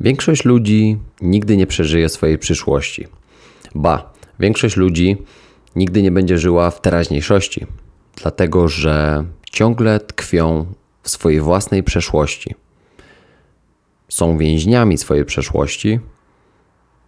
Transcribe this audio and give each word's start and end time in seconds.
Większość 0.00 0.44
ludzi 0.44 0.98
nigdy 1.20 1.56
nie 1.56 1.66
przeżyje 1.66 2.08
swojej 2.08 2.38
przyszłości. 2.38 3.06
Ba, 3.74 4.12
większość 4.40 4.76
ludzi 4.76 5.16
nigdy 5.76 6.02
nie 6.02 6.10
będzie 6.10 6.38
żyła 6.38 6.70
w 6.70 6.80
teraźniejszości, 6.80 7.66
dlatego 8.16 8.68
że 8.68 9.24
ciągle 9.50 10.00
tkwią 10.00 10.66
w 11.02 11.10
swojej 11.10 11.40
własnej 11.40 11.82
przeszłości. 11.82 12.54
Są 14.08 14.38
więźniami 14.38 14.98
swojej 14.98 15.24
przeszłości 15.24 16.00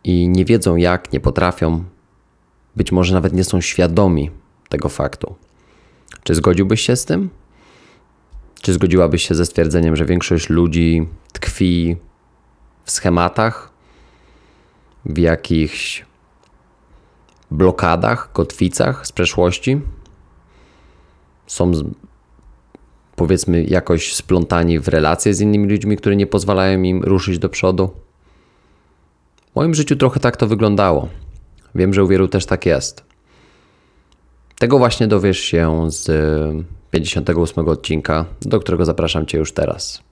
i 0.05 0.29
nie 0.29 0.45
wiedzą 0.45 0.77
jak, 0.77 1.13
nie 1.13 1.21
potrafią, 1.21 1.85
być 2.77 2.93
może 2.93 3.15
nawet 3.15 3.33
nie 3.33 3.45
są 3.45 3.61
świadomi 3.61 4.31
tego 4.69 4.89
faktu. 4.89 5.35
Czy 6.23 6.35
zgodziłbyś 6.35 6.81
się 6.81 6.97
z 6.97 7.05
tym? 7.05 7.31
Czy 8.63 8.73
zgodziłabyś 8.73 9.29
się 9.29 9.35
ze 9.35 9.47
stwierdzeniem, 9.47 9.97
że 9.97 10.05
większość 10.05 10.49
ludzi 10.49 11.07
tkwi 11.33 11.97
w 12.91 12.93
schematach, 12.93 13.71
w 15.05 15.19
jakichś 15.19 16.05
blokadach, 17.51 18.33
kotwicach 18.33 19.07
z 19.07 19.13
przeszłości? 19.13 19.81
Są 21.47 21.73
powiedzmy 23.17 23.65
jakoś 23.65 24.15
splątani 24.15 24.79
w 24.79 24.89
relacje 24.89 25.35
z 25.35 25.41
innymi 25.41 25.69
ludźmi, 25.69 25.97
które 25.97 26.17
nie 26.17 26.27
pozwalają 26.27 26.83
im 26.83 27.03
ruszyć 27.03 27.39
do 27.39 27.49
przodu? 27.49 27.91
W 29.53 29.57
moim 29.57 29.75
życiu 29.75 29.97
trochę 29.97 30.21
tak 30.21 30.37
to 30.37 30.47
wyglądało. 30.47 31.09
Wiem, 31.75 31.95
że 31.95 32.05
u 32.05 32.09
wielu 32.09 32.29
też 32.29 32.47
tak 32.47 32.67
jest. 32.67 33.05
Tego 34.59 34.79
właśnie 34.79 35.07
dowiesz 35.07 35.39
się 35.39 35.91
z 35.91 36.07
58 36.91 37.69
odcinka, 37.69 38.25
do 38.41 38.61
którego 38.61 38.85
zapraszam 38.85 39.27
Cię 39.27 39.39
już 39.39 39.53
teraz. 39.53 40.03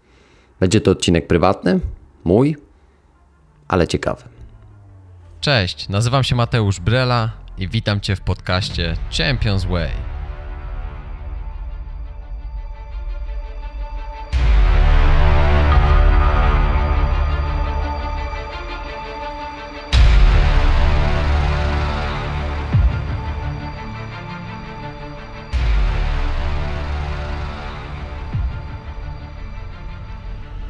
Będzie 0.60 0.80
to 0.80 0.90
odcinek 0.90 1.26
prywatny, 1.26 1.80
mój, 2.24 2.67
ale 3.68 3.88
ciekawy. 3.88 4.22
Cześć, 5.40 5.88
nazywam 5.88 6.24
się 6.24 6.34
Mateusz 6.34 6.80
Brela 6.80 7.30
i 7.58 7.68
witam 7.68 8.00
Cię 8.00 8.16
w 8.16 8.20
podcaście 8.20 8.96
Champions 9.18 9.64
Way. 9.64 9.90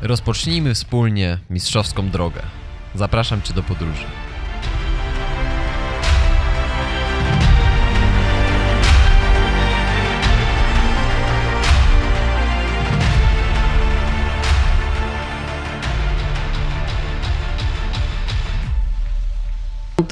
Rozpocznijmy 0.03 0.75
wspólnie 0.75 1.39
mistrzowską 1.51 2.11
drogę. 2.11 2.58
Zapraszam 2.99 3.43
Cię 3.43 3.55
do 3.55 3.63
podróży. 3.63 4.05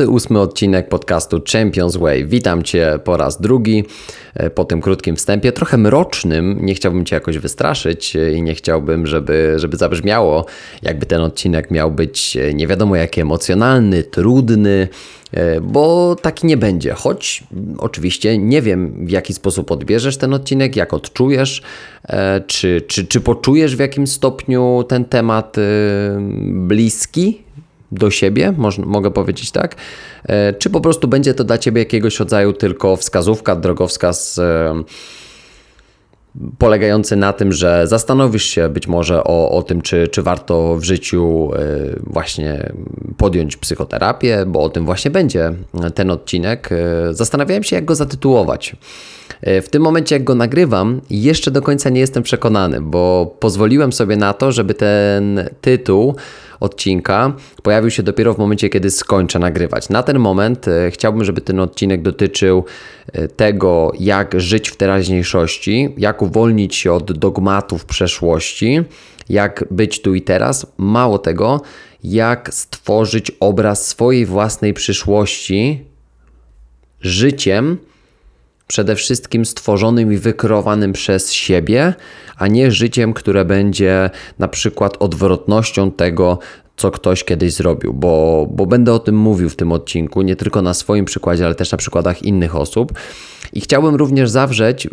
Ósmy 0.09 0.41
odcinek 0.41 0.89
podcastu 0.89 1.43
Champions 1.53 1.97
Way. 1.97 2.27
Witam 2.27 2.63
Cię 2.63 2.99
po 3.05 3.17
raz 3.17 3.41
drugi 3.41 3.85
e, 4.35 4.51
po 4.51 4.65
tym 4.65 4.81
krótkim 4.81 5.17
wstępie, 5.17 5.53
trochę 5.53 5.79
mrocznym. 5.79 6.59
Nie 6.61 6.75
chciałbym 6.75 7.05
Cię 7.05 7.17
jakoś 7.17 7.39
wystraszyć 7.39 8.17
e, 8.17 8.33
i 8.33 8.43
nie 8.43 8.55
chciałbym, 8.55 9.07
żeby, 9.07 9.55
żeby 9.57 9.77
zabrzmiało, 9.77 10.47
jakby 10.83 11.07
ten 11.07 11.21
odcinek 11.21 11.71
miał 11.71 11.91
być 11.91 12.37
e, 12.37 12.55
nie 12.55 12.67
wiadomo 12.67 12.97
jaki 12.97 13.21
emocjonalny, 13.21 14.03
trudny, 14.03 14.89
bo 15.63 16.17
taki 16.23 16.47
nie 16.47 16.57
będzie. 16.57 16.93
Choć 16.93 17.45
oczywiście 17.79 18.39
nie 18.39 18.63
wiem, 18.63 19.07
w 19.07 19.11
jaki 19.11 19.35
sposób 19.35 19.71
odbierzesz 19.71 20.17
ten 20.17 20.35
odcinek, 20.35 20.77
jak 20.77 20.95
odczujesz, 20.95 21.63
czy, 22.47 22.81
czy, 22.87 23.07
czy 23.07 23.21
poczujesz 23.21 23.77
w 23.77 23.79
jakim 23.79 24.07
stopniu 24.07 24.85
ten 24.89 25.05
temat 25.05 25.57
bliski 26.43 27.47
do 27.93 28.11
siebie, 28.11 28.55
mogę 28.87 29.11
powiedzieć 29.11 29.51
tak, 29.51 29.77
e, 30.25 30.53
czy 30.53 30.71
po 30.71 30.81
prostu 30.81 31.09
będzie 31.09 31.35
to 31.35 31.45
dla 31.45 31.59
Ciebie 31.59 31.83
jakiegoś 31.83 32.19
rodzaju 32.19 32.53
tylko 32.53 32.97
wskazówka, 32.97 33.57
drogowskaz 33.57 34.39
e, 34.39 34.83
polegający 36.59 37.17
na 37.17 37.33
tym, 37.33 37.53
że 37.53 37.87
zastanowisz 37.87 38.45
się 38.45 38.69
być 38.69 38.87
może 38.89 39.25
o, 39.25 39.51
o 39.51 39.63
tym, 39.63 39.83
czy, 39.83 40.09
czy 40.09 40.23
warto 40.23 40.77
w 40.77 40.85
życiu 40.85 41.51
e, 41.55 41.59
właśnie 42.07 42.73
podjąć 43.17 43.57
psychoterapię, 43.57 44.45
bo 44.47 44.63
o 44.63 44.69
tym 44.69 44.85
właśnie 44.85 45.11
będzie 45.11 45.53
ten 45.95 46.11
odcinek. 46.11 46.71
Zastanawiałem 47.11 47.63
się, 47.63 47.77
jak 47.77 47.85
go 47.85 47.95
zatytułować. 47.95 48.77
W 49.43 49.69
tym 49.71 49.83
momencie, 49.83 50.15
jak 50.15 50.25
go 50.25 50.35
nagrywam, 50.35 51.01
jeszcze 51.11 51.51
do 51.51 51.63
końca 51.63 51.91
nie 51.91 52.01
jestem 52.01 52.23
przekonany, 52.23 52.81
bo 52.81 53.37
pozwoliłem 53.41 53.93
sobie 53.93 54.17
na 54.17 54.33
to, 54.33 54.53
żeby 54.53 54.75
ten 54.75 55.49
tytuł 55.61 56.15
odcinka 56.61 57.33
pojawił 57.63 57.91
się 57.91 58.03
dopiero 58.03 58.35
w 58.35 58.39
momencie, 58.39 58.69
kiedy 58.69 58.91
skończę 58.91 59.39
nagrywać. 59.39 59.89
Na 59.89 60.03
ten 60.03 60.19
moment 60.19 60.69
e, 60.69 60.91
chciałbym, 60.91 61.25
żeby 61.25 61.41
ten 61.41 61.61
odcinek 61.61 62.03
dotyczył 62.03 62.65
e, 63.13 63.29
tego, 63.29 63.93
jak 64.01 64.41
żyć 64.41 64.69
w 64.69 64.77
teraźniejszości, 64.77 65.95
jak 65.99 66.23
uwolnić 66.23 66.77
się 66.77 66.93
od 66.93 67.13
dogmatów 67.13 67.85
przeszłości, 67.85 68.81
jak 69.29 69.65
być 69.71 70.03
tu 70.03 70.15
i 70.15 70.23
teraz. 70.23 70.67
Mało 70.79 71.19
tego, 71.19 71.61
jak 72.05 72.55
stworzyć 72.55 73.33
obraz 73.41 73.87
swojej 73.87 74.27
własnej 74.27 74.75
przyszłości 74.75 75.85
życiem, 77.01 77.79
przede 78.67 78.97
wszystkim 78.97 79.45
stworzonym 79.45 80.13
i 80.13 80.17
wykreowanym 80.17 80.93
przez 80.93 81.33
siebie, 81.33 81.95
a 82.37 82.47
nie 82.47 82.71
życiem, 82.71 83.13
które 83.13 83.45
będzie 83.45 84.11
na 84.39 84.49
przykład 84.49 84.97
odwrotnością 84.97 85.93
tego, 85.93 86.39
co 86.77 86.91
ktoś 86.91 87.25
kiedyś 87.25 87.53
zrobił, 87.53 87.95
bo, 87.95 88.47
bo 88.51 88.67
będę 88.67 88.93
o 88.93 88.99
tym 88.99 89.17
mówił 89.17 89.51
w 89.51 89.57
tym 89.57 89.73
odcinku, 89.73 90.23
nie 90.23 90.37
tylko 90.37 90.63
na 90.63 90.75
swoim 90.75 91.05
przykładzie, 91.05 91.47
ale 91.47 91.55
też 91.55 91.73
na 91.73 91.79
przykładach 91.79 92.23
innych 92.23 92.57
osób. 92.57 92.93
I 93.53 93.61
chciałbym 93.61 93.95
również 93.95 94.31
zawrzeć 94.31 94.89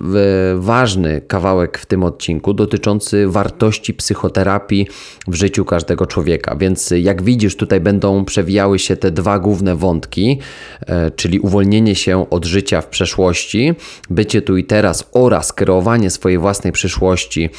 ważny 0.55 1.21
kawałek 1.21 1.77
w 1.77 1.85
tym 1.85 2.03
odcinku 2.03 2.53
dotyczący 2.53 3.27
wartości 3.27 3.93
psychoterapii 3.93 4.87
w 5.27 5.35
życiu 5.35 5.65
każdego 5.65 6.05
człowieka. 6.05 6.55
Więc 6.55 6.93
jak 6.97 7.23
widzisz, 7.23 7.55
tutaj 7.55 7.81
będą 7.81 8.25
przewijały 8.25 8.79
się 8.79 8.95
te 8.95 9.11
dwa 9.11 9.39
główne 9.39 9.75
wątki, 9.75 10.39
e, 10.81 11.11
czyli 11.11 11.39
uwolnienie 11.39 11.95
się 11.95 12.29
od 12.29 12.45
życia 12.45 12.81
w 12.81 12.87
przeszłości, 12.87 13.73
bycie 14.09 14.41
tu 14.41 14.57
i 14.57 14.63
teraz 14.63 15.09
oraz 15.11 15.53
kreowanie 15.53 16.09
swojej 16.09 16.37
własnej 16.37 16.73
przyszłości, 16.73 17.49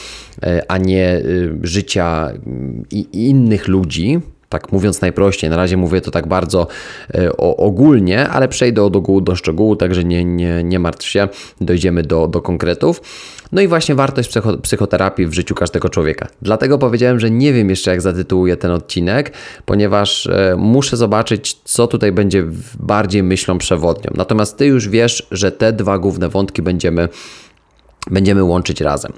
e, 0.43 0.63
a 0.69 0.79
nie 0.79 1.23
życia 1.63 2.31
innych 3.13 3.69
ludzi, 3.69 4.14
tak 4.55 4.73
mówiąc 4.73 5.01
najprościej, 5.01 5.51
na 5.51 5.57
razie 5.57 5.77
mówię 5.77 6.01
to 6.01 6.11
tak 6.11 6.27
bardzo 6.27 6.67
e, 7.15 7.37
ogólnie, 7.37 8.29
ale 8.29 8.49
przejdę 8.49 8.83
od 8.83 8.97
ogółu 8.97 9.21
do 9.21 9.37
szczegółu, 9.37 9.77
także 9.77 10.05
nie, 10.05 10.25
nie, 10.25 10.65
nie 10.65 10.79
martw 10.79 11.07
się, 11.07 11.29
dojdziemy 11.61 12.03
do, 12.03 12.29
do 12.29 12.43
konkretów. 12.43 13.01
No 13.53 13.61
i 13.61 13.69
właśnie 13.69 13.95
wartość 13.95 14.29
psycho, 14.29 14.59
psychoterapii 14.59 15.27
w 15.27 15.33
życiu 15.33 15.55
każdego 15.55 15.89
człowieka. 15.89 16.29
Dlatego 16.43 16.79
powiedziałem, 16.79 17.21
że 17.21 17.31
nie 17.31 17.53
wiem 17.53 17.71
jeszcze 17.71 17.91
jak 17.91 18.01
zatytułuję 18.01 18.57
ten 18.57 18.71
odcinek, 18.71 19.33
ponieważ 19.65 20.27
e, 20.27 20.57
muszę 20.59 20.97
zobaczyć, 20.97 21.59
co 21.65 21.87
tutaj 21.87 22.13
będzie 22.13 22.45
bardziej 22.81 23.23
myślą 23.23 23.59
przewodnią. 23.59 24.11
Natomiast 24.15 24.57
ty 24.57 24.67
już 24.67 24.89
wiesz, 24.89 25.27
że 25.31 25.53
te 25.53 25.73
dwa 25.73 25.99
główne 25.99 26.29
wątki 26.29 26.63
będziemy 26.63 27.09
będziemy 28.11 28.45
łączyć 28.45 28.81
razem. 28.81 29.13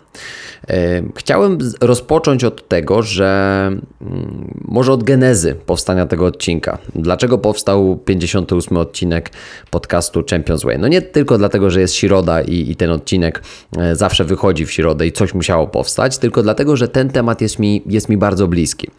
E, 0.68 1.02
chciałem 1.16 1.58
rozpocząć 1.80 2.44
od 2.44 2.68
tego, 2.68 3.02
że 3.02 3.70
mm, 4.00 4.54
może 4.64 4.92
od 4.92 5.04
genezy 5.04 5.54
powstania 5.66 6.06
tego 6.06 6.26
odcinka. 6.26 6.78
Dlaczego 6.94 7.38
powstał 7.38 7.96
58 8.04 8.76
odcinek 8.76 9.30
podcastu 9.70 10.24
Champions 10.30 10.64
Way? 10.64 10.78
No 10.78 10.88
nie 10.88 11.02
tylko 11.02 11.38
dlatego, 11.38 11.70
że 11.70 11.80
jest 11.80 11.94
środa 11.94 12.42
i, 12.42 12.70
i 12.70 12.76
ten 12.76 12.90
odcinek 12.90 13.42
e, 13.78 13.96
zawsze 13.96 14.24
wychodzi 14.24 14.66
w 14.66 14.72
środę 14.72 15.06
i 15.06 15.12
coś 15.12 15.34
musiało 15.34 15.66
powstać, 15.66 16.18
tylko 16.18 16.42
dlatego, 16.42 16.76
że 16.76 16.88
ten 16.88 17.08
temat 17.08 17.40
jest 17.40 17.58
mi, 17.58 17.82
jest 17.86 18.08
mi 18.08 18.16
bardzo 18.16 18.48
bliski. 18.48 18.90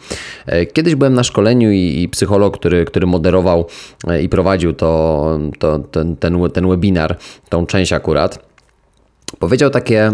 E, 0.46 0.66
kiedyś 0.66 0.96
byłem 0.96 1.14
na 1.14 1.24
szkoleniu 1.24 1.72
i, 1.72 2.02
i 2.02 2.10
psycholog, 2.10 2.58
który, 2.58 2.86
który 2.86 3.08
moderował 3.08 3.66
i 4.22 4.30
prowadził 4.30 4.74
to, 4.74 5.40
to, 5.60 5.80
ten, 5.80 6.16
ten, 6.16 6.50
ten 6.54 6.70
webinar, 6.70 7.18
tą 7.50 7.66
część 7.66 7.94
akurat, 7.94 8.48
powiedział 9.40 9.70
takie, 9.70 10.12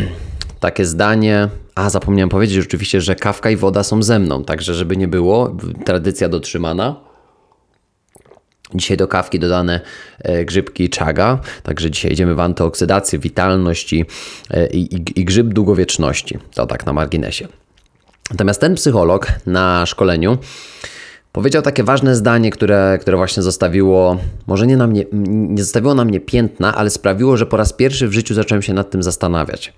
takie 0.60 0.84
zdanie. 0.84 1.48
A, 1.74 1.90
zapomniałem 1.90 2.28
powiedzieć 2.28 2.56
rzeczywiście, 2.56 3.00
że 3.00 3.14
kawka 3.14 3.50
i 3.50 3.56
woda 3.56 3.82
są 3.82 4.02
ze 4.02 4.18
mną, 4.18 4.44
także 4.44 4.74
żeby 4.74 4.96
nie 4.96 5.08
było, 5.08 5.56
tradycja 5.84 6.28
dotrzymana. 6.28 6.96
Dzisiaj 8.74 8.96
do 8.96 9.08
kawki 9.08 9.38
dodane 9.38 9.80
e, 10.18 10.44
grzybki 10.44 10.90
czaga, 10.90 11.38
także 11.62 11.90
dzisiaj 11.90 12.12
idziemy 12.12 12.34
w 12.34 12.40
antyoksydację, 12.40 13.18
witalność 13.18 13.92
i, 13.92 14.04
e, 14.50 14.66
i, 14.66 15.20
i 15.20 15.24
grzyb 15.24 15.46
długowieczności. 15.46 16.38
To 16.54 16.66
tak 16.66 16.86
na 16.86 16.92
marginesie. 16.92 17.48
Natomiast 18.30 18.60
ten 18.60 18.74
psycholog 18.74 19.26
na 19.46 19.86
szkoleniu 19.86 20.38
powiedział 21.32 21.62
takie 21.62 21.84
ważne 21.84 22.16
zdanie, 22.16 22.50
które, 22.50 22.98
które 23.00 23.16
właśnie 23.16 23.42
zostawiło, 23.42 24.18
może 24.46 24.66
nie, 24.66 24.76
na 24.76 24.86
mnie, 24.86 25.04
nie 25.28 25.62
zostawiło 25.62 25.94
na 25.94 26.04
mnie 26.04 26.20
piętna, 26.20 26.74
ale 26.74 26.90
sprawiło, 26.90 27.36
że 27.36 27.46
po 27.46 27.56
raz 27.56 27.72
pierwszy 27.72 28.08
w 28.08 28.12
życiu 28.12 28.34
zacząłem 28.34 28.62
się 28.62 28.74
nad 28.74 28.90
tym 28.90 29.02
zastanawiać. 29.02 29.72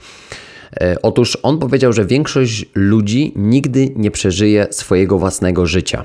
E, 0.81 0.97
otóż 1.03 1.39
on 1.43 1.59
powiedział, 1.59 1.93
że 1.93 2.05
większość 2.05 2.67
ludzi 2.75 3.33
nigdy 3.37 3.93
nie 3.97 4.11
przeżyje 4.11 4.67
swojego 4.71 5.19
własnego 5.19 5.67
życia. 5.67 6.05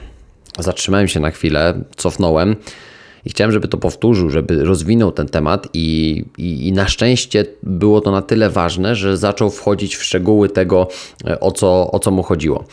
Zatrzymałem 0.59 1.07
się 1.07 1.19
na 1.19 1.31
chwilę, 1.31 1.83
cofnąłem 1.95 2.55
i 3.25 3.29
chciałem, 3.29 3.51
żeby 3.51 3.67
to 3.67 3.77
powtórzył, 3.77 4.29
żeby 4.29 4.63
rozwinął 4.63 5.11
ten 5.11 5.27
temat, 5.27 5.67
i, 5.73 6.25
i, 6.37 6.67
i, 6.67 6.71
na 6.71 6.87
szczęście 6.87 7.45
było 7.63 8.01
to 8.01 8.11
na 8.11 8.21
tyle 8.21 8.49
ważne, 8.49 8.95
że 8.95 9.17
zaczął 9.17 9.49
wchodzić 9.49 9.95
w 9.95 10.03
szczegóły 10.03 10.49
tego, 10.49 10.87
e, 11.27 11.39
o 11.39 11.51
co, 11.51 11.91
o 11.91 11.99
co 11.99 12.11
mu 12.11 12.23
chodziło. 12.23 12.63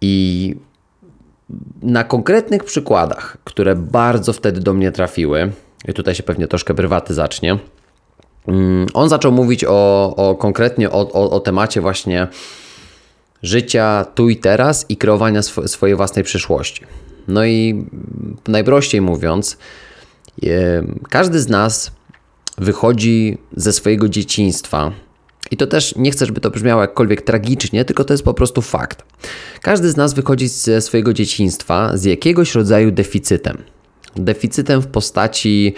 I 0.00 0.54
na 1.82 2.04
konkretnych 2.04 2.64
przykładach, 2.64 3.36
które 3.44 3.76
bardzo 3.76 4.32
wtedy 4.32 4.60
do 4.60 4.74
mnie 4.74 4.92
trafiły, 4.92 5.52
i 5.88 5.92
tutaj 5.92 6.14
się 6.14 6.22
pewnie 6.22 6.48
troszkę 6.48 6.74
prywaty 6.74 7.14
zacznie, 7.14 7.58
mm, 8.48 8.86
on 8.94 9.08
zaczął 9.08 9.32
mówić 9.32 9.64
o, 9.64 10.14
o 10.16 10.34
konkretnie 10.34 10.90
o, 10.90 11.12
o, 11.12 11.30
o 11.30 11.40
temacie 11.40 11.80
właśnie 11.80 12.28
życia 13.42 14.06
tu 14.14 14.28
i 14.28 14.36
teraz 14.36 14.86
i 14.88 14.96
kreowania 14.96 15.38
sw 15.38 15.68
swojej 15.68 15.96
własnej 15.96 16.24
przyszłości. 16.24 16.82
No 17.28 17.44
i 17.44 17.84
najprościej 18.48 19.00
mówiąc, 19.00 19.58
każdy 21.08 21.40
z 21.40 21.48
nas 21.48 21.92
wychodzi 22.58 23.38
ze 23.56 23.72
swojego 23.72 24.08
dzieciństwa. 24.08 24.92
I 25.50 25.56
to 25.56 25.66
też 25.66 25.96
nie 25.96 26.10
chcę, 26.10 26.26
żeby 26.26 26.40
to 26.40 26.50
brzmiało 26.50 26.82
jakkolwiek 26.82 27.22
tragicznie, 27.22 27.84
tylko 27.84 28.04
to 28.04 28.14
jest 28.14 28.24
po 28.24 28.34
prostu 28.34 28.62
fakt. 28.62 29.04
Każdy 29.62 29.90
z 29.90 29.96
nas 29.96 30.14
wychodzi 30.14 30.48
ze 30.48 30.80
swojego 30.80 31.12
dzieciństwa 31.12 31.96
z 31.96 32.04
jakiegoś 32.04 32.54
rodzaju 32.54 32.90
deficytem. 32.90 33.62
Deficytem 34.16 34.82
w 34.82 34.86
postaci 34.86 35.74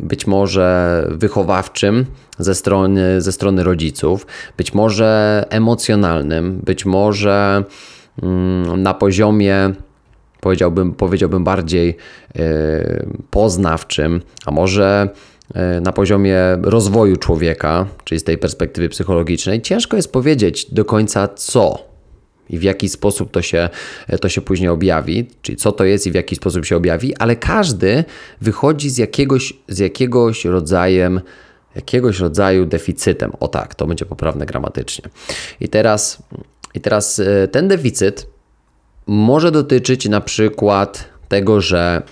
być 0.00 0.26
może 0.26 1.06
wychowawczym 1.10 2.06
ze 2.38 2.54
strony, 2.54 3.20
ze 3.20 3.32
strony 3.32 3.64
rodziców, 3.64 4.26
być 4.56 4.74
może 4.74 5.44
emocjonalnym, 5.50 6.60
być 6.64 6.86
może 6.86 7.64
mm, 8.22 8.82
na 8.82 8.94
poziomie 8.94 9.72
powiedziałbym, 10.40 10.94
powiedziałbym 10.94 11.44
bardziej 11.44 11.96
e, 12.36 13.06
poznawczym, 13.30 14.20
a 14.46 14.50
może 14.50 15.08
na 15.80 15.92
poziomie 15.92 16.36
rozwoju 16.62 17.16
człowieka, 17.16 17.86
czyli 18.04 18.20
z 18.20 18.24
tej 18.24 18.38
perspektywy 18.38 18.88
psychologicznej, 18.88 19.62
ciężko 19.62 19.96
jest 19.96 20.12
powiedzieć 20.12 20.66
do 20.72 20.84
końca 20.84 21.28
co 21.28 21.88
i 22.50 22.58
w 22.58 22.62
jaki 22.62 22.88
sposób 22.88 23.30
to 23.30 23.42
się, 23.42 23.68
to 24.20 24.28
się 24.28 24.40
później 24.40 24.68
objawi, 24.68 25.28
czyli 25.42 25.56
co 25.56 25.72
to 25.72 25.84
jest 25.84 26.06
i 26.06 26.10
w 26.10 26.14
jaki 26.14 26.36
sposób 26.36 26.64
się 26.64 26.76
objawi, 26.76 27.16
ale 27.16 27.36
każdy 27.36 28.04
wychodzi 28.40 28.90
z 28.90 28.98
jakiegoś, 28.98 29.52
z 29.68 29.78
jakiegoś 29.78 30.44
rodzajem 30.44 31.20
jakiegoś 31.74 32.18
rodzaju 32.18 32.66
deficytem. 32.66 33.32
O 33.40 33.48
tak, 33.48 33.74
to 33.74 33.86
będzie 33.86 34.04
poprawne 34.04 34.46
gramatycznie. 34.46 35.04
I 35.60 35.68
teraz, 35.68 36.22
i 36.74 36.80
teraz 36.80 37.18
e, 37.18 37.48
ten 37.48 37.68
deficyt 37.68 38.26
może 39.06 39.50
dotyczyć 39.50 40.08
na 40.08 40.20
przykład 40.20 41.04
tego, 41.28 41.60
że 41.60 42.02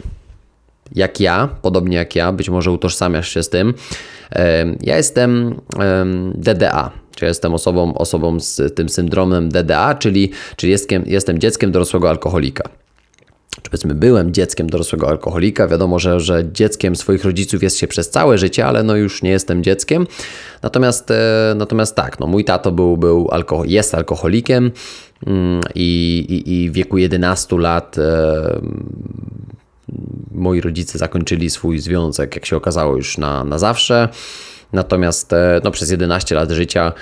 jak 0.95 1.21
ja, 1.21 1.49
podobnie 1.63 1.97
jak 1.97 2.17
ja, 2.17 2.33
być 2.33 2.51
może 2.51 2.71
utożsamiasz 2.71 3.29
się 3.29 3.43
z 3.43 3.49
tym, 3.49 3.75
ja 4.83 4.97
jestem 4.97 5.61
DDA, 6.35 6.91
czyli 7.15 7.29
jestem 7.29 7.55
osobą, 7.55 7.95
osobą 7.95 8.41
z 8.41 8.75
tym 8.75 8.89
syndromem 8.89 9.49
DDA, 9.49 9.95
czyli, 9.95 10.31
czyli 10.57 10.73
jestem, 10.73 11.03
jestem 11.07 11.39
dzieckiem 11.39 11.73
dorosłego 11.73 12.11
alkoholika 12.11 12.69
czy 13.63 13.71
powiedzmy 13.71 13.95
byłem 13.95 14.33
dzieckiem 14.33 14.71
dorosłego 14.71 15.09
alkoholika. 15.09 15.69
Wiadomo, 15.69 15.99
że, 15.99 16.21
że 16.21 16.53
dzieckiem 16.53 16.97
swoich 16.97 17.25
rodziców 17.25 17.63
jest 17.63 17.79
się 17.79 17.87
przez 17.87 18.11
całe 18.11 18.39
życie, 18.39 18.67
ale 18.67 18.83
no 18.83 18.97
już 18.97 19.23
nie 19.23 19.31
jestem 19.31 19.63
dzieckiem. 19.63 20.07
Natomiast, 20.63 21.11
e, 21.11 21.55
natomiast 21.57 21.97
tak, 21.97 22.21
no 22.21 22.27
mój 22.27 22.45
tato 22.45 22.73
był, 22.73 22.97
był 22.97 23.29
alko 23.31 23.65
jest 23.65 23.95
alkoholikiem 23.95 24.71
mm, 25.27 25.61
i, 25.75 26.19
i, 26.29 26.53
i 26.53 26.71
w 26.71 26.73
wieku 26.73 26.99
11 26.99 27.57
lat 27.59 27.99
e, 27.99 28.61
moi 30.31 30.61
rodzice 30.61 30.99
zakończyli 30.99 31.51
swój 31.51 31.79
związek, 31.79 32.35
jak 32.35 32.47
się 32.47 32.57
okazało, 32.57 32.97
już 32.97 33.19
na, 33.19 33.45
na 33.45 33.59
zawsze. 33.59 34.09
Natomiast 34.73 35.33
e, 35.33 35.61
no, 35.65 35.71
przez 35.71 35.91
11 35.91 36.35
lat 36.35 36.51
życia 36.51 36.93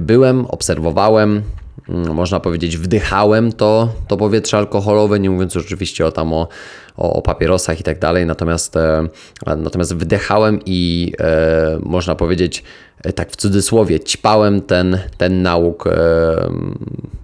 byłem, 0.00 0.46
obserwowałem, 0.46 1.42
można 1.88 2.40
powiedzieć, 2.40 2.76
wdychałem 2.76 3.52
to, 3.52 3.88
to 4.08 4.16
powietrze 4.16 4.58
alkoholowe, 4.58 5.20
nie 5.20 5.30
mówiąc 5.30 5.56
oczywiście 5.56 6.06
o 6.06 6.12
tam 6.12 6.32
o, 6.32 6.48
o, 6.96 7.12
o 7.12 7.22
papierosach 7.22 7.80
i 7.80 7.82
tak 7.82 7.98
dalej, 7.98 8.26
natomiast, 8.26 8.76
e, 8.76 9.08
natomiast 9.46 9.94
wdychałem 9.94 10.60
i 10.66 11.12
e, 11.20 11.78
można 11.82 12.14
powiedzieć, 12.14 12.64
e, 13.02 13.12
tak 13.12 13.32
w 13.32 13.36
cudzysłowie, 13.36 14.00
ćpałem 14.00 14.60
ten, 14.60 14.98
ten 15.16 15.42
nauk 15.42 15.86
e, 15.86 15.90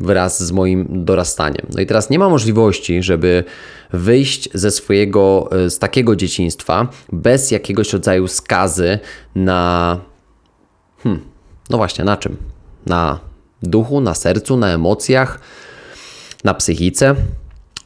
wraz 0.01 0.43
z 0.43 0.53
moim 0.53 1.05
dorastaniem. 1.05 1.67
No 1.75 1.81
i 1.81 1.87
teraz 1.87 2.11
nie 2.11 2.19
ma 2.19 2.29
możliwości, 2.29 3.03
żeby 3.03 3.45
wyjść 3.93 4.49
ze 4.55 4.71
swojego, 4.71 5.49
e, 5.53 5.71
z 5.71 5.79
takiego 5.79 6.17
dzieciństwa 6.17 6.89
bez 7.13 7.51
jakiegoś 7.51 7.93
rodzaju 7.93 8.29
skazy 8.29 8.99
na. 9.35 9.99
Hmm, 11.03 11.23
no 11.71 11.77
właśnie, 11.77 12.05
na 12.05 12.17
czym? 12.17 12.37
Na 12.87 13.32
duchu, 13.63 14.01
na 14.01 14.15
sercu, 14.15 14.57
na 14.57 14.75
emocjach, 14.75 15.41
na 16.45 16.55
psychice. 16.55 17.15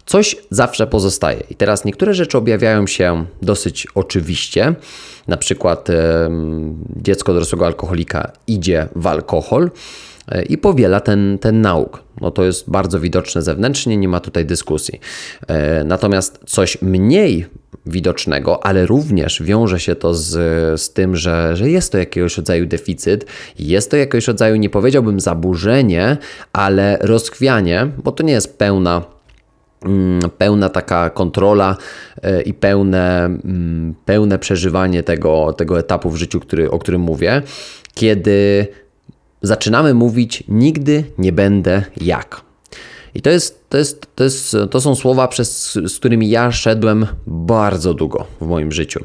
Coś 0.06 0.36
zawsze 0.50 0.86
pozostaje. 0.86 1.42
I 1.50 1.54
teraz 1.54 1.84
niektóre 1.84 2.14
rzeczy 2.14 2.38
objawiają 2.38 2.86
się 2.86 3.24
dosyć 3.42 3.86
oczywiście. 3.94 4.74
Na 5.28 5.36
przykład 5.36 5.88
dziecko 6.96 7.32
dorosłego 7.32 7.66
alkoholika 7.66 8.32
idzie 8.46 8.88
w 8.96 9.06
alkohol 9.06 9.70
e, 10.28 10.42
i 10.42 10.58
powiela 10.58 11.00
ten, 11.00 11.38
ten 11.40 11.60
nauk. 11.60 12.02
No 12.20 12.30
to 12.30 12.44
jest 12.44 12.70
bardzo 12.70 13.00
widoczne 13.00 13.42
zewnętrznie, 13.42 13.96
nie 13.96 14.08
ma 14.08 14.20
tutaj 14.20 14.46
dyskusji. 14.46 15.00
E, 15.46 15.84
natomiast 15.84 16.40
coś 16.46 16.82
mniej 16.82 17.46
widocznego, 17.86 18.66
ale 18.66 18.86
również 18.86 19.42
wiąże 19.42 19.80
się 19.80 19.94
to 19.94 20.14
z, 20.14 20.30
z 20.80 20.92
tym, 20.92 21.16
że, 21.16 21.56
że 21.56 21.70
jest 21.70 21.92
to 21.92 21.98
jakiegoś 21.98 22.36
rodzaju 22.36 22.66
deficyt, 22.66 23.26
jest 23.58 23.90
to 23.90 23.96
jakiegoś 23.96 24.28
rodzaju, 24.28 24.56
nie 24.56 24.70
powiedziałbym 24.70 25.20
zaburzenie, 25.20 26.16
ale 26.52 26.98
rozchwianie, 27.00 27.88
bo 28.04 28.12
to 28.12 28.22
nie 28.22 28.32
jest 28.32 28.58
pełna 28.58 29.02
mm, 29.84 30.30
pełna 30.38 30.68
taka 30.68 31.10
kontrola 31.10 31.76
e, 32.22 32.42
i 32.42 32.54
pełne, 32.54 33.24
mm, 33.24 33.94
pełne 34.04 34.38
przeżywanie 34.38 35.02
tego, 35.02 35.52
tego 35.52 35.78
etapu 35.78 36.10
w 36.10 36.16
życiu, 36.16 36.40
który, 36.40 36.70
o 36.70 36.78
którym 36.78 37.00
mówię, 37.00 37.42
kiedy 37.94 38.66
zaczynamy 39.42 39.94
mówić 39.94 40.44
nigdy 40.48 41.04
nie 41.18 41.32
będę 41.32 41.82
jak. 42.00 42.45
I 43.16 43.22
to 43.22 43.30
jest, 43.30 43.68
to 43.68 43.78
jest, 43.78 44.06
to 44.14 44.24
jest, 44.24 44.56
to 44.70 44.80
są 44.80 44.94
słowa, 44.94 45.28
przez, 45.28 45.72
z 45.72 45.98
którymi 45.98 46.30
ja 46.30 46.52
szedłem 46.52 47.06
bardzo 47.26 47.94
długo 47.94 48.26
w 48.40 48.46
moim 48.46 48.72
życiu. 48.72 49.04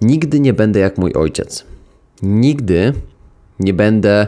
Nigdy 0.00 0.40
nie 0.40 0.52
będę 0.52 0.80
jak 0.80 0.98
mój 0.98 1.12
ojciec. 1.14 1.64
Nigdy 2.22 2.92
nie 3.60 3.74
będę 3.74 4.26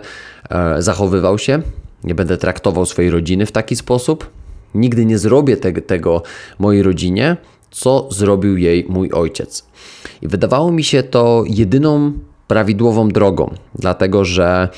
e, 0.50 0.82
zachowywał 0.82 1.38
się, 1.38 1.62
nie 2.04 2.14
będę 2.14 2.36
traktował 2.36 2.86
swojej 2.86 3.10
rodziny 3.10 3.46
w 3.46 3.52
taki 3.52 3.76
sposób. 3.76 4.30
Nigdy 4.74 5.06
nie 5.06 5.18
zrobię 5.18 5.56
te, 5.56 5.72
tego 5.72 6.22
mojej 6.58 6.82
rodzinie, 6.82 7.36
co 7.70 8.08
zrobił 8.10 8.56
jej 8.56 8.86
mój 8.88 9.12
ojciec. 9.12 9.66
I 10.22 10.28
wydawało 10.28 10.72
mi 10.72 10.84
się 10.84 11.02
to 11.02 11.44
jedyną 11.46 12.12
prawidłową 12.48 13.08
drogą, 13.08 13.54
dlatego 13.74 14.24
że 14.24 14.68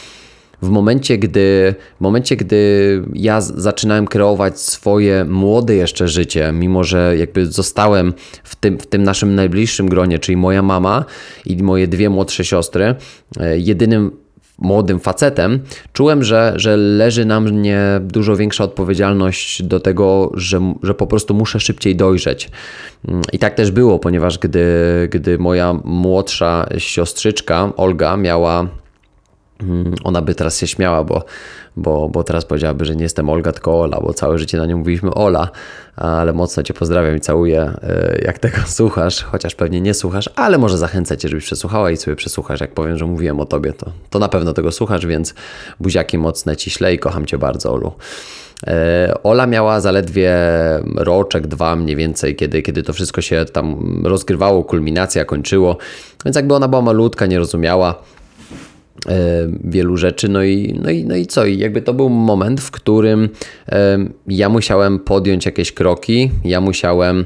w 0.63 0.69
momencie, 0.69 1.19
gdy, 1.19 1.75
w 1.99 2.01
momencie, 2.01 2.37
gdy 2.37 3.03
ja 3.15 3.41
zaczynałem 3.41 4.07
kreować 4.07 4.61
swoje 4.61 5.25
młode 5.25 5.75
jeszcze 5.75 6.09
życie, 6.09 6.53
mimo 6.53 6.85
że 6.85 7.15
jakby 7.19 7.47
zostałem 7.47 8.15
w 8.45 8.57
tym, 8.57 8.79
w 8.79 8.87
tym 8.87 9.03
naszym 9.03 9.35
najbliższym 9.35 9.89
gronie, 9.89 10.19
czyli 10.19 10.37
moja 10.37 10.63
mama 10.63 11.05
i 11.47 11.63
moje 11.63 11.89
dwie 11.89 12.11
młodsze 12.11 12.45
siostry, 12.45 12.95
e, 13.41 13.59
jedynym 13.59 14.11
młodym 14.59 15.01
facetem, 15.01 15.61
czułem, 15.93 16.25
że, 16.25 16.53
że 16.57 16.77
leży 16.77 17.25
na 17.25 17.41
mnie 17.41 17.81
dużo 18.01 18.37
większa 18.37 18.65
odpowiedzialność 18.65 19.63
do 19.63 19.81
tego, 19.81 20.33
że, 20.35 20.75
że 20.83 20.95
po 20.95 21.07
prostu 21.07 21.35
muszę 21.35 21.61
szybciej 21.61 21.97
dojrzeć. 21.97 22.51
Mm, 23.09 23.23
I 23.33 23.39
tak 23.39 23.55
też 23.55 23.71
było, 23.71 23.99
ponieważ 23.99 24.39
gdy, 24.39 24.65
gdy 25.11 25.39
moja 25.39 25.75
młodsza 25.85 26.67
siostrzyczka 26.79 27.73
Olga 27.77 28.17
miała 28.17 28.82
ona 30.05 30.23
by 30.23 30.35
teraz 30.35 30.59
się 30.59 30.67
śmiała, 30.67 31.05
bo, 31.05 31.25
bo, 31.77 32.09
bo 32.09 32.25
teraz 32.25 32.45
powiedziałaby, 32.45 32.85
że 32.85 32.97
nie 32.97 33.03
jestem 33.03 33.31
Olga, 33.31 33.53
tylko 33.53 33.81
Ola, 33.81 34.01
bo 34.01 34.15
całe 34.15 34.39
życie 34.39 34.59
na 34.59 34.67
nią 34.67 34.79
mówiliśmy 34.79 35.15
Ola, 35.15 35.51
ale 35.97 36.33
mocno 36.33 36.63
Cię 36.63 36.75
pozdrawiam 36.75 37.17
i 37.17 37.21
całuję, 37.21 37.73
e, 37.83 38.19
jak 38.25 38.39
tego 38.39 38.59
słuchasz, 38.79 39.25
chociaż 39.25 39.55
pewnie 39.55 39.81
nie 39.81 39.95
słuchasz, 39.95 40.31
ale 40.37 40.59
może 40.59 40.79
zachęcę 40.79 41.19
Cię, 41.19 41.29
żebyś 41.29 41.45
przesłuchała 41.45 41.91
i 41.91 41.97
sobie 41.97 42.17
przesłuchasz, 42.17 42.61
jak 42.61 42.75
powiem, 42.75 42.99
że 42.99 43.07
mówiłem 43.07 43.41
o 43.41 43.47
Tobie, 43.47 43.73
to, 43.73 43.93
to 44.11 44.19
na 44.19 44.29
pewno 44.29 44.53
tego 44.53 44.73
słuchasz, 44.73 45.07
więc 45.07 45.35
buziaki 45.81 46.19
mocne 46.19 46.57
Ci 46.57 46.71
ślę 46.71 46.95
i 46.95 46.99
kocham 46.99 47.27
Cię 47.27 47.39
bardzo, 47.39 47.73
Olu. 47.73 47.93
E, 48.67 49.15
Ola 49.23 49.47
miała 49.47 49.81
zaledwie 49.81 50.33
roczek, 50.97 51.47
dwa 51.47 51.77
mniej 51.77 51.97
więcej, 51.97 52.37
kiedy, 52.37 52.63
kiedy 52.63 52.83
to 52.83 52.93
wszystko 52.93 53.21
się 53.21 53.45
tam 53.45 53.77
rozgrywało, 54.07 54.65
kulminacja 54.65 55.25
kończyło, 55.25 55.77
więc 56.25 56.37
jakby 56.37 56.55
ona 56.55 56.69
była 56.69 56.83
malutka, 56.83 57.27
nie 57.27 57.39
rozumiała 57.39 58.03
wielu 59.65 59.97
rzeczy, 59.97 60.29
no 60.29 60.43
i, 60.43 60.79
no, 60.83 60.91
i, 60.91 61.05
no 61.05 61.17
i 61.17 61.27
co? 61.27 61.47
I 61.47 61.59
jakby 61.59 61.83
to 61.83 61.95
był 61.95 62.09
moment, 62.09 62.61
w 62.61 62.71
którym 62.71 63.29
e, 63.69 63.99
ja 64.29 64.49
musiałem 64.49 64.99
podjąć 64.99 65.47
jakieś 65.47 65.73
kroki, 65.73 66.31
ja 66.45 66.61
musiałem 66.61 67.25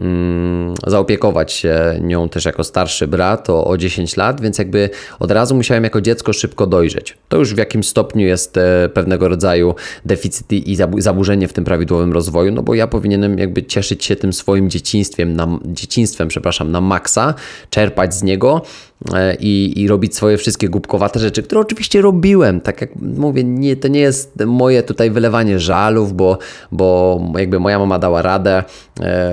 mm, 0.00 0.74
zaopiekować 0.86 1.52
się 1.52 1.98
nią 2.00 2.28
też 2.28 2.44
jako 2.44 2.64
starszy 2.64 3.08
brat 3.08 3.50
o, 3.50 3.64
o 3.64 3.76
10 3.76 4.16
lat, 4.16 4.40
więc 4.40 4.58
jakby 4.58 4.90
od 5.18 5.30
razu 5.30 5.54
musiałem 5.54 5.84
jako 5.84 6.00
dziecko 6.00 6.32
szybko 6.32 6.66
dojrzeć. 6.66 7.18
To 7.28 7.36
już 7.36 7.54
w 7.54 7.58
jakim 7.58 7.84
stopniu 7.84 8.26
jest 8.26 8.56
e, 8.56 8.88
pewnego 8.88 9.28
rodzaju 9.28 9.74
deficyt 10.04 10.52
i 10.52 10.76
zabu- 10.76 11.00
zaburzenie 11.00 11.48
w 11.48 11.52
tym 11.52 11.64
prawidłowym 11.64 12.12
rozwoju, 12.12 12.52
no 12.52 12.62
bo 12.62 12.74
ja 12.74 12.86
powinienem 12.86 13.38
jakby 13.38 13.62
cieszyć 13.62 14.04
się 14.04 14.16
tym 14.16 14.32
swoim 14.32 14.70
dzieciństwem, 14.70 15.36
na, 15.36 15.58
dzieciństwem, 15.64 16.28
przepraszam, 16.28 16.70
na 16.72 16.80
maksa, 16.80 17.34
czerpać 17.70 18.14
z 18.14 18.22
niego, 18.22 18.62
e, 18.62 18.95
i, 19.40 19.72
i 19.76 19.88
robić 19.88 20.16
swoje 20.16 20.38
wszystkie 20.38 20.68
głupkowate 20.68 21.20
rzeczy, 21.20 21.42
które 21.42 21.60
oczywiście 21.60 22.02
robiłem. 22.02 22.60
Tak 22.60 22.80
jak 22.80 22.90
mówię, 22.96 23.44
nie, 23.44 23.76
to 23.76 23.88
nie 23.88 24.00
jest 24.00 24.44
moje 24.46 24.82
tutaj 24.82 25.10
wylewanie 25.10 25.58
żalów, 25.58 26.12
bo, 26.12 26.38
bo 26.72 27.20
jakby 27.38 27.60
moja 27.60 27.78
mama 27.78 27.98
dała 27.98 28.22
radę. 28.22 28.64
E, 29.00 29.32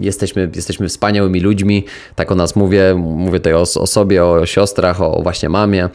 jesteśmy, 0.00 0.50
jesteśmy 0.54 0.88
wspaniałymi 0.88 1.40
ludźmi, 1.40 1.84
tak 2.14 2.32
o 2.32 2.34
nas 2.34 2.56
mówię. 2.56 2.94
Mówię 2.94 3.38
tutaj 3.38 3.54
o, 3.54 3.60
o 3.60 3.86
sobie, 3.86 4.24
o 4.24 4.46
siostrach, 4.46 5.02
o, 5.02 5.16
o 5.16 5.22
właśnie 5.22 5.48
mamie. 5.48 5.88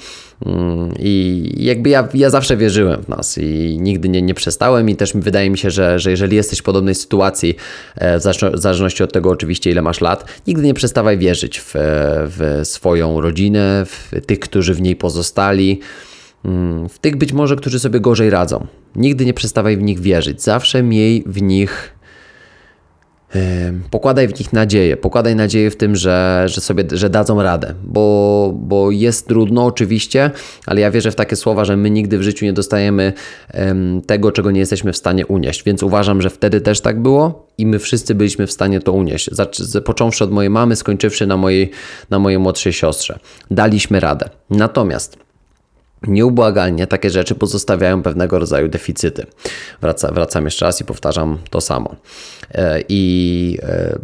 Mm, 0.45 0.93
I 0.99 1.43
jakby 1.57 1.89
ja, 1.89 2.07
ja 2.13 2.29
zawsze 2.29 2.57
wierzyłem 2.57 3.03
w 3.03 3.09
nas 3.09 3.37
i 3.37 3.77
nigdy 3.79 4.09
nie, 4.09 4.21
nie 4.21 4.33
przestałem 4.33 4.89
i 4.89 4.95
też 4.95 5.13
wydaje 5.13 5.49
mi 5.49 5.57
się, 5.57 5.71
że, 5.71 5.99
że 5.99 6.11
jeżeli 6.11 6.35
jesteś 6.35 6.59
w 6.59 6.63
podobnej 6.63 6.95
sytuacji, 6.95 7.55
e, 7.95 8.19
w 8.19 8.23
zależno- 8.23 8.51
w 8.51 8.59
zależności 8.59 9.03
od 9.03 9.13
tego 9.13 9.29
oczywiście 9.29 9.71
ile 9.71 9.81
masz 9.81 10.01
lat, 10.01 10.41
nigdy 10.47 10.63
nie 10.63 10.73
przestawaj 10.73 11.17
wierzyć 11.17 11.59
w, 11.59 11.71
w 12.27 12.61
swoją 12.63 13.21
rodzinę, 13.21 13.85
w 13.85 14.11
tych, 14.25 14.39
którzy 14.39 14.73
w 14.73 14.81
niej 14.81 14.95
pozostali, 14.95 15.79
mm, 16.45 16.89
w 16.89 16.99
tych 16.99 17.15
być 17.15 17.33
może, 17.33 17.55
którzy 17.55 17.79
sobie 17.79 17.99
gorzej 17.99 18.29
radzą. 18.29 18.67
Nigdy 18.95 19.25
nie 19.25 19.33
przestawaj 19.33 19.77
w 19.77 19.81
nich 19.83 19.99
wierzyć, 19.99 20.43
zawsze 20.43 20.83
miej 20.83 21.23
w 21.25 21.41
nich 21.41 21.94
pokładaj 23.91 24.27
w 24.27 24.39
nich 24.39 24.53
nadzieję, 24.53 24.97
pokładaj 24.97 25.35
nadzieję 25.35 25.71
w 25.71 25.77
tym, 25.77 25.95
że, 25.95 26.43
że 26.45 26.61
sobie, 26.61 26.83
że 26.91 27.09
dadzą 27.09 27.43
radę, 27.43 27.73
bo, 27.83 28.53
bo 28.55 28.91
jest 28.91 29.27
trudno 29.27 29.65
oczywiście, 29.65 30.31
ale 30.65 30.81
ja 30.81 30.91
wierzę 30.91 31.11
w 31.11 31.15
takie 31.15 31.35
słowa, 31.35 31.65
że 31.65 31.77
my 31.77 31.89
nigdy 31.89 32.17
w 32.17 32.21
życiu 32.21 32.45
nie 32.45 32.53
dostajemy 32.53 33.13
em, 33.51 34.01
tego, 34.07 34.31
czego 34.31 34.51
nie 34.51 34.59
jesteśmy 34.59 34.93
w 34.93 34.97
stanie 34.97 35.25
unieść, 35.25 35.63
więc 35.63 35.83
uważam, 35.83 36.21
że 36.21 36.29
wtedy 36.29 36.61
też 36.61 36.81
tak 36.81 37.01
było 37.01 37.47
i 37.57 37.65
my 37.65 37.79
wszyscy 37.79 38.15
byliśmy 38.15 38.47
w 38.47 38.51
stanie 38.51 38.79
to 38.79 38.91
unieść, 38.91 39.29
począwszy 39.85 40.23
od 40.23 40.31
mojej 40.31 40.49
mamy, 40.49 40.75
skończywszy 40.75 41.27
na 41.27 41.37
mojej, 41.37 41.71
na 42.09 42.19
mojej 42.19 42.39
młodszej 42.39 42.73
siostrze. 42.73 43.19
Daliśmy 43.51 43.99
radę. 43.99 44.29
Natomiast 44.49 45.24
Nieubłagalnie 46.07 46.87
takie 46.87 47.09
rzeczy 47.09 47.35
pozostawiają 47.35 48.03
pewnego 48.03 48.39
rodzaju 48.39 48.67
deficyty. 48.67 49.25
Wraca, 49.81 50.11
wracam 50.11 50.45
jeszcze 50.45 50.65
raz 50.65 50.81
i 50.81 50.85
powtarzam 50.85 51.37
to 51.49 51.61
samo. 51.61 51.95
E, 52.51 52.81
I 52.89 53.57
e, 53.63 53.99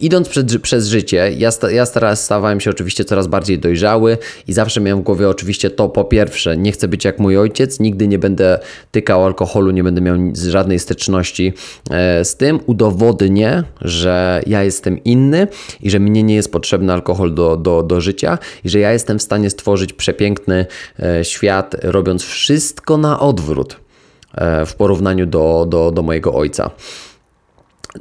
idąc 0.00 0.28
przed, 0.28 0.62
przez 0.62 0.86
życie, 0.86 1.32
ja, 1.36 1.50
sta, 1.50 1.70
ja 1.70 1.86
teraz 1.86 2.24
stawałem 2.24 2.60
się 2.60 2.70
oczywiście 2.70 3.04
coraz 3.04 3.26
bardziej 3.26 3.58
dojrzały 3.58 4.18
i 4.48 4.52
zawsze 4.52 4.80
miałem 4.80 5.00
w 5.00 5.04
głowie 5.04 5.28
oczywiście 5.28 5.70
to 5.70 5.88
po 5.88 6.04
pierwsze, 6.04 6.56
nie 6.56 6.72
chcę 6.72 6.88
być 6.88 7.04
jak 7.04 7.18
mój 7.18 7.36
ojciec, 7.36 7.80
nigdy 7.80 8.08
nie 8.08 8.18
będę 8.18 8.58
tykał 8.90 9.24
alkoholu, 9.24 9.70
nie 9.70 9.84
będę 9.84 10.00
miał 10.00 10.16
żadnej 10.48 10.78
styczności 10.78 11.52
e, 11.90 12.24
z 12.24 12.36
tym. 12.36 12.60
Udowodnię, 12.66 13.62
że 13.80 14.42
ja 14.46 14.64
jestem 14.64 15.04
inny 15.04 15.48
i 15.80 15.90
że 15.90 16.00
mnie 16.00 16.22
nie 16.22 16.34
jest 16.34 16.52
potrzebny 16.52 16.92
alkohol 16.92 17.34
do, 17.34 17.56
do, 17.56 17.82
do 17.82 18.00
życia 18.00 18.38
i 18.64 18.68
że 18.68 18.78
ja 18.78 18.92
jestem 18.92 19.18
w 19.18 19.22
stanie 19.22 19.50
stworzyć 19.50 19.92
przepiękny 19.92 20.66
e, 21.02 21.24
świat, 21.24 21.76
robiąc 21.82 22.24
wszystko 22.24 22.96
na 22.96 23.20
odwrót 23.20 23.76
e, 24.34 24.66
w 24.66 24.74
porównaniu 24.74 25.26
do, 25.26 25.66
do, 25.68 25.90
do 25.90 26.02
mojego 26.02 26.34
ojca. 26.34 26.70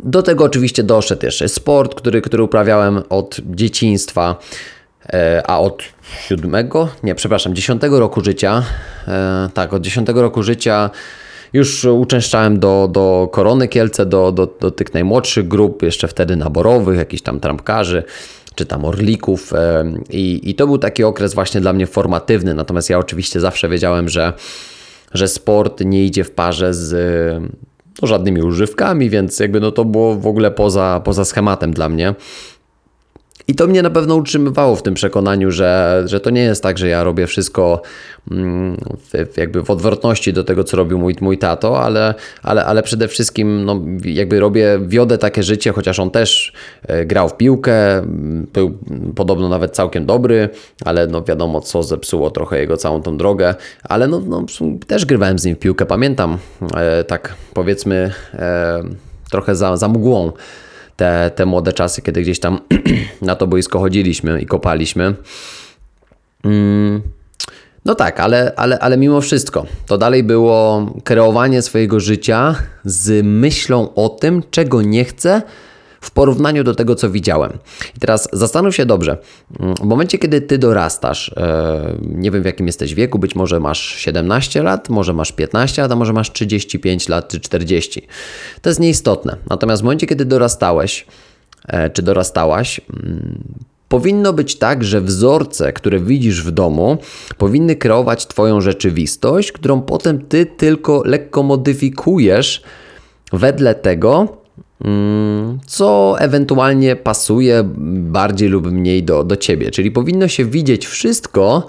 Do 0.03 0.23
tego 0.23 0.43
oczywiście 0.43 0.83
doszedł 0.83 1.25
jeszcze 1.25 1.49
sport, 1.49 1.95
który, 1.95 2.21
który 2.21 2.43
uprawiałem 2.43 3.03
od 3.09 3.37
dzieciństwa, 3.45 4.35
e, 5.13 5.43
a 5.47 5.59
od 5.59 5.83
siódmego, 6.27 6.89
nie, 7.03 7.15
przepraszam, 7.15 7.55
dziesiątego 7.55 7.99
roku 7.99 8.21
życia, 8.21 8.63
e, 9.07 9.49
tak, 9.53 9.73
od 9.73 9.81
dziesiątego 9.81 10.21
roku 10.21 10.43
życia 10.43 10.89
już 11.53 11.85
uczęszczałem 11.85 12.59
do, 12.59 12.89
do 12.91 13.29
Korony 13.31 13.67
Kielce, 13.67 14.05
do, 14.05 14.31
do, 14.31 14.47
do 14.59 14.71
tych 14.71 14.93
najmłodszych 14.93 15.47
grup, 15.47 15.83
jeszcze 15.83 16.07
wtedy 16.07 16.35
naborowych, 16.35 16.97
jakichś 16.97 17.21
tam 17.21 17.39
trampkarzy 17.39 18.03
czy 18.55 18.65
tam 18.65 18.85
orlików 18.85 19.53
e, 19.53 19.93
i, 20.09 20.49
i 20.49 20.55
to 20.55 20.67
był 20.67 20.77
taki 20.77 21.03
okres 21.03 21.33
właśnie 21.33 21.61
dla 21.61 21.73
mnie 21.73 21.87
formatywny, 21.87 22.53
natomiast 22.53 22.89
ja 22.89 22.97
oczywiście 22.97 23.39
zawsze 23.39 23.69
wiedziałem, 23.69 24.09
że, 24.09 24.33
że 25.13 25.27
sport 25.27 25.81
nie 25.85 26.05
idzie 26.05 26.23
w 26.23 26.31
parze 26.31 26.73
z 26.73 26.93
no, 28.01 28.07
żadnymi 28.07 28.41
używkami, 28.41 29.09
więc 29.09 29.39
jakby 29.39 29.59
no 29.59 29.71
to 29.71 29.85
było 29.85 30.15
w 30.15 30.27
ogóle 30.27 30.51
poza, 30.51 31.01
poza 31.03 31.25
schematem 31.25 31.73
dla 31.73 31.89
mnie. 31.89 32.15
I 33.47 33.55
to 33.55 33.67
mnie 33.67 33.81
na 33.81 33.89
pewno 33.89 34.15
utrzymywało 34.15 34.75
w 34.75 34.83
tym 34.83 34.93
przekonaniu, 34.93 35.51
że, 35.51 36.03
że 36.05 36.19
to 36.19 36.29
nie 36.29 36.41
jest 36.41 36.63
tak, 36.63 36.77
że 36.77 36.87
ja 36.87 37.03
robię 37.03 37.27
wszystko 37.27 37.81
mm, 38.31 38.77
w, 38.97 39.37
jakby 39.37 39.63
w 39.63 39.69
odwrotności 39.69 40.33
do 40.33 40.43
tego, 40.43 40.63
co 40.63 40.77
robił 40.77 40.99
mój, 40.99 41.15
mój 41.21 41.37
tato, 41.37 41.81
ale, 41.81 42.13
ale, 42.43 42.65
ale 42.65 42.83
przede 42.83 43.07
wszystkim 43.07 43.65
no, 43.65 43.81
jakby 44.03 44.39
robię, 44.39 44.79
wiodę 44.81 45.17
takie 45.17 45.43
życie, 45.43 45.71
chociaż 45.71 45.99
on 45.99 46.11
też 46.11 46.53
e, 46.87 47.05
grał 47.05 47.29
w 47.29 47.37
piłkę, 47.37 48.01
był 48.53 48.77
podobno 49.15 49.49
nawet 49.49 49.75
całkiem 49.75 50.05
dobry, 50.05 50.49
ale 50.85 51.07
no 51.07 51.23
wiadomo, 51.23 51.61
co 51.61 51.83
zepsuło 51.83 52.31
trochę 52.31 52.59
jego 52.59 52.77
całą 52.77 53.01
tą 53.01 53.17
drogę, 53.17 53.55
ale 53.83 54.07
no, 54.07 54.19
no 54.19 54.45
też 54.87 55.05
grywałem 55.05 55.39
z 55.39 55.45
nim 55.45 55.55
w 55.55 55.59
piłkę, 55.59 55.85
pamiętam, 55.85 56.37
e, 56.75 57.03
tak 57.03 57.35
powiedzmy 57.53 58.11
e, 58.33 58.83
trochę 59.31 59.55
za, 59.55 59.77
za 59.77 59.87
mgłą 59.87 60.31
te, 60.97 61.31
te 61.35 61.45
młode 61.45 61.73
czasy, 61.73 62.01
kiedy 62.01 62.21
gdzieś 62.21 62.39
tam 62.39 62.59
na 63.21 63.35
to 63.35 63.47
boisko 63.47 63.79
chodziliśmy 63.79 64.41
i 64.41 64.45
kopaliśmy. 64.45 65.13
Mm, 66.43 67.01
no 67.85 67.95
tak, 67.95 68.19
ale, 68.19 68.53
ale, 68.55 68.79
ale 68.79 68.97
mimo 68.97 69.21
wszystko, 69.21 69.65
to 69.85 69.97
dalej 69.97 70.23
było 70.23 70.85
kreowanie 71.03 71.61
swojego 71.61 71.99
życia 71.99 72.55
z 72.85 73.25
myślą 73.25 73.93
o 73.93 74.09
tym, 74.09 74.43
czego 74.51 74.81
nie 74.81 75.05
chcę, 75.05 75.41
w 76.07 76.11
porównaniu 76.11 76.63
do 76.63 76.75
tego, 76.75 76.95
co 76.95 77.09
widziałem. 77.09 77.57
I 77.95 77.99
teraz 77.99 78.29
zastanów 78.33 78.75
się 78.75 78.85
dobrze. 78.85 79.17
W 79.81 79.83
momencie, 79.83 80.17
kiedy 80.17 80.41
ty 80.41 80.57
dorastasz, 80.57 81.31
e, 81.37 81.97
nie 82.01 82.31
wiem 82.31 82.41
w 82.41 82.45
jakim 82.45 82.67
jesteś 82.67 82.93
wieku, 82.93 83.19
być 83.19 83.35
może 83.35 83.59
masz 83.59 83.79
17 83.79 84.63
lat, 84.63 84.89
może 84.89 85.13
masz 85.13 85.31
15 85.31 85.81
lat, 85.81 85.91
a 85.91 85.95
może 85.95 86.13
masz 86.13 86.31
35 86.31 87.09
lat 87.09 87.27
czy 87.27 87.39
40. 87.39 88.07
To 88.61 88.69
jest 88.69 88.79
nieistotne. 88.79 89.37
Natomiast 89.49 89.81
w 89.81 89.85
momencie, 89.85 90.07
kiedy 90.07 90.25
dorastałeś, 90.25 91.05
e, 91.67 91.89
czy 91.89 92.01
dorastałaś, 92.01 92.81
mm, 92.89 93.43
Powinno 93.89 94.33
być 94.33 94.55
tak, 94.55 94.83
że 94.83 95.01
wzorce, 95.01 95.73
które 95.73 95.99
widzisz 95.99 96.43
w 96.43 96.51
domu, 96.51 96.97
powinny 97.37 97.75
kreować 97.75 98.27
Twoją 98.27 98.61
rzeczywistość, 98.61 99.51
którą 99.51 99.81
potem 99.81 100.21
Ty 100.21 100.45
tylko 100.45 101.03
lekko 101.05 101.43
modyfikujesz 101.43 102.63
wedle 103.33 103.75
tego, 103.75 104.27
Mm, 104.27 104.46
co 105.65 106.15
ewentualnie 106.19 106.95
pasuje 106.95 107.63
bardziej 107.87 108.49
lub 108.49 108.71
mniej 108.71 109.03
do, 109.03 109.23
do 109.23 109.35
ciebie. 109.35 109.71
Czyli 109.71 109.91
powinno 109.91 110.27
się 110.27 110.45
widzieć 110.45 110.87
wszystko, 110.87 111.67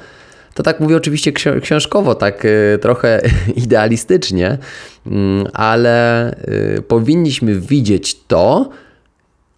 to 0.54 0.62
tak 0.62 0.80
mówię 0.80 0.96
oczywiście 0.96 1.32
książkowo, 1.62 2.14
tak 2.14 2.44
y, 2.44 2.78
trochę 2.82 3.20
idealistycznie, 3.64 4.58
mm, 5.06 5.46
ale 5.52 6.32
y, 6.78 6.82
powinniśmy 6.82 7.60
widzieć 7.60 8.16
to, 8.26 8.70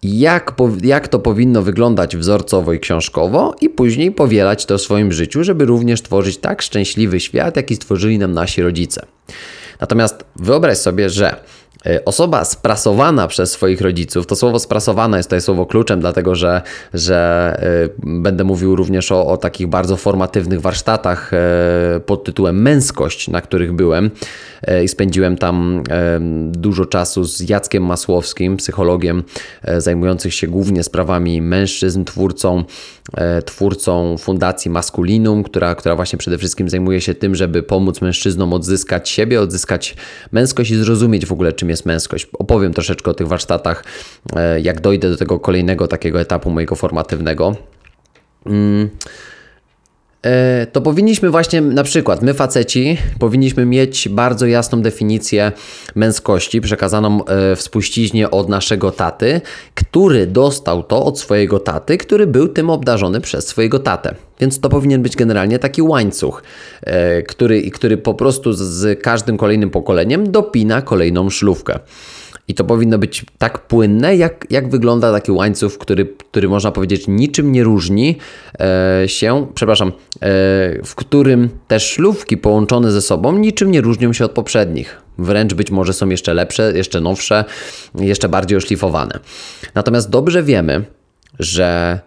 jak, 0.03 0.53
jak 0.83 1.07
to 1.07 1.19
powinno 1.19 1.61
wyglądać 1.61 2.17
wzorcowo 2.17 2.73
i 2.73 2.79
książkowo, 2.79 3.55
i 3.61 3.69
później 3.69 4.11
powielać 4.11 4.65
to 4.65 4.77
w 4.77 4.81
swoim 4.81 5.11
życiu, 5.11 5.43
żeby 5.43 5.65
również 5.65 6.01
tworzyć 6.01 6.37
tak 6.37 6.61
szczęśliwy 6.61 7.19
świat, 7.19 7.55
jaki 7.55 7.75
stworzyli 7.75 8.19
nam 8.19 8.31
nasi 8.31 8.61
rodzice. 8.61 9.05
Natomiast 9.79 10.25
wyobraź 10.35 10.77
sobie, 10.77 11.09
że 11.09 11.35
osoba 12.05 12.45
sprasowana 12.45 13.27
przez 13.27 13.51
swoich 13.51 13.81
rodziców, 13.81 14.27
to 14.27 14.35
słowo 14.35 14.59
sprasowana 14.59 15.17
jest 15.17 15.29
tutaj 15.29 15.41
słowo 15.41 15.65
kluczem, 15.65 15.99
dlatego 15.99 16.35
że, 16.35 16.61
że 16.93 17.53
e, 17.59 17.89
będę 18.03 18.43
mówił 18.43 18.75
również 18.75 19.11
o, 19.11 19.27
o 19.27 19.37
takich 19.37 19.67
bardzo 19.67 19.97
formatywnych 19.97 20.61
warsztatach 20.61 21.31
e, 21.33 21.99
pod 22.05 22.23
tytułem 22.23 22.61
Męskość, 22.61 23.27
na 23.27 23.41
których 23.41 23.73
byłem 23.73 24.11
i 24.83 24.87
spędziłem 24.87 25.37
tam 25.37 25.83
dużo 26.51 26.85
czasu 26.85 27.23
z 27.23 27.49
Jackiem 27.49 27.85
Masłowskim, 27.85 28.57
psychologiem 28.57 29.23
zajmującym 29.77 30.31
się 30.31 30.47
głównie 30.47 30.83
sprawami 30.83 31.41
mężczyzn, 31.41 32.03
twórcą, 32.03 32.63
twórcą 33.45 34.17
Fundacji 34.17 34.71
Maskulinum, 34.71 35.43
która, 35.43 35.75
która 35.75 35.95
właśnie 35.95 36.19
przede 36.19 36.37
wszystkim 36.37 36.69
zajmuje 36.69 37.01
się 37.01 37.15
tym, 37.15 37.35
żeby 37.35 37.63
pomóc 37.63 38.01
mężczyznom 38.01 38.53
odzyskać 38.53 39.09
siebie, 39.09 39.41
odzyskać 39.41 39.95
męskość 40.31 40.71
i 40.71 40.75
zrozumieć 40.75 41.25
w 41.25 41.31
ogóle, 41.31 41.53
czym 41.53 41.69
jest 41.71 41.85
męskość. 41.85 42.27
Opowiem 42.33 42.73
troszeczkę 42.73 43.11
o 43.11 43.13
tych 43.13 43.27
warsztatach, 43.27 43.83
e, 44.35 44.61
jak 44.61 44.81
dojdę 44.81 45.09
do 45.09 45.17
tego 45.17 45.39
kolejnego 45.39 45.87
takiego 45.87 46.21
etapu 46.21 46.49
mojego 46.49 46.75
formatywnego. 46.75 47.55
Mm. 48.45 48.89
E, 50.25 50.67
to 50.71 50.81
powinniśmy 50.81 51.29
właśnie, 51.29 51.61
na 51.61 51.83
przykład, 51.83 52.21
my 52.21 52.33
faceci, 52.33 52.97
powinniśmy 53.19 53.65
mieć 53.65 54.09
bardzo 54.09 54.45
jasną 54.45 54.81
definicję 54.81 55.51
męskości, 55.95 56.61
przekazaną 56.61 57.25
e, 57.25 57.55
w 57.55 57.61
spuściźnie 57.61 58.31
od 58.31 58.49
naszego 58.49 58.91
taty, 58.91 59.41
który 59.75 60.27
dostał 60.27 60.83
to 60.83 61.05
od 61.05 61.19
swojego 61.19 61.59
taty, 61.59 61.97
który 61.97 62.27
był 62.27 62.47
tym 62.47 62.69
obdarzony 62.69 63.21
przez 63.21 63.47
swojego 63.47 63.79
tatę. 63.79 64.15
Więc 64.39 64.59
to 64.59 64.69
powinien 64.69 65.01
być 65.01 65.15
generalnie 65.15 65.59
taki 65.59 65.81
łańcuch, 65.81 66.43
e, 66.81 67.23
który, 67.23 67.71
który 67.71 67.97
po 67.97 68.13
prostu 68.13 68.53
z 68.53 69.01
każdym 69.01 69.37
kolejnym 69.37 69.69
pokoleniem 69.69 70.31
dopina 70.31 70.81
kolejną 70.81 71.29
szlówkę. 71.29 71.79
I 72.51 72.53
to 72.53 72.63
powinno 72.63 72.97
być 72.97 73.25
tak 73.37 73.67
płynne, 73.67 74.15
jak, 74.15 74.47
jak 74.49 74.69
wygląda 74.69 75.11
taki 75.11 75.31
łańcuch, 75.31 75.77
który, 75.77 76.05
który 76.05 76.49
można 76.49 76.71
powiedzieć 76.71 77.07
niczym 77.07 77.51
nie 77.51 77.63
różni 77.63 78.17
e, 78.59 79.03
się, 79.07 79.47
przepraszam, 79.55 79.87
e, 79.87 79.91
w 80.85 80.95
którym 80.95 81.49
te 81.67 81.79
szlówki 81.79 82.37
połączone 82.37 82.91
ze 82.91 83.01
sobą 83.01 83.37
niczym 83.37 83.71
nie 83.71 83.81
różnią 83.81 84.13
się 84.13 84.25
od 84.25 84.31
poprzednich. 84.31 85.01
Wręcz 85.17 85.53
być 85.53 85.71
może 85.71 85.93
są 85.93 86.09
jeszcze 86.09 86.33
lepsze, 86.33 86.73
jeszcze 86.75 87.01
nowsze, 87.01 87.45
jeszcze 87.95 88.29
bardziej 88.29 88.57
oszlifowane. 88.57 89.19
Natomiast 89.75 90.09
dobrze 90.09 90.43
wiemy, 90.43 90.85
że 91.39 91.99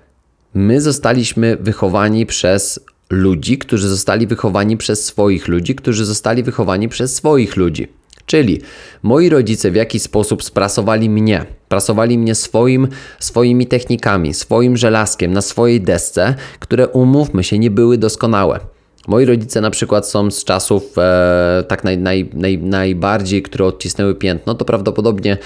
my 0.55 0.81
zostaliśmy 0.81 1.57
wychowani 1.61 2.27
przez 2.27 2.81
ludzi, 3.11 3.59
którzy 3.59 3.89
zostali 3.89 4.27
wychowani 4.27 4.77
przez 4.77 5.05
swoich 5.05 5.49
ludzi, 5.49 5.75
którzy 5.75 6.05
zostali 6.05 6.43
wychowani 6.43 6.89
przez 6.89 7.15
swoich 7.15 7.57
ludzi. 7.57 7.89
Czyli 8.27 8.61
moi 9.03 9.29
rodzice 9.29 9.71
w 9.71 9.75
jakiś 9.75 10.03
sposób 10.03 10.45
sprasowali 10.45 11.11
mnie, 11.11 11.45
prasowali 11.69 12.19
mnie 12.19 12.35
swoim, 12.35 12.89
swoimi 13.19 13.67
technikami, 13.67 14.35
swoim 14.35 14.77
żelazkiem 14.77 15.33
na 15.33 15.43
swojej 15.43 15.81
desce, 15.81 16.35
które 16.61 16.89
umówmy 16.89 17.45
się 17.45 17.59
nie 17.59 17.71
były 17.71 17.99
doskonałe. 17.99 18.61
Moi 19.09 19.25
rodzice 19.25 19.61
na 19.61 19.71
przykład 19.71 20.09
są 20.09 20.31
z 20.31 20.45
czasów 20.45 20.99
e, 20.99 21.65
tak 21.69 21.85
naj, 21.85 21.99
naj, 21.99 22.31
naj, 22.35 22.59
najbardziej, 22.59 23.43
które 23.43 23.65
odcisnęły 23.65 24.15
piętno, 24.15 24.55
to 24.55 24.65
prawdopodobnie 24.65 25.37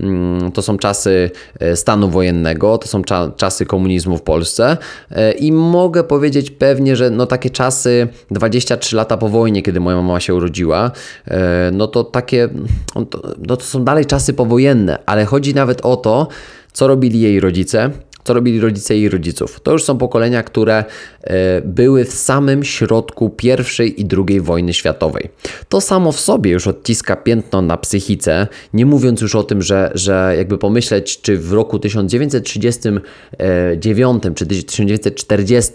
mm, 0.00 0.52
to 0.52 0.62
są 0.62 0.78
czasy 0.78 1.30
e, 1.60 1.76
stanu 1.76 2.10
wojennego, 2.10 2.78
to 2.78 2.88
są 2.88 3.04
cza, 3.04 3.32
czasy 3.36 3.66
komunizmu 3.66 4.18
w 4.18 4.22
Polsce. 4.22 4.76
E, 5.10 5.32
i 5.32 5.52
mogę 5.52 6.04
powiedzieć 6.04 6.50
pewnie, 6.50 6.96
że 6.96 7.10
no 7.10 7.26
takie 7.26 7.50
czasy 7.50 8.08
23 8.30 8.96
lata 8.96 9.16
po 9.16 9.28
wojnie, 9.28 9.62
kiedy 9.62 9.80
moja 9.80 9.96
mama 9.96 10.20
się 10.20 10.34
urodziła, 10.34 10.90
e, 11.28 11.70
no 11.72 11.86
to 11.86 12.04
takie, 12.04 12.48
no 12.94 13.04
to, 13.04 13.22
no 13.38 13.56
to 13.56 13.64
są 13.64 13.84
dalej 13.84 14.06
czasy 14.06 14.34
powojenne, 14.34 14.98
ale 15.06 15.24
chodzi 15.24 15.54
nawet 15.54 15.80
o 15.80 15.96
to, 15.96 16.28
co 16.72 16.86
robili 16.86 17.20
jej 17.20 17.40
rodzice, 17.40 17.90
co 18.24 18.34
robili 18.34 18.60
rodzice 18.60 18.96
jej 18.96 19.08
rodziców. 19.08 19.60
To 19.60 19.72
już 19.72 19.84
są 19.84 19.98
pokolenia, 19.98 20.42
które 20.42 20.84
e, 21.22 21.60
były 21.60 22.04
w 22.04 22.12
samym 22.12 22.64
środku 22.64 23.30
pierwszej 23.30 24.00
i 24.00 24.04
drugiej 24.04 24.40
wojny 24.40 24.74
światowej. 24.74 25.28
To 25.68 25.80
samo 25.80 26.12
w 26.12 26.20
sobie 26.20 26.50
już 26.50 26.66
odciska 26.66 27.16
piętno 27.16 27.62
na 27.62 27.76
psychice, 27.76 28.46
nie 28.74 28.86
mówiąc 28.86 29.20
już 29.20 29.34
o 29.34 29.42
tym, 29.42 29.62
że, 29.62 29.90
że 29.94 30.34
jakby 30.36 30.58
pomyśleć, 30.58 31.20
czy 31.20 31.38
w 31.38 31.52
roku 31.52 31.78
1939 31.78 34.22
czy 34.34 34.46
1940 34.46 35.72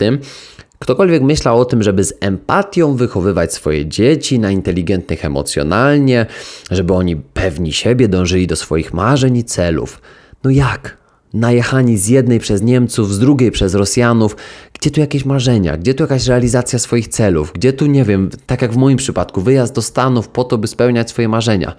Ktokolwiek 0.79 1.21
myślał 1.21 1.59
o 1.59 1.65
tym, 1.65 1.83
żeby 1.83 2.03
z 2.03 2.13
empatią 2.19 2.95
wychowywać 2.95 3.53
swoje 3.53 3.85
dzieci 3.85 4.39
na 4.39 4.51
inteligentnych 4.51 5.25
emocjonalnie, 5.25 6.25
żeby 6.71 6.93
oni 6.93 7.15
pewni 7.15 7.73
siebie 7.73 8.07
dążyli 8.07 8.47
do 8.47 8.55
swoich 8.55 8.93
marzeń 8.93 9.37
i 9.37 9.43
celów. 9.43 10.01
No 10.43 10.49
jak? 10.49 10.98
Najechani 11.33 11.97
z 11.97 12.07
jednej 12.07 12.39
przez 12.39 12.61
Niemców, 12.61 13.13
z 13.13 13.19
drugiej 13.19 13.51
przez 13.51 13.75
Rosjanów. 13.75 14.35
Gdzie 14.73 14.91
tu 14.91 14.99
jakieś 14.99 15.25
marzenia? 15.25 15.77
Gdzie 15.77 15.93
tu 15.93 16.03
jakaś 16.03 16.27
realizacja 16.27 16.79
swoich 16.79 17.07
celów? 17.07 17.51
Gdzie 17.55 17.73
tu, 17.73 17.85
nie 17.85 18.03
wiem, 18.03 18.29
tak 18.45 18.61
jak 18.61 18.73
w 18.73 18.77
moim 18.77 18.97
przypadku, 18.97 19.41
wyjazd 19.41 19.75
do 19.75 19.81
Stanów 19.81 20.27
po 20.27 20.43
to, 20.43 20.57
by 20.57 20.67
spełniać 20.67 21.09
swoje 21.09 21.29
marzenia? 21.29 21.75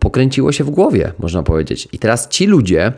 Pokręciło 0.00 0.52
się 0.52 0.64
w 0.64 0.70
głowie, 0.70 1.12
można 1.18 1.42
powiedzieć. 1.42 1.88
I 1.92 1.98
teraz 1.98 2.28
ci 2.28 2.46
ludzie, 2.46 2.92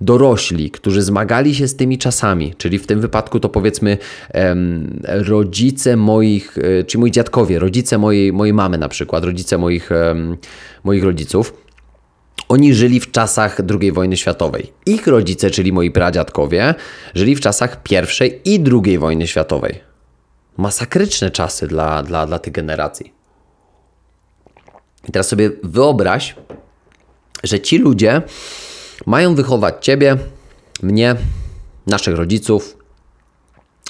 dorośli, 0.00 0.70
którzy 0.70 1.02
zmagali 1.02 1.54
się 1.54 1.68
z 1.68 1.76
tymi 1.76 1.98
czasami, 1.98 2.54
czyli 2.58 2.78
w 2.78 2.86
tym 2.86 3.00
wypadku 3.00 3.40
to 3.40 3.48
powiedzmy 3.48 3.98
em, 4.28 5.00
rodzice 5.04 5.96
moich, 5.96 6.58
e, 6.58 6.84
czy 6.84 6.98
moi 6.98 7.10
dziadkowie, 7.10 7.58
rodzice 7.58 7.98
mojej, 7.98 8.32
mojej 8.32 8.54
mamy 8.54 8.78
na 8.78 8.88
przykład, 8.88 9.24
rodzice 9.24 9.58
moich, 9.58 9.92
em, 9.92 10.36
moich 10.84 11.04
rodziców, 11.04 11.67
oni 12.48 12.74
żyli 12.74 13.00
w 13.00 13.10
czasach 13.10 13.60
II 13.80 13.92
wojny 13.92 14.16
światowej. 14.16 14.72
Ich 14.86 15.06
rodzice, 15.06 15.50
czyli 15.50 15.72
moi 15.72 15.90
pradziadkowie, 15.90 16.74
żyli 17.14 17.36
w 17.36 17.40
czasach 17.40 17.80
I 17.90 18.54
i 18.54 18.64
II 18.84 18.98
wojny 18.98 19.26
światowej. 19.26 19.80
Masakryczne 20.56 21.30
czasy 21.30 21.66
dla, 21.66 22.02
dla, 22.02 22.26
dla 22.26 22.38
tych 22.38 22.52
generacji. 22.52 23.12
I 25.08 25.12
teraz 25.12 25.28
sobie 25.28 25.50
wyobraź, 25.62 26.36
że 27.44 27.60
ci 27.60 27.78
ludzie 27.78 28.22
mają 29.06 29.34
wychować 29.34 29.74
ciebie, 29.80 30.16
mnie, 30.82 31.16
naszych 31.86 32.16
rodziców 32.16 32.76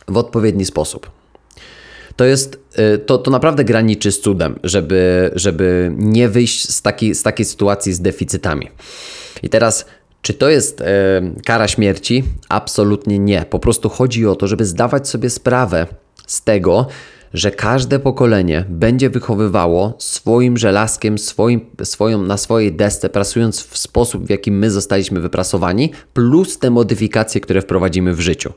w 0.08 0.16
odpowiedni 0.16 0.64
sposób 0.64 1.10
to 2.18 2.24
jest, 2.24 2.58
to, 3.06 3.18
to 3.18 3.30
naprawdę 3.30 3.64
graniczy 3.64 4.12
z 4.12 4.20
cudem, 4.20 4.58
żeby, 4.64 5.30
żeby 5.34 5.92
nie 5.96 6.28
wyjść 6.28 6.70
z, 6.70 6.82
taki, 6.82 7.14
z 7.14 7.22
takiej 7.22 7.46
sytuacji 7.46 7.92
z 7.92 8.00
deficytami. 8.00 8.68
I 9.42 9.48
teraz, 9.48 9.86
czy 10.22 10.34
to 10.34 10.48
jest 10.48 10.80
e, 10.80 10.86
kara 11.44 11.68
śmierci? 11.68 12.24
Absolutnie 12.48 13.18
nie. 13.18 13.44
Po 13.50 13.58
prostu 13.58 13.88
chodzi 13.88 14.26
o 14.26 14.36
to, 14.36 14.46
żeby 14.46 14.64
zdawać 14.64 15.08
sobie 15.08 15.30
sprawę 15.30 15.86
z 16.26 16.42
tego, 16.42 16.86
że 17.34 17.50
każde 17.50 17.98
pokolenie 17.98 18.64
będzie 18.68 19.10
wychowywało 19.10 19.94
swoim 19.98 20.56
żelazkiem, 20.56 21.18
swoim, 21.18 21.60
swoją, 21.84 22.22
na 22.22 22.36
swojej 22.36 22.72
desce, 22.72 23.08
prasując 23.08 23.62
w 23.62 23.78
sposób, 23.78 24.26
w 24.26 24.30
jaki 24.30 24.52
my 24.52 24.70
zostaliśmy 24.70 25.20
wyprasowani, 25.20 25.92
plus 26.12 26.58
te 26.58 26.70
modyfikacje, 26.70 27.40
które 27.40 27.62
wprowadzimy 27.62 28.14
w 28.14 28.20
życiu. 28.20 28.52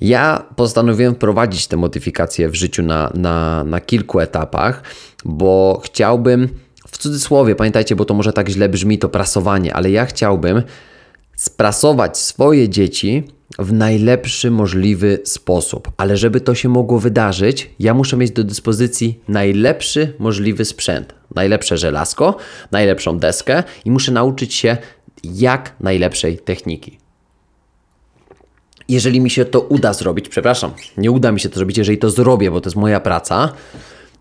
Ja 0.00 0.44
postanowiłem 0.56 1.14
wprowadzić 1.14 1.66
te 1.66 1.76
modyfikacje 1.76 2.48
w 2.48 2.54
życiu 2.54 2.82
na, 2.82 3.12
na, 3.14 3.64
na 3.64 3.80
kilku 3.80 4.20
etapach, 4.20 4.82
bo 5.24 5.80
chciałbym, 5.84 6.48
w 6.88 6.98
cudzysłowie, 6.98 7.54
pamiętajcie, 7.54 7.96
bo 7.96 8.04
to 8.04 8.14
może 8.14 8.32
tak 8.32 8.48
źle 8.48 8.68
brzmi, 8.68 8.98
to 8.98 9.08
prasowanie, 9.08 9.74
ale 9.74 9.90
ja 9.90 10.06
chciałbym 10.06 10.62
sprasować 11.36 12.18
swoje 12.18 12.68
dzieci 12.68 13.24
w 13.58 13.72
najlepszy 13.72 14.50
możliwy 14.50 15.18
sposób. 15.24 15.92
Ale 15.96 16.16
żeby 16.16 16.40
to 16.40 16.54
się 16.54 16.68
mogło 16.68 16.98
wydarzyć, 16.98 17.70
ja 17.78 17.94
muszę 17.94 18.16
mieć 18.16 18.30
do 18.30 18.44
dyspozycji 18.44 19.20
najlepszy 19.28 20.14
możliwy 20.18 20.64
sprzęt, 20.64 21.14
najlepsze 21.34 21.78
żelazko, 21.78 22.36
najlepszą 22.70 23.18
deskę 23.18 23.62
i 23.84 23.90
muszę 23.90 24.12
nauczyć 24.12 24.54
się 24.54 24.76
jak 25.24 25.74
najlepszej 25.80 26.38
techniki 26.38 26.99
jeżeli 28.92 29.20
mi 29.20 29.30
się 29.30 29.44
to 29.44 29.60
uda 29.60 29.92
zrobić, 29.92 30.28
przepraszam, 30.28 30.70
nie 30.96 31.10
uda 31.10 31.32
mi 31.32 31.40
się 31.40 31.48
to 31.48 31.54
zrobić, 31.54 31.78
jeżeli 31.78 31.98
to 31.98 32.10
zrobię, 32.10 32.50
bo 32.50 32.60
to 32.60 32.68
jest 32.68 32.76
moja 32.76 33.00
praca, 33.00 33.52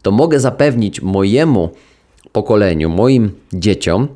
to 0.02 0.12
mogę 0.12 0.40
zapewnić 0.40 1.02
mojemu 1.02 1.70
pokoleniu, 2.32 2.90
moim 2.90 3.32
dzieciom, 3.54 4.08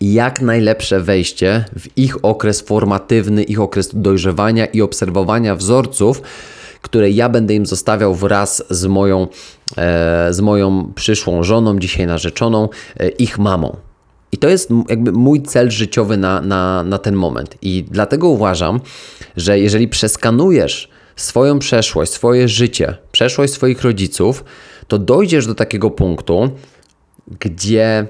jak 0.00 0.40
najlepsze 0.40 1.00
wejście 1.00 1.64
w 1.78 1.98
ich 1.98 2.24
okres 2.24 2.60
formatywny, 2.60 3.42
ich 3.42 3.60
okres 3.60 3.90
dojrzewania 3.94 4.66
i 4.66 4.82
obserwowania 4.82 5.56
wzorców, 5.56 6.22
które 6.82 7.10
ja 7.10 7.28
będę 7.28 7.54
im 7.54 7.66
zostawiał 7.66 8.14
wraz 8.14 8.64
z 8.70 8.86
moją, 8.86 9.28
e, 9.76 10.28
z 10.30 10.40
moją 10.40 10.92
przyszłą 10.94 11.42
żoną, 11.42 11.78
dzisiaj 11.78 12.06
narzeczoną, 12.06 12.68
e, 13.00 13.08
ich 13.08 13.38
mamą. 13.38 13.76
I 14.36 14.38
to 14.38 14.48
jest 14.48 14.70
jakby 14.88 15.12
mój 15.12 15.42
cel 15.42 15.70
życiowy 15.70 16.16
na, 16.16 16.40
na, 16.40 16.84
na 16.84 16.98
ten 16.98 17.14
moment. 17.14 17.56
I 17.62 17.84
dlatego 17.90 18.28
uważam, 18.28 18.80
że 19.36 19.58
jeżeli 19.58 19.88
przeskanujesz 19.88 20.88
swoją 21.16 21.58
przeszłość, 21.58 22.12
swoje 22.12 22.48
życie, 22.48 22.96
przeszłość 23.12 23.52
swoich 23.52 23.82
rodziców, 23.82 24.44
to 24.88 24.98
dojdziesz 24.98 25.46
do 25.46 25.54
takiego 25.54 25.90
punktu, 25.90 26.50
gdzie 27.40 28.06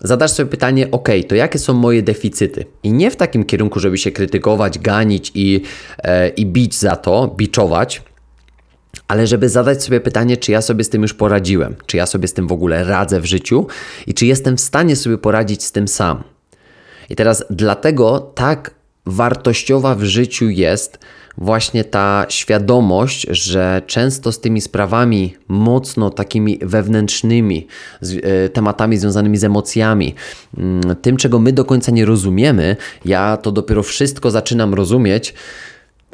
zadasz 0.00 0.30
sobie 0.30 0.50
pytanie, 0.50 0.90
ok, 0.90 1.08
to 1.28 1.34
jakie 1.34 1.58
są 1.58 1.74
moje 1.74 2.02
deficyty? 2.02 2.64
I 2.82 2.92
nie 2.92 3.10
w 3.10 3.16
takim 3.16 3.44
kierunku, 3.44 3.80
żeby 3.80 3.98
się 3.98 4.10
krytykować, 4.10 4.78
ganić 4.78 5.32
i, 5.34 5.62
e, 5.98 6.28
i 6.28 6.46
bić 6.46 6.74
za 6.74 6.96
to, 6.96 7.34
biczować, 7.36 8.02
ale 9.08 9.26
żeby 9.26 9.48
zadać 9.48 9.84
sobie 9.84 10.00
pytanie, 10.00 10.36
czy 10.36 10.52
ja 10.52 10.62
sobie 10.62 10.84
z 10.84 10.88
tym 10.88 11.02
już 11.02 11.14
poradziłem, 11.14 11.74
czy 11.86 11.96
ja 11.96 12.06
sobie 12.06 12.28
z 12.28 12.34
tym 12.34 12.48
w 12.48 12.52
ogóle 12.52 12.84
radzę 12.84 13.20
w 13.20 13.24
życiu 13.24 13.66
i 14.06 14.14
czy 14.14 14.26
jestem 14.26 14.56
w 14.56 14.60
stanie 14.60 14.96
sobie 14.96 15.18
poradzić 15.18 15.64
z 15.64 15.72
tym 15.72 15.88
sam. 15.88 16.22
I 17.10 17.16
teraz 17.16 17.44
dlatego 17.50 18.32
tak 18.34 18.74
wartościowa 19.06 19.94
w 19.94 20.02
życiu 20.02 20.48
jest 20.48 20.98
właśnie 21.38 21.84
ta 21.84 22.26
świadomość, 22.28 23.26
że 23.30 23.82
często 23.86 24.32
z 24.32 24.40
tymi 24.40 24.60
sprawami 24.60 25.36
mocno 25.48 26.10
takimi 26.10 26.58
wewnętrznymi, 26.62 27.66
y, 28.02 28.48
tematami 28.52 28.98
związanymi 28.98 29.38
z 29.38 29.44
emocjami, 29.44 30.14
y, 30.58 30.94
tym 30.94 31.16
czego 31.16 31.38
my 31.38 31.52
do 31.52 31.64
końca 31.64 31.92
nie 31.92 32.04
rozumiemy, 32.04 32.76
ja 33.04 33.36
to 33.36 33.52
dopiero 33.52 33.82
wszystko 33.82 34.30
zaczynam 34.30 34.74
rozumieć 34.74 35.34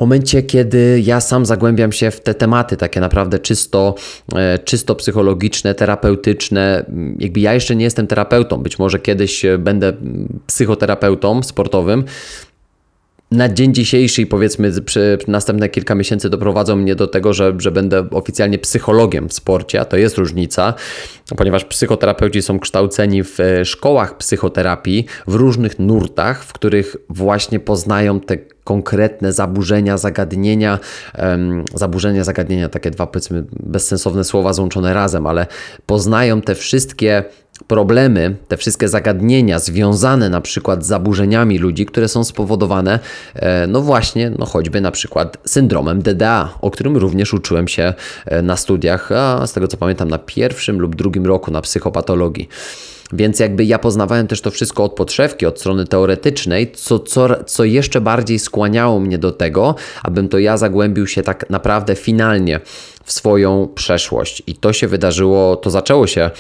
momencie, 0.00 0.42
kiedy 0.42 1.00
ja 1.04 1.20
sam 1.20 1.46
zagłębiam 1.46 1.92
się 1.92 2.10
w 2.10 2.20
te 2.20 2.34
tematy, 2.34 2.76
takie 2.76 3.00
naprawdę 3.00 3.38
czysto, 3.38 3.94
e, 4.34 4.58
czysto 4.58 4.94
psychologiczne, 4.94 5.74
terapeutyczne, 5.74 6.84
jakby 7.18 7.40
ja 7.40 7.54
jeszcze 7.54 7.76
nie 7.76 7.84
jestem 7.84 8.06
terapeutą, 8.06 8.58
być 8.58 8.78
może 8.78 8.98
kiedyś 8.98 9.42
będę 9.58 9.92
psychoterapeutą 10.46 11.42
sportowym, 11.42 12.04
na 13.30 13.48
dzień 13.48 13.74
dzisiejszy 13.74 14.22
i 14.22 14.26
powiedzmy 14.26 14.82
przy 14.82 15.18
następne 15.28 15.68
kilka 15.68 15.94
miesięcy 15.94 16.30
doprowadzą 16.30 16.76
mnie 16.76 16.94
do 16.94 17.06
tego, 17.06 17.32
że, 17.32 17.54
że 17.58 17.70
będę 17.70 18.10
oficjalnie 18.10 18.58
psychologiem 18.58 19.28
w 19.28 19.32
sporcie, 19.32 19.80
a 19.80 19.84
to 19.84 19.96
jest 19.96 20.18
różnica, 20.18 20.74
ponieważ 21.36 21.64
psychoterapeuci 21.64 22.42
są 22.42 22.58
kształceni 22.58 23.22
w 23.24 23.40
e, 23.40 23.64
szkołach 23.64 24.16
psychoterapii 24.16 25.06
w 25.26 25.34
różnych 25.34 25.78
nurtach, 25.78 26.44
w 26.44 26.52
których 26.52 26.96
właśnie 27.08 27.60
poznają 27.60 28.20
te 28.20 28.38
konkretne 28.64 29.32
zaburzenia, 29.32 29.98
zagadnienia, 29.98 30.78
um, 31.18 31.64
zaburzenia, 31.74 32.24
zagadnienia, 32.24 32.68
takie 32.68 32.90
dwa 32.90 33.06
powiedzmy 33.06 33.44
bezsensowne 33.52 34.24
słowa 34.24 34.52
złączone 34.52 34.94
razem, 34.94 35.26
ale 35.26 35.46
poznają 35.86 36.42
te 36.42 36.54
wszystkie 36.54 37.24
problemy, 37.66 38.36
te 38.48 38.56
wszystkie 38.56 38.88
zagadnienia 38.88 39.58
związane 39.58 40.28
na 40.28 40.40
przykład 40.40 40.84
z 40.84 40.86
zaburzeniami 40.86 41.58
ludzi, 41.58 41.86
które 41.86 42.08
są 42.08 42.24
spowodowane, 42.24 42.98
e, 43.34 43.66
no 43.66 43.80
właśnie, 43.80 44.30
no 44.38 44.46
choćby 44.46 44.80
na 44.80 44.90
przykład 44.90 45.38
syndromem 45.44 46.02
DDA, 46.02 46.54
o 46.60 46.70
którym 46.70 46.96
również 46.96 47.34
uczyłem 47.34 47.68
się 47.68 47.94
e, 48.26 48.42
na 48.42 48.56
studiach, 48.56 49.12
a 49.12 49.46
z 49.46 49.52
tego 49.52 49.68
co 49.68 49.76
pamiętam 49.76 50.08
na 50.08 50.18
pierwszym 50.18 50.80
lub 50.80 50.96
drugim 50.96 51.26
roku 51.26 51.50
na 51.50 51.60
psychopatologii. 51.60 52.48
Więc 53.12 53.40
jakby 53.40 53.64
ja 53.64 53.78
poznawałem 53.78 54.26
też 54.26 54.40
to 54.40 54.50
wszystko 54.50 54.84
od 54.84 54.94
podszewki, 54.94 55.46
od 55.46 55.60
strony 55.60 55.86
teoretycznej, 55.86 56.72
co, 56.72 56.98
co, 56.98 57.44
co 57.44 57.64
jeszcze 57.64 58.00
bardziej 58.00 58.38
skłaniało 58.38 59.00
mnie 59.00 59.18
do 59.18 59.32
tego, 59.32 59.74
abym 60.02 60.28
to 60.28 60.38
ja 60.38 60.56
zagłębił 60.56 61.06
się 61.06 61.22
tak 61.22 61.50
naprawdę 61.50 61.94
finalnie 61.94 62.60
w 63.06 63.12
swoją 63.12 63.68
przeszłość. 63.74 64.42
I 64.46 64.54
to 64.54 64.72
się 64.72 64.88
wydarzyło, 64.88 65.56
to 65.56 65.70
zaczęło 65.70 66.06
się 66.06 66.30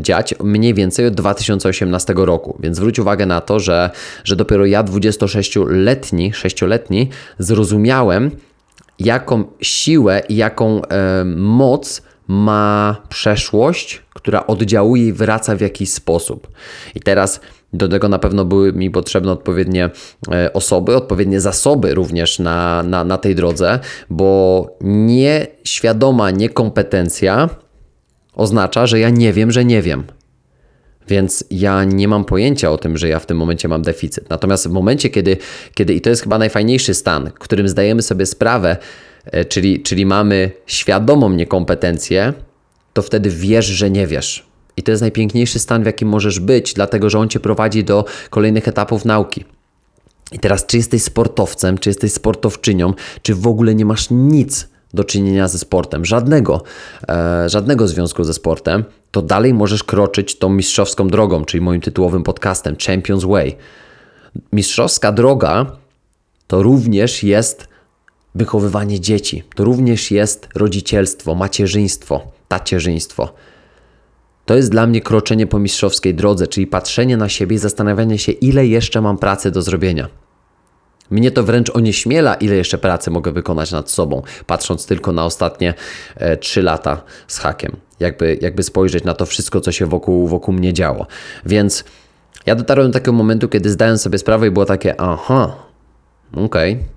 dziać 0.00 0.34
mniej 0.44 0.74
więcej 0.74 1.06
od 1.06 1.14
2018 1.14 2.14
roku. 2.16 2.56
Więc 2.60 2.76
zwróć 2.76 2.98
uwagę 2.98 3.26
na 3.26 3.40
to, 3.40 3.60
że, 3.60 3.90
że 4.24 4.36
dopiero 4.36 4.66
ja 4.66 4.84
26-letni, 4.84 6.32
6-letni 6.32 7.08
zrozumiałem, 7.38 8.30
jaką 8.98 9.44
siłę 9.60 10.22
i 10.28 10.36
jaką 10.36 10.82
e, 10.82 11.24
moc 11.36 12.02
ma 12.28 12.96
przeszłość, 13.08 14.02
która 14.14 14.46
oddziałuje 14.46 15.06
i 15.06 15.12
wraca 15.12 15.56
w 15.56 15.60
jakiś 15.60 15.92
sposób. 15.92 16.48
I 16.94 17.00
teraz 17.00 17.40
do 17.74 17.88
tego 17.88 18.08
na 18.08 18.18
pewno 18.18 18.44
były 18.44 18.72
mi 18.72 18.90
potrzebne 18.90 19.32
odpowiednie 19.32 19.90
e, 20.32 20.52
osoby, 20.52 20.96
odpowiednie 20.96 21.40
zasoby 21.40 21.94
również 21.94 22.38
na, 22.38 22.82
na, 22.82 23.04
na 23.04 23.18
tej 23.18 23.34
drodze, 23.34 23.78
bo 24.10 24.66
nieświadoma 24.80 26.30
niekompetencja 26.30 27.48
oznacza, 28.34 28.86
że 28.86 29.00
ja 29.00 29.10
nie 29.10 29.32
wiem, 29.32 29.50
że 29.50 29.64
nie 29.64 29.82
wiem. 29.82 30.04
Więc 31.08 31.44
ja 31.50 31.84
nie 31.84 32.08
mam 32.08 32.24
pojęcia 32.24 32.70
o 32.70 32.78
tym, 32.78 32.98
że 32.98 33.08
ja 33.08 33.18
w 33.18 33.26
tym 33.26 33.36
momencie 33.36 33.68
mam 33.68 33.82
deficyt. 33.82 34.30
Natomiast 34.30 34.68
w 34.68 34.70
momencie, 34.70 35.10
kiedy, 35.10 35.36
kiedy 35.74 35.94
i 35.94 36.00
to 36.00 36.10
jest 36.10 36.22
chyba 36.22 36.38
najfajniejszy 36.38 36.94
stan, 36.94 37.30
którym 37.38 37.68
zdajemy 37.68 38.02
sobie 38.02 38.26
sprawę, 38.26 38.76
e, 39.24 39.44
czyli, 39.44 39.82
czyli 39.82 40.06
mamy 40.06 40.50
świadomą 40.66 41.30
niekompetencję, 41.30 42.32
to 42.92 43.02
wtedy 43.02 43.30
wiesz, 43.30 43.66
że 43.66 43.90
nie 43.90 44.06
wiesz. 44.06 44.53
I 44.76 44.82
to 44.82 44.90
jest 44.90 45.00
najpiękniejszy 45.00 45.58
stan, 45.58 45.82
w 45.82 45.86
jakim 45.86 46.08
możesz 46.08 46.40
być, 46.40 46.74
dlatego 46.74 47.10
że 47.10 47.18
on 47.18 47.28
cię 47.28 47.40
prowadzi 47.40 47.84
do 47.84 48.04
kolejnych 48.30 48.68
etapów 48.68 49.04
nauki. 49.04 49.44
I 50.32 50.38
teraz, 50.38 50.66
czy 50.66 50.76
jesteś 50.76 51.02
sportowcem, 51.02 51.78
czy 51.78 51.90
jesteś 51.90 52.12
sportowczynią, 52.12 52.94
czy 53.22 53.34
w 53.34 53.46
ogóle 53.46 53.74
nie 53.74 53.84
masz 53.84 54.06
nic 54.10 54.68
do 54.94 55.04
czynienia 55.04 55.48
ze 55.48 55.58
sportem, 55.58 56.04
żadnego, 56.04 56.62
e, 57.08 57.48
żadnego 57.48 57.88
związku 57.88 58.24
ze 58.24 58.34
sportem, 58.34 58.84
to 59.10 59.22
dalej 59.22 59.54
możesz 59.54 59.84
kroczyć 59.84 60.38
tą 60.38 60.48
mistrzowską 60.48 61.08
drogą, 61.08 61.44
czyli 61.44 61.60
moim 61.60 61.80
tytułowym 61.80 62.22
podcastem 62.22 62.76
Champions 62.86 63.24
Way. 63.24 63.56
Mistrzowska 64.52 65.12
droga 65.12 65.66
to 66.46 66.62
również 66.62 67.22
jest 67.22 67.68
wychowywanie 68.34 69.00
dzieci, 69.00 69.42
to 69.54 69.64
również 69.64 70.10
jest 70.10 70.48
rodzicielstwo, 70.54 71.34
macierzyństwo, 71.34 72.20
tacierzyństwo. 72.48 73.34
To 74.46 74.56
jest 74.56 74.70
dla 74.70 74.86
mnie 74.86 75.00
kroczenie 75.00 75.46
po 75.46 75.58
mistrzowskiej 75.58 76.14
drodze, 76.14 76.46
czyli 76.46 76.66
patrzenie 76.66 77.16
na 77.16 77.28
siebie 77.28 77.56
i 77.56 77.58
zastanawianie 77.58 78.18
się, 78.18 78.32
ile 78.32 78.66
jeszcze 78.66 79.00
mam 79.00 79.18
pracy 79.18 79.50
do 79.50 79.62
zrobienia. 79.62 80.08
Mnie 81.10 81.30
to 81.30 81.42
wręcz 81.42 81.70
onieśmiela, 81.70 82.34
ile 82.34 82.56
jeszcze 82.56 82.78
pracy 82.78 83.10
mogę 83.10 83.32
wykonać 83.32 83.72
nad 83.72 83.90
sobą, 83.90 84.22
patrząc 84.46 84.86
tylko 84.86 85.12
na 85.12 85.24
ostatnie 85.24 85.74
e, 86.16 86.36
3 86.36 86.62
lata 86.62 87.02
z 87.28 87.38
hakiem. 87.38 87.76
Jakby, 88.00 88.38
jakby 88.40 88.62
spojrzeć 88.62 89.04
na 89.04 89.14
to 89.14 89.26
wszystko, 89.26 89.60
co 89.60 89.72
się 89.72 89.86
wokół, 89.86 90.28
wokół 90.28 90.54
mnie 90.54 90.72
działo. 90.72 91.06
Więc 91.46 91.84
ja 92.46 92.54
dotarłem 92.54 92.86
do 92.86 92.92
takiego 92.92 93.12
momentu, 93.12 93.48
kiedy 93.48 93.70
zdałem 93.70 93.98
sobie 93.98 94.18
sprawę 94.18 94.46
i 94.46 94.50
było 94.50 94.64
takie, 94.64 95.00
aha, 95.00 95.56
okej, 96.32 96.72
okay 96.72 96.94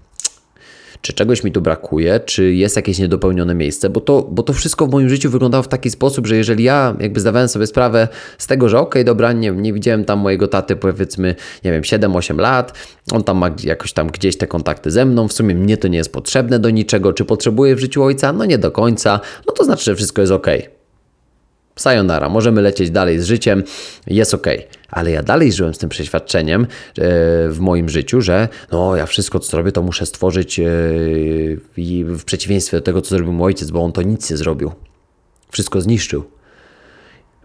czy 1.08 1.14
czegoś 1.14 1.44
mi 1.44 1.52
tu 1.52 1.62
brakuje, 1.62 2.20
czy 2.20 2.54
jest 2.54 2.76
jakieś 2.76 3.00
niedopełnione 3.00 3.56
miejsce, 3.56 3.90
bo 3.90 4.02
to, 4.02 4.28
bo 4.32 4.44
to 4.44 4.54
wszystko 4.54 4.88
w 4.88 4.92
moim 4.92 5.10
życiu 5.10 5.30
wyglądało 5.30 5.64
w 5.64 5.68
taki 5.68 5.90
sposób, 5.90 6.28
że 6.28 6.36
jeżeli 6.36 6.64
ja 6.64 6.96
jakby 7.00 7.20
zdawałem 7.20 7.48
sobie 7.48 7.68
sprawę 7.68 8.08
z 8.38 8.48
tego, 8.48 8.70
że 8.70 8.80
okej, 8.80 8.90
okay, 8.90 9.04
dobra, 9.04 9.34
nie, 9.34 9.52
nie 9.52 9.74
widziałem 9.74 10.06
tam 10.06 10.20
mojego 10.20 10.48
taty 10.48 10.76
powiedzmy, 10.76 11.36
nie 11.64 11.72
wiem, 11.72 11.82
7-8 11.82 12.40
lat, 12.40 12.74
on 13.12 13.24
tam 13.24 13.38
ma 13.38 13.50
jakoś 13.64 13.94
tam 13.94 14.08
gdzieś 14.08 14.38
te 14.38 14.48
kontakty 14.48 14.92
ze 14.92 15.06
mną, 15.06 15.28
w 15.28 15.34
sumie 15.34 15.56
mnie 15.56 15.78
to 15.78 15.88
nie 15.88 15.98
jest 15.98 16.14
potrzebne 16.14 16.60
do 16.60 16.70
niczego, 16.70 17.14
czy 17.14 17.26
potrzebuję 17.26 17.76
w 17.76 17.80
życiu 17.80 18.04
ojca? 18.04 18.34
No 18.34 18.46
nie 18.46 18.58
do 18.58 18.72
końca, 18.72 19.20
no 19.48 19.54
to 19.54 19.64
znaczy, 19.64 19.84
że 19.84 19.96
wszystko 19.96 20.22
jest 20.22 20.34
okej. 20.34 20.60
Okay 20.60 20.77
sayonara, 21.78 22.30
możemy 22.30 22.62
lecieć 22.62 22.92
dalej 22.92 23.20
z 23.20 23.26
życiem, 23.26 23.64
jest 24.08 24.34
ok. 24.34 24.48
Ale 24.90 25.12
ja 25.12 25.24
dalej 25.24 25.54
żyłem 25.54 25.74
z 25.74 25.78
tym 25.78 25.90
przeświadczeniem 25.90 26.62
e, 26.62 26.68
w 27.50 27.58
moim 27.60 27.90
życiu, 27.90 28.22
że 28.22 28.48
no 28.72 28.96
ja 28.96 29.06
wszystko 29.06 29.40
co 29.40 29.58
robię 29.58 29.72
to 29.72 29.82
muszę 29.82 30.06
stworzyć 30.06 30.60
e, 30.60 30.64
w 32.04 32.22
przeciwieństwie 32.26 32.78
do 32.78 32.84
tego 32.84 33.02
co 33.02 33.10
zrobił 33.10 33.34
mój 33.34 33.46
ojciec, 33.46 33.72
bo 33.72 33.84
on 33.84 33.92
to 33.92 34.02
nic 34.02 34.32
nie 34.32 34.38
zrobił. 34.38 34.72
Wszystko 35.52 35.82
zniszczył. 35.82 36.24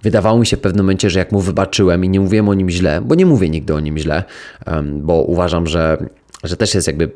Wydawało 0.03 0.39
mi 0.39 0.47
się 0.47 0.57
w 0.57 0.61
pewnym 0.61 0.85
momencie, 0.85 1.11
że 1.11 1.19
jak 1.19 1.33
mu 1.33 1.41
wybaczyłem 1.41 2.05
i 2.05 2.09
nie 2.09 2.21
mówiłem 2.21 2.49
o 2.49 2.55
nim 2.55 2.71
źle, 2.71 3.01
bo 3.05 3.15
nie 3.15 3.27
mówię 3.27 3.49
nigdy 3.49 3.75
o 3.75 3.81
nim 3.81 3.99
źle, 3.99 4.25
bo 4.93 5.23
uważam, 5.23 5.67
że 5.67 6.07
że 6.45 6.57
też 6.57 6.75
jest 6.75 6.87
jakby 6.87 7.11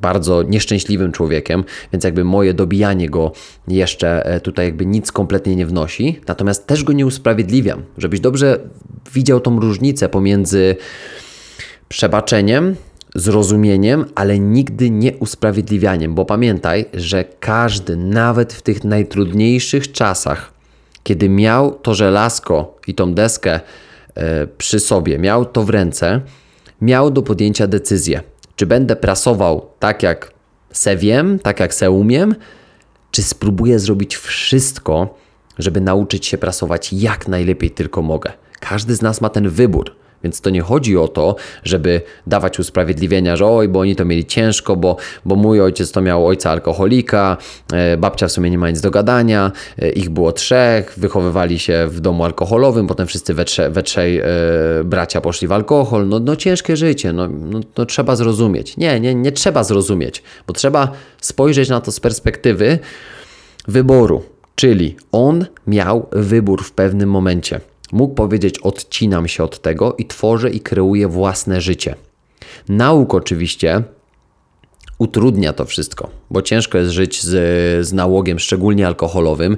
bardzo 0.00 0.42
nieszczęśliwym 0.42 1.12
człowiekiem, 1.12 1.64
więc 1.92 2.04
jakby 2.04 2.24
moje 2.24 2.54
dobijanie 2.54 3.10
go 3.10 3.32
jeszcze 3.68 4.26
e, 4.26 4.40
tutaj 4.40 4.66
jakby 4.66 4.86
nic 4.86 5.12
kompletnie 5.12 5.56
nie 5.56 5.66
wnosi, 5.66 6.20
natomiast 6.28 6.66
też 6.66 6.84
go 6.84 6.92
nie 6.92 7.06
usprawiedliwiam, 7.06 7.82
żebyś 7.98 8.20
dobrze 8.20 8.60
widział 9.12 9.40
tą 9.40 9.60
różnicę 9.60 10.08
pomiędzy 10.08 10.76
przebaczeniem, 11.88 12.76
zrozumieniem, 13.14 14.04
ale 14.14 14.38
nigdy 14.38 14.90
nie 14.90 15.16
usprawiedliwianiem, 15.16 16.14
bo 16.14 16.24
pamiętaj, 16.24 16.84
że 16.94 17.24
każdy, 17.40 17.96
nawet 17.96 18.52
w 18.52 18.62
tych 18.62 18.84
najtrudniejszych 18.84 19.92
czasach, 19.92 20.52
kiedy 21.02 21.28
miał 21.28 21.70
to 21.70 21.94
żelazko 21.94 22.76
i 22.86 22.94
tą 22.94 23.14
deskę 23.14 23.60
e, 24.14 24.46
przy 24.46 24.80
sobie, 24.80 25.18
miał 25.18 25.44
to 25.44 25.62
w 25.62 25.70
ręce, 25.70 26.20
miał 26.80 27.10
do 27.10 27.22
podjęcia 27.22 27.66
decyzję. 27.66 28.20
Czy 28.58 28.66
będę 28.66 28.96
prasował 28.96 29.66
tak 29.78 30.02
jak 30.02 30.32
se 30.72 30.96
wiem, 30.96 31.38
tak 31.38 31.60
jak 31.60 31.74
se 31.74 31.90
umiem, 31.90 32.34
czy 33.10 33.22
spróbuję 33.22 33.78
zrobić 33.78 34.16
wszystko, 34.16 35.18
żeby 35.58 35.80
nauczyć 35.80 36.26
się 36.26 36.38
prasować 36.38 36.92
jak 36.92 37.28
najlepiej 37.28 37.70
tylko 37.70 38.02
mogę. 38.02 38.32
Każdy 38.60 38.94
z 38.94 39.02
nas 39.02 39.20
ma 39.20 39.28
ten 39.28 39.48
wybór. 39.48 39.96
Więc 40.24 40.40
to 40.40 40.50
nie 40.50 40.60
chodzi 40.60 40.96
o 40.96 41.08
to, 41.08 41.36
żeby 41.64 42.00
dawać 42.26 42.58
usprawiedliwienia, 42.58 43.36
że 43.36 43.46
oj, 43.46 43.68
bo 43.68 43.80
oni 43.80 43.96
to 43.96 44.04
mieli 44.04 44.26
ciężko, 44.26 44.76
bo, 44.76 44.96
bo 45.24 45.36
mój 45.36 45.60
ojciec 45.60 45.92
to 45.92 46.00
miał 46.00 46.26
ojca 46.26 46.50
alkoholika, 46.50 47.36
e, 47.72 47.96
babcia 47.96 48.28
w 48.28 48.32
sumie 48.32 48.50
nie 48.50 48.58
ma 48.58 48.70
nic 48.70 48.80
do 48.80 48.90
gadania, 48.90 49.52
e, 49.78 49.90
ich 49.90 50.10
było 50.10 50.32
trzech, 50.32 50.94
wychowywali 50.96 51.58
się 51.58 51.86
w 51.88 52.00
domu 52.00 52.24
alkoholowym, 52.24 52.86
potem 52.86 53.06
wszyscy 53.06 53.34
we, 53.34 53.44
trze, 53.44 53.70
we 53.70 53.82
trzej 53.82 54.18
e, 54.18 54.24
bracia 54.84 55.20
poszli 55.20 55.48
w 55.48 55.52
alkohol. 55.52 56.08
No, 56.08 56.20
no 56.20 56.36
ciężkie 56.36 56.76
życie, 56.76 57.12
no, 57.12 57.28
no, 57.28 57.60
no 57.76 57.86
trzeba 57.86 58.16
zrozumieć. 58.16 58.76
Nie, 58.76 59.00
nie, 59.00 59.14
nie 59.14 59.32
trzeba 59.32 59.64
zrozumieć, 59.64 60.22
bo 60.46 60.52
trzeba 60.52 60.92
spojrzeć 61.20 61.68
na 61.68 61.80
to 61.80 61.92
z 61.92 62.00
perspektywy 62.00 62.78
wyboru. 63.68 64.22
Czyli 64.54 64.96
on 65.12 65.46
miał 65.66 66.06
wybór 66.12 66.64
w 66.64 66.72
pewnym 66.72 67.10
momencie. 67.10 67.60
Mógł 67.92 68.14
powiedzieć: 68.14 68.58
Odcinam 68.58 69.28
się 69.28 69.44
od 69.44 69.62
tego 69.62 69.94
i 69.98 70.06
tworzę 70.06 70.50
i 70.50 70.60
kreuję 70.60 71.08
własne 71.08 71.60
życie. 71.60 71.94
Nauk 72.68 73.14
oczywiście 73.14 73.82
utrudnia 74.98 75.52
to 75.52 75.64
wszystko, 75.64 76.10
bo 76.30 76.42
ciężko 76.42 76.78
jest 76.78 76.90
żyć 76.90 77.22
z, 77.22 77.86
z 77.86 77.92
nałogiem, 77.92 78.38
szczególnie 78.38 78.86
alkoholowym, 78.86 79.56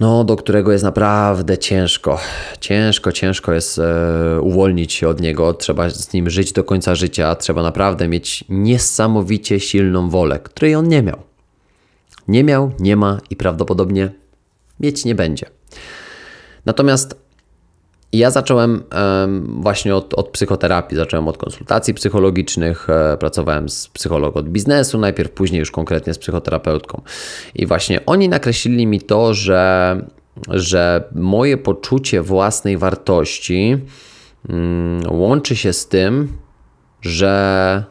no, 0.00 0.24
do 0.24 0.36
którego 0.36 0.72
jest 0.72 0.84
naprawdę 0.84 1.58
ciężko. 1.58 2.18
Ciężko, 2.60 3.12
ciężko 3.12 3.52
jest 3.52 3.78
e, 3.78 4.40
uwolnić 4.40 4.92
się 4.92 5.08
od 5.08 5.20
niego. 5.20 5.54
Trzeba 5.54 5.90
z 5.90 6.12
nim 6.12 6.30
żyć 6.30 6.52
do 6.52 6.64
końca 6.64 6.94
życia. 6.94 7.34
Trzeba 7.34 7.62
naprawdę 7.62 8.08
mieć 8.08 8.44
niesamowicie 8.48 9.60
silną 9.60 10.10
wolę, 10.10 10.38
której 10.38 10.74
on 10.74 10.88
nie 10.88 11.02
miał. 11.02 11.18
Nie 12.28 12.44
miał, 12.44 12.72
nie 12.78 12.96
ma 12.96 13.18
i 13.30 13.36
prawdopodobnie 13.36 14.10
mieć 14.80 15.04
nie 15.04 15.14
będzie. 15.14 15.46
Natomiast 16.66 17.26
ja 18.12 18.30
zacząłem 18.30 18.82
właśnie 19.48 19.96
od, 19.96 20.14
od, 20.14 20.28
psychoterapii, 20.28 20.96
zacząłem 20.96 21.28
od 21.28 21.38
konsultacji 21.38 21.94
psychologicznych, 21.94 22.90
e, 22.90 23.16
pracowałem 23.16 23.68
z 23.68 23.88
psychologą 23.88 24.40
od 24.40 24.48
biznesu, 24.48 24.98
najpierw 24.98 25.30
później 25.30 25.58
już 25.58 25.70
konkretnie 25.70 26.14
z 26.14 26.18
psychoterapeutką. 26.18 27.02
I 27.54 27.66
właśnie 27.66 28.06
oni 28.06 28.28
nakreślili 28.28 28.86
mi 28.86 29.00
to, 29.00 29.34
że, 29.34 29.96
że 30.48 31.04
moje 31.14 31.56
poczucie 31.56 32.22
własnej 32.22 32.78
wartości 32.78 33.78
mm, 34.48 35.02
łączy 35.10 35.56
się 35.56 35.72
z 35.72 35.88
tym, 35.88 36.38
że 37.00 37.84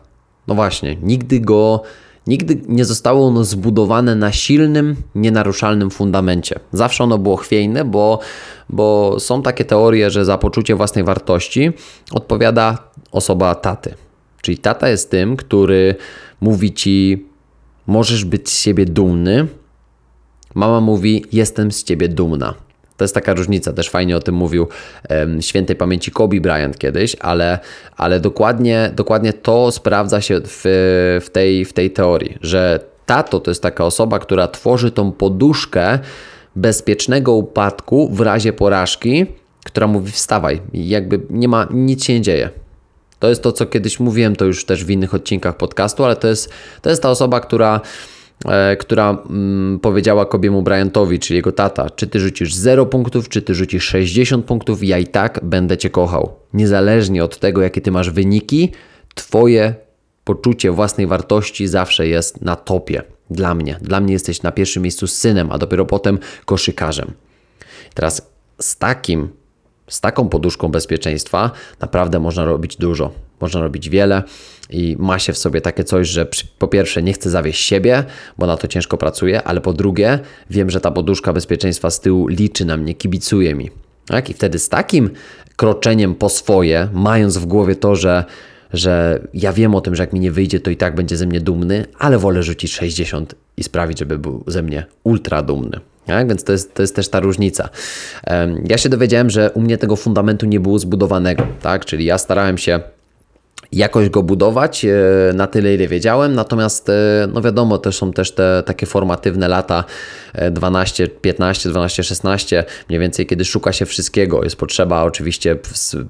no 0.48 0.56
właśnie, 0.56 0.96
nigdy 1.02 1.40
go 1.40 1.82
Nigdy 2.28 2.62
nie 2.68 2.86
zostało 2.86 3.28
ono 3.28 3.44
zbudowane 3.44 4.16
na 4.16 4.32
silnym, 4.32 4.96
nienaruszalnym 5.16 5.90
fundamencie. 5.90 6.60
Zawsze 6.74 7.04
ono 7.04 7.18
było 7.18 7.36
chwiejne, 7.36 7.86
bo, 7.86 8.20
bo 8.70 9.16
są 9.20 9.42
takie 9.42 9.66
teorie, 9.66 10.12
że 10.12 10.26
za 10.26 10.38
poczucie 10.38 10.76
własnej 10.76 11.04
wartości 11.04 11.72
odpowiada 12.12 12.78
osoba 13.12 13.56
taty. 13.56 13.94
Czyli 14.42 14.58
tata 14.58 14.90
jest 14.90 15.12
tym, 15.12 15.38
który 15.38 15.96
mówi 16.42 16.74
ci, 16.74 17.26
możesz 17.88 18.26
być 18.26 18.50
z 18.50 18.60
siebie 18.60 18.86
dumny. 18.86 19.48
Mama 20.56 20.82
mówi, 20.82 21.26
jestem 21.32 21.72
z 21.72 21.84
ciebie 21.84 22.10
dumna. 22.10 22.54
To 22.98 23.04
jest 23.04 23.14
taka 23.14 23.34
różnica, 23.34 23.74
też 23.74 23.90
fajnie 23.90 24.18
o 24.18 24.20
tym 24.20 24.36
mówił 24.36 24.68
um, 25.10 25.42
świętej 25.42 25.76
pamięci 25.76 26.12
Kobe 26.12 26.40
Bryant 26.40 26.78
kiedyś, 26.78 27.16
ale, 27.20 27.60
ale 27.98 28.20
dokładnie, 28.20 28.92
dokładnie 28.96 29.34
to 29.34 29.72
sprawdza 29.72 30.22
się 30.22 30.42
w, 30.44 30.62
w, 31.26 31.30
tej, 31.32 31.66
w 31.66 31.74
tej 31.74 31.92
teorii, 31.92 32.38
że 32.42 32.80
tato 33.06 33.40
to 33.40 33.52
jest 33.52 33.62
taka 33.62 33.86
osoba, 33.86 34.20
która 34.20 34.48
tworzy 34.48 34.92
tą 34.92 35.12
poduszkę 35.12 36.00
bezpiecznego 36.56 37.34
upadku 37.34 38.10
w 38.14 38.22
razie 38.22 38.54
porażki, 38.54 39.26
która 39.64 39.88
mówi 39.88 40.12
wstawaj 40.12 40.62
jakby 40.74 41.22
nie 41.30 41.48
ma, 41.48 41.68
nic 41.72 42.04
się 42.04 42.14
nie 42.14 42.22
dzieje. 42.22 42.50
To 43.20 43.30
jest 43.30 43.44
to, 43.44 43.52
co 43.52 43.66
kiedyś 43.66 44.00
mówiłem, 44.00 44.36
to 44.36 44.46
już 44.46 44.66
też 44.66 44.86
w 44.86 44.90
innych 44.90 45.14
odcinkach 45.14 45.58
podcastu, 45.58 46.04
ale 46.06 46.16
to 46.16 46.28
jest, 46.28 46.54
to 46.82 46.90
jest 46.90 47.02
ta 47.02 47.10
osoba, 47.10 47.40
która 47.40 47.82
która 48.80 49.10
mm, 49.30 49.80
powiedziała 49.80 50.26
Kobiemu 50.26 50.62
Bryantowi, 50.62 51.20
czyli 51.20 51.38
jego 51.38 51.52
tata, 51.52 51.90
czy 51.90 52.08
ty 52.08 52.20
rzucisz 52.20 52.54
0 52.54 52.86
punktów, 52.86 53.30
czy 53.30 53.42
ty 53.42 53.56
rzucisz 53.56 53.84
60 53.84 54.46
punktów, 54.46 54.84
ja 54.84 54.98
i 54.98 55.08
tak 55.08 55.40
będę 55.44 55.78
cię 55.78 55.90
kochał. 55.90 56.34
Niezależnie 56.54 57.24
od 57.24 57.40
tego, 57.40 57.62
jakie 57.62 57.82
ty 57.82 57.92
masz 57.92 58.10
wyniki, 58.10 58.72
twoje 59.16 59.76
poczucie 60.24 60.72
własnej 60.72 61.08
wartości 61.08 61.68
zawsze 61.68 62.08
jest 62.08 62.42
na 62.42 62.56
topie. 62.56 63.02
Dla 63.30 63.56
mnie. 63.56 63.78
Dla 63.82 64.00
mnie 64.00 64.14
jesteś 64.14 64.44
na 64.44 64.52
pierwszym 64.52 64.84
miejscu 64.84 65.08
synem, 65.08 65.52
a 65.52 65.58
dopiero 65.58 65.86
potem 65.86 66.20
koszykarzem. 66.46 67.14
Teraz 67.94 68.32
z 68.62 68.78
takim 68.78 69.30
z 69.88 70.02
taką 70.02 70.30
poduszką 70.30 70.68
bezpieczeństwa 70.68 71.52
naprawdę 71.80 72.20
można 72.20 72.46
robić 72.46 72.76
dużo. 72.76 73.12
Można 73.42 73.62
robić 73.62 73.90
wiele 73.90 74.24
i 74.70 74.96
ma 75.00 75.20
się 75.20 75.34
w 75.34 75.38
sobie 75.38 75.62
takie 75.62 75.84
coś, 75.84 76.08
że 76.08 76.28
po 76.60 76.68
pierwsze 76.68 77.04
nie 77.04 77.14
chcę 77.14 77.30
zawieść 77.30 77.66
siebie, 77.66 78.04
bo 78.38 78.48
na 78.48 78.58
to 78.58 78.68
ciężko 78.68 78.98
pracuję, 78.98 79.44
ale 79.44 79.62
po 79.62 79.74
drugie 79.74 80.20
wiem, 80.50 80.70
że 80.70 80.82
ta 80.82 80.92
poduszka 80.92 81.34
bezpieczeństwa 81.34 81.90
z 81.90 82.00
tyłu 82.00 82.28
liczy 82.28 82.66
na 82.66 82.78
mnie, 82.78 82.94
kibicuje 82.94 83.56
mi. 83.56 83.70
Tak? 84.08 84.30
I 84.30 84.34
wtedy 84.34 84.60
z 84.60 84.70
takim 84.70 85.10
kroczeniem 85.56 86.16
po 86.16 86.30
swoje, 86.30 86.90
mając 86.94 87.38
w 87.38 87.46
głowie 87.46 87.76
to, 87.76 87.96
że, 87.96 88.24
że 88.74 89.20
ja 89.34 89.54
wiem 89.54 89.76
o 89.76 89.82
tym, 89.82 89.96
że 89.96 90.04
jak 90.04 90.14
mi 90.14 90.20
nie 90.20 90.32
wyjdzie, 90.32 90.60
to 90.60 90.70
i 90.70 90.78
tak 90.78 90.96
będzie 90.96 91.18
ze 91.18 91.28
mnie 91.28 91.42
dumny, 91.42 91.86
ale 92.00 92.18
wolę 92.18 92.44
rzucić 92.44 92.74
60 92.74 93.36
i 93.58 93.64
sprawić, 93.64 94.00
żeby 94.00 94.20
był 94.20 94.44
ze 94.48 94.62
mnie 94.62 94.86
ultra 95.04 95.42
dumny. 95.42 95.80
Tak? 96.06 96.28
Więc 96.28 96.44
to 96.44 96.52
jest, 96.52 96.74
to 96.74 96.82
jest 96.82 96.96
też 96.96 97.10
ta 97.10 97.20
różnica. 97.20 97.70
Ja 98.70 98.78
się 98.78 98.90
dowiedziałem, 98.90 99.30
że 99.30 99.52
u 99.52 99.62
mnie 99.62 99.78
tego 99.78 99.96
fundamentu 99.96 100.46
nie 100.46 100.60
było 100.60 100.80
zbudowanego, 100.80 101.48
tak? 101.62 101.86
czyli 101.86 102.06
ja 102.06 102.18
starałem 102.18 102.58
się 102.58 102.80
jakoś 103.72 104.10
go 104.10 104.24
budować 104.24 104.86
e, 104.86 104.98
na 105.34 105.48
tyle, 105.48 105.74
ile 105.74 105.88
wiedziałem. 105.88 106.36
Natomiast, 106.36 106.90
e, 106.90 107.28
no 107.34 107.42
wiadomo, 107.42 107.78
też 107.78 107.96
są 107.96 108.14
też 108.14 108.32
te 108.32 108.64
takie 108.66 108.86
formatywne 108.86 109.48
lata 109.48 109.84
12, 110.52 111.08
15, 111.08 111.70
12, 111.70 112.04
16, 112.04 112.64
mniej 112.90 113.00
więcej, 113.00 113.26
kiedy 113.26 113.46
szuka 113.46 113.72
się 113.72 113.86
wszystkiego. 113.86 114.44
Jest 114.44 114.56
potrzeba 114.56 115.04
oczywiście 115.04 115.58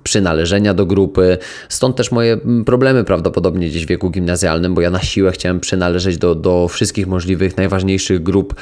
przynależenia 0.04 0.74
do 0.74 0.86
grupy. 0.86 1.38
Stąd 1.70 1.96
też 1.96 2.12
moje 2.12 2.38
problemy 2.66 3.04
prawdopodobnie 3.04 3.70
gdzieś 3.70 3.86
w 3.86 3.90
wieku 3.90 4.10
gimnazjalnym, 4.10 4.74
bo 4.74 4.82
ja 4.82 4.90
na 4.90 5.02
siłę 5.02 5.32
chciałem 5.32 5.60
przynależeć 5.60 6.18
do, 6.18 6.36
do 6.36 6.68
wszystkich 6.68 7.08
możliwych, 7.08 7.58
najważniejszych 7.58 8.24
grup 8.24 8.56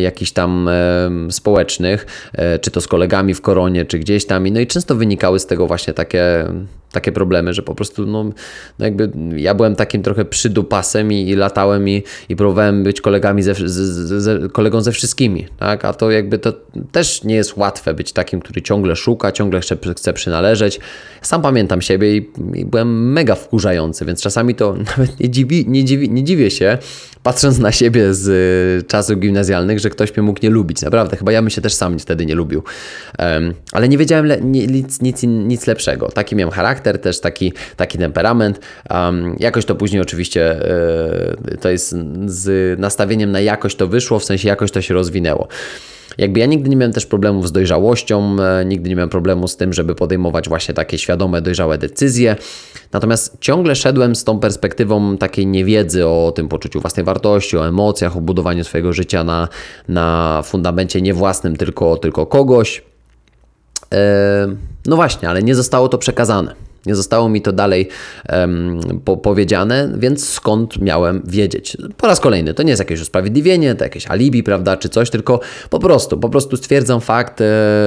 jakichś 0.00 0.30
tam 0.30 0.68
e, 0.68 1.10
społecznych, 1.30 2.06
czy 2.60 2.70
to 2.70 2.80
z 2.80 2.88
kolegami 2.88 3.34
w 3.34 3.40
koronie, 3.40 3.84
czy 3.84 3.98
gdzieś 3.98 4.26
tam. 4.26 4.48
No 4.48 4.60
i 4.60 4.66
często 4.66 4.94
wynikały 4.94 5.38
z 5.38 5.46
tego 5.46 5.66
właśnie 5.66 5.94
takie 5.94 6.44
takie 6.92 7.12
problemy, 7.12 7.54
że 7.54 7.62
po 7.62 7.74
prostu 7.74 8.06
no, 8.06 8.24
no 8.78 8.84
jakby 8.84 9.10
ja 9.36 9.54
byłem 9.54 9.76
takim 9.76 10.02
trochę 10.02 10.24
przydupasem 10.24 11.12
i, 11.12 11.28
i 11.28 11.34
latałem 11.34 11.88
i, 11.88 12.02
i 12.28 12.36
próbowałem 12.36 12.82
być 12.84 13.00
kolegami 13.00 13.42
ze, 13.42 13.54
z, 13.54 13.70
z, 14.22 14.52
kolegą 14.52 14.80
ze 14.80 14.92
wszystkimi, 14.92 15.46
tak? 15.58 15.84
A 15.84 15.92
to 15.92 16.10
jakby 16.10 16.38
to 16.38 16.52
też 16.92 17.24
nie 17.24 17.34
jest 17.34 17.56
łatwe 17.56 17.94
być 17.94 18.12
takim, 18.12 18.40
który 18.40 18.62
ciągle 18.62 18.96
szuka, 18.96 19.32
ciągle 19.32 19.60
chce, 19.60 19.76
chce 19.96 20.12
przynależeć. 20.12 20.80
Sam 21.22 21.42
pamiętam 21.42 21.82
siebie 21.82 22.16
i, 22.16 22.30
i 22.54 22.64
byłem 22.64 23.12
mega 23.12 23.34
wkurzający, 23.34 24.04
więc 24.04 24.22
czasami 24.22 24.54
to 24.54 24.76
nawet 24.96 25.20
nie, 25.20 25.30
dziwi, 25.30 25.64
nie, 25.68 25.84
dziwi, 25.84 26.10
nie 26.10 26.24
dziwię 26.24 26.50
się, 26.50 26.78
patrząc 27.22 27.58
na 27.58 27.72
siebie 27.72 28.14
z 28.14 28.28
y, 28.28 28.88
czasów 28.88 29.18
gimnazjalnych, 29.18 29.78
że 29.78 29.90
ktoś 29.90 30.16
mnie 30.16 30.22
mógł 30.22 30.40
nie 30.42 30.50
lubić. 30.50 30.82
Naprawdę, 30.82 31.16
chyba 31.16 31.32
ja 31.32 31.42
bym 31.42 31.50
się 31.50 31.60
też 31.60 31.74
sam 31.74 31.98
wtedy 31.98 32.26
nie 32.26 32.34
lubił. 32.34 32.62
Um, 33.18 33.54
ale 33.72 33.88
nie 33.88 33.98
wiedziałem 33.98 34.26
le, 34.26 34.40
nic, 34.40 35.02
nic, 35.02 35.22
nic 35.22 35.66
lepszego. 35.66 36.08
Taki 36.08 36.36
miałem 36.36 36.52
charakter, 36.52 36.77
też 36.80 37.20
taki, 37.20 37.52
taki 37.76 37.98
temperament. 37.98 38.60
Um, 38.90 39.36
jakoś 39.38 39.64
to 39.64 39.74
później 39.74 40.02
oczywiście 40.02 40.62
y, 41.52 41.58
to 41.58 41.70
jest 41.70 41.94
z 42.26 42.78
nastawieniem 42.80 43.32
na 43.32 43.40
jakość 43.40 43.76
to 43.76 43.86
wyszło, 43.86 44.18
w 44.18 44.24
sensie 44.24 44.48
jakoś 44.48 44.70
to 44.70 44.82
się 44.82 44.94
rozwinęło. 44.94 45.48
Jakby 46.18 46.40
ja 46.40 46.46
nigdy 46.46 46.70
nie 46.70 46.76
miałem 46.76 46.92
też 46.92 47.06
problemów 47.06 47.48
z 47.48 47.52
dojrzałością, 47.52 48.36
e, 48.40 48.64
nigdy 48.64 48.90
nie 48.90 48.96
miałem 48.96 49.10
problemu 49.10 49.48
z 49.48 49.56
tym, 49.56 49.72
żeby 49.72 49.94
podejmować 49.94 50.48
właśnie 50.48 50.74
takie 50.74 50.98
świadome, 50.98 51.42
dojrzałe 51.42 51.78
decyzje. 51.78 52.36
Natomiast 52.92 53.36
ciągle 53.40 53.76
szedłem 53.76 54.16
z 54.16 54.24
tą 54.24 54.40
perspektywą 54.40 55.18
takiej 55.18 55.46
niewiedzy 55.46 56.06
o 56.06 56.32
tym 56.36 56.48
poczuciu 56.48 56.80
własnej 56.80 57.04
wartości, 57.04 57.56
o 57.56 57.68
emocjach, 57.68 58.16
o 58.16 58.20
budowaniu 58.20 58.64
swojego 58.64 58.92
życia 58.92 59.24
na, 59.24 59.48
na 59.88 60.40
fundamencie 60.44 61.02
nie 61.02 61.14
własnym, 61.14 61.56
tylko, 61.56 61.96
tylko 61.96 62.26
kogoś. 62.26 62.82
E, 63.92 64.48
no 64.86 64.96
właśnie, 64.96 65.28
ale 65.28 65.42
nie 65.42 65.54
zostało 65.54 65.88
to 65.88 65.98
przekazane. 65.98 66.67
Nie 66.86 66.94
zostało 66.94 67.28
mi 67.28 67.42
to 67.42 67.52
dalej 67.52 67.88
um, 68.32 68.80
po, 69.04 69.16
powiedziane, 69.16 69.92
więc 69.98 70.28
skąd 70.28 70.80
miałem 70.80 71.22
wiedzieć? 71.26 71.76
Po 71.96 72.06
raz 72.06 72.20
kolejny, 72.20 72.54
to 72.54 72.62
nie 72.62 72.70
jest 72.70 72.80
jakieś 72.80 73.00
usprawiedliwienie, 73.00 73.74
to 73.74 73.84
jakieś 73.84 74.06
alibi, 74.06 74.42
prawda, 74.42 74.76
czy 74.76 74.88
coś, 74.88 75.10
tylko 75.10 75.40
po 75.70 75.78
prostu, 75.78 76.18
po 76.18 76.28
prostu 76.28 76.56
stwierdzam 76.56 77.00
fakt, 77.00 77.40
e, 77.40 77.44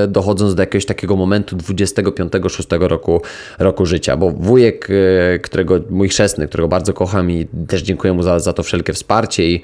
dochodząc 0.08 0.56
do 0.56 0.62
jakiegoś 0.62 0.86
takiego 0.86 1.16
momentu 1.16 1.58
25-6 1.58 2.88
roku, 2.88 3.22
roku 3.60 3.86
życia, 3.86 4.18
bo 4.18 4.32
wujek, 4.32 4.88
e, 5.36 5.40
którego, 5.40 5.80
mój 5.90 6.10
chrzestny, 6.10 6.48
którego 6.48 6.68
bardzo 6.68 6.94
kocham 6.94 7.32
i 7.32 7.48
też 7.68 7.82
dziękuję 7.82 8.14
mu 8.14 8.24
za, 8.24 8.40
za 8.40 8.54
to 8.54 8.64
wszelkie 8.64 8.94
wsparcie 8.94 9.52
i, 9.52 9.62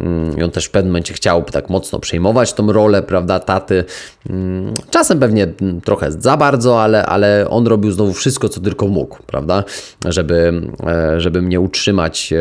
mm, 0.00 0.38
i 0.38 0.42
on 0.42 0.50
też 0.50 0.64
w 0.64 0.70
pewnym 0.70 0.92
momencie 0.92 1.14
chciał 1.14 1.42
tak 1.42 1.70
mocno 1.70 1.98
przejmować 1.98 2.52
tą 2.52 2.72
rolę, 2.72 3.02
prawda, 3.02 3.40
taty. 3.40 3.84
Mm, 4.30 4.74
czasem 4.90 5.18
pewnie 5.20 5.48
trochę 5.84 6.12
za 6.12 6.36
bardzo, 6.36 6.82
ale, 6.82 7.06
ale 7.06 7.50
on 7.50 7.66
robił 7.66 7.92
znowu 7.92 8.12
wszystko, 8.12 8.48
co 8.48 8.60
tylko 8.60 8.88
mógł, 8.88 9.18
prawda, 9.26 9.64
żeby, 10.04 10.62
e, 10.86 11.20
żeby 11.20 11.42
mnie 11.42 11.60
utrzymać 11.60 12.32
e, 12.32 12.36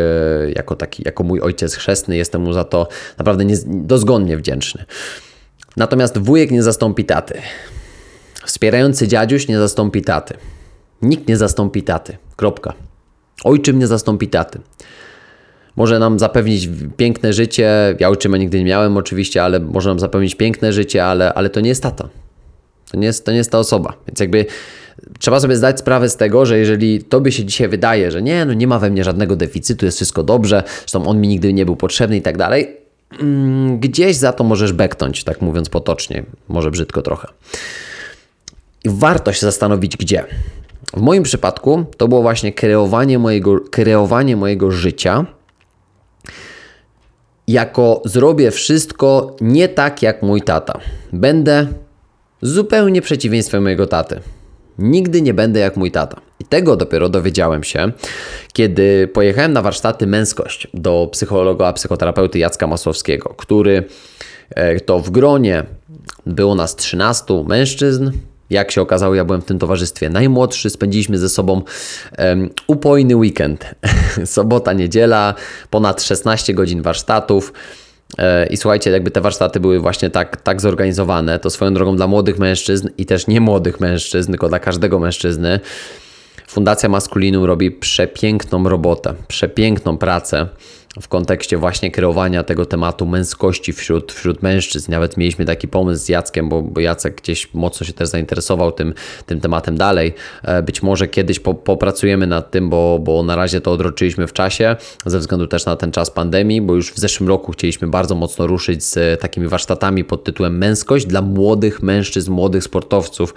jako 0.52 0.76
taki, 0.76 1.04
jako 1.06 1.24
mój 1.24 1.42
ojciec 1.42 1.76
chrzestny. 1.76 2.18
Jestem 2.18 2.42
mu 2.42 2.54
za 2.54 2.64
to 2.64 2.88
naprawdę 3.18 3.46
nie, 3.46 3.56
dozgonnie 3.66 4.38
wdzięczny. 4.38 4.86
Natomiast 5.78 6.18
wujek 6.18 6.52
nie 6.52 6.64
zastąpi 6.64 7.06
taty. 7.06 7.42
Wspierający 8.46 9.08
dziadziuś 9.08 9.48
nie 9.48 9.58
zastąpi 9.58 10.02
taty. 10.02 10.34
Nikt 11.02 11.28
nie 11.28 11.38
zastąpi 11.38 11.84
taty. 11.84 12.18
Kropka. 12.36 12.74
Ojczym 13.44 13.80
nie 13.80 13.88
zastąpi 13.88 14.28
taty. 14.28 14.60
Może 15.78 16.00
nam 16.00 16.20
zapewnić 16.20 16.70
piękne 16.98 17.34
życie. 17.34 17.96
Ja 18.00 18.10
ojczyma 18.10 18.38
nigdy 18.38 18.60
nie 18.60 18.66
miałem 18.66 18.98
oczywiście, 18.98 19.44
ale 19.44 19.60
może 19.60 19.90
nam 19.90 20.00
zapewnić 20.00 20.36
piękne 20.36 20.74
życie, 20.74 21.06
ale, 21.06 21.34
ale 21.34 21.50
to 21.50 21.60
nie 21.60 21.70
jest 21.70 21.84
tata. 21.84 22.10
To 22.92 22.98
nie 22.98 23.08
jest, 23.08 23.26
to 23.26 23.32
nie 23.32 23.38
jest 23.38 23.52
ta 23.52 23.60
osoba. 23.60 23.94
Więc 24.08 24.20
jakby 24.20 24.46
trzeba 25.20 25.40
sobie 25.40 25.56
zdać 25.56 25.80
sprawę 25.80 26.10
z 26.10 26.18
tego, 26.18 26.46
że 26.46 26.58
jeżeli 26.58 27.04
tobie 27.04 27.32
się 27.32 27.46
dzisiaj 27.46 27.68
wydaje, 27.68 28.12
że 28.12 28.22
nie, 28.22 28.46
no 28.46 28.54
nie 28.54 28.68
ma 28.68 28.80
we 28.80 28.90
mnie 28.90 29.04
żadnego 29.04 29.36
deficytu, 29.36 29.86
jest 29.86 29.98
wszystko 29.98 30.24
dobrze, 30.24 30.64
zresztą 30.80 31.06
on 31.06 31.22
mi 31.22 31.28
nigdy 31.28 31.54
nie 31.54 31.66
był 31.66 31.76
potrzebny 31.76 32.18
i 32.18 32.22
tak 32.22 32.38
dalej, 32.38 32.78
mm, 33.20 33.80
gdzieś 33.80 34.16
za 34.16 34.34
to 34.34 34.44
możesz 34.44 34.74
beknąć, 34.74 35.24
tak 35.24 35.42
mówiąc 35.42 35.70
potocznie, 35.70 36.24
może 36.48 36.72
brzydko 36.72 37.02
trochę. 37.02 37.28
I 38.84 38.90
warto 38.90 39.34
się 39.34 39.42
zastanowić, 39.42 39.98
gdzie. 39.98 40.26
W 40.94 41.02
moim 41.02 41.24
przypadku 41.24 41.86
to 41.98 42.08
było 42.08 42.22
właśnie 42.22 42.54
kreowanie 42.54 43.20
mojego, 43.20 43.60
kreowanie 43.72 44.36
mojego 44.36 44.72
życia 44.72 45.26
jako 47.48 48.02
zrobię 48.06 48.52
wszystko 48.52 49.36
nie 49.42 49.70
tak 49.70 50.02
jak 50.02 50.22
mój 50.22 50.42
tata. 50.42 50.80
Będę 51.14 51.68
zupełnie 52.42 53.02
przeciwieństwem 53.02 53.64
mojego 53.64 53.88
taty. 53.88 54.20
Nigdy 54.80 55.22
nie 55.22 55.34
będę 55.34 55.60
jak 55.60 55.78
mój 55.78 55.92
tata. 55.92 56.22
I 56.40 56.46
tego 56.46 56.76
dopiero 56.76 57.10
dowiedziałem 57.10 57.64
się, 57.64 57.92
kiedy 58.54 59.08
pojechałem 59.08 59.54
na 59.54 59.62
warsztaty 59.62 60.08
męskość 60.08 60.68
do 60.74 61.10
psychologa, 61.12 61.74
psychoterapeuty 61.74 62.40
Jacka 62.40 62.68
Masłowskiego, 62.68 63.34
który 63.38 63.84
e, 64.50 64.80
to 64.80 65.00
w 65.00 65.10
gronie 65.10 65.64
było 66.26 66.56
nas 66.56 66.76
13 66.76 67.44
mężczyzn, 67.48 68.12
jak 68.50 68.72
się 68.72 68.82
okazało, 68.82 69.16
ja 69.16 69.26
byłem 69.26 69.42
w 69.42 69.46
tym 69.46 69.60
towarzystwie 69.60 70.10
najmłodszy. 70.10 70.70
Spędziliśmy 70.70 71.18
ze 71.18 71.30
sobą 71.30 71.62
um, 72.18 72.50
upojny 72.68 73.16
weekend. 73.16 73.76
Sobota, 74.26 74.74
niedziela, 74.74 75.34
ponad 75.70 76.04
16 76.04 76.54
godzin 76.54 76.82
warsztatów. 76.82 77.54
E, 78.18 78.48
I 78.48 78.58
słuchajcie, 78.58 78.92
jakby 78.92 79.12
te 79.12 79.22
warsztaty 79.22 79.60
były 79.60 79.80
właśnie 79.80 80.10
tak, 80.10 80.42
tak 80.42 80.62
zorganizowane, 80.62 81.40
to 81.40 81.50
swoją 81.50 81.74
drogą 81.74 81.96
dla 81.96 82.08
młodych 82.08 82.40
mężczyzn 82.40 82.90
i 82.98 83.06
też 83.06 83.28
nie 83.28 83.42
młodych 83.42 83.80
mężczyzn, 83.80 84.32
tylko 84.32 84.50
dla 84.50 84.60
każdego 84.60 85.00
mężczyzny. 85.00 85.60
Fundacja 86.48 86.90
Maskulinum 86.90 87.44
robi 87.44 87.72
przepiękną 87.72 88.70
robotę, 88.70 89.14
przepiękną 89.28 89.98
pracę 89.98 90.48
w 91.02 91.08
kontekście 91.08 91.58
właśnie 91.58 91.92
kreowania 91.92 92.44
tego 92.44 92.66
tematu 92.66 93.06
męskości 93.06 93.74
wśród, 93.74 94.12
wśród 94.12 94.44
mężczyzn. 94.44 94.92
Nawet 94.92 95.18
mieliśmy 95.18 95.46
taki 95.46 95.68
pomysł 95.68 96.06
z 96.06 96.10
Jackiem, 96.10 96.50
bo, 96.50 96.62
bo 96.62 96.80
Jacek 96.80 97.22
gdzieś 97.22 97.54
mocno 97.54 97.86
się 97.86 97.94
też 97.94 98.10
zainteresował 98.10 98.72
tym, 98.72 98.94
tym 99.26 99.40
tematem 99.40 99.78
dalej. 99.78 100.14
E, 100.44 100.64
być 100.64 100.84
może 100.84 101.08
kiedyś 101.08 101.40
po, 101.40 101.54
popracujemy 101.54 102.28
nad 102.28 102.52
tym, 102.52 102.70
bo, 102.70 103.00
bo 103.00 103.24
na 103.24 103.36
razie 103.36 103.62
to 103.62 103.72
odroczyliśmy 103.72 104.28
w 104.28 104.34
czasie, 104.34 104.76
ze 105.06 105.20
względu 105.20 105.48
też 105.48 105.66
na 105.66 105.76
ten 105.76 105.92
czas 105.92 106.12
pandemii, 106.12 106.62
bo 106.62 106.76
już 106.76 106.92
w 106.92 107.00
zeszłym 107.00 107.30
roku 107.30 107.52
chcieliśmy 107.52 107.88
bardzo 107.88 108.16
mocno 108.16 108.48
ruszyć 108.48 108.84
z 108.84 109.22
takimi 109.22 109.48
warsztatami 109.48 110.04
pod 110.04 110.24
tytułem 110.24 110.58
Męskość 110.58 111.06
dla 111.06 111.22
młodych 111.22 111.84
mężczyzn, 111.84 112.32
młodych 112.32 112.64
sportowców, 112.64 113.34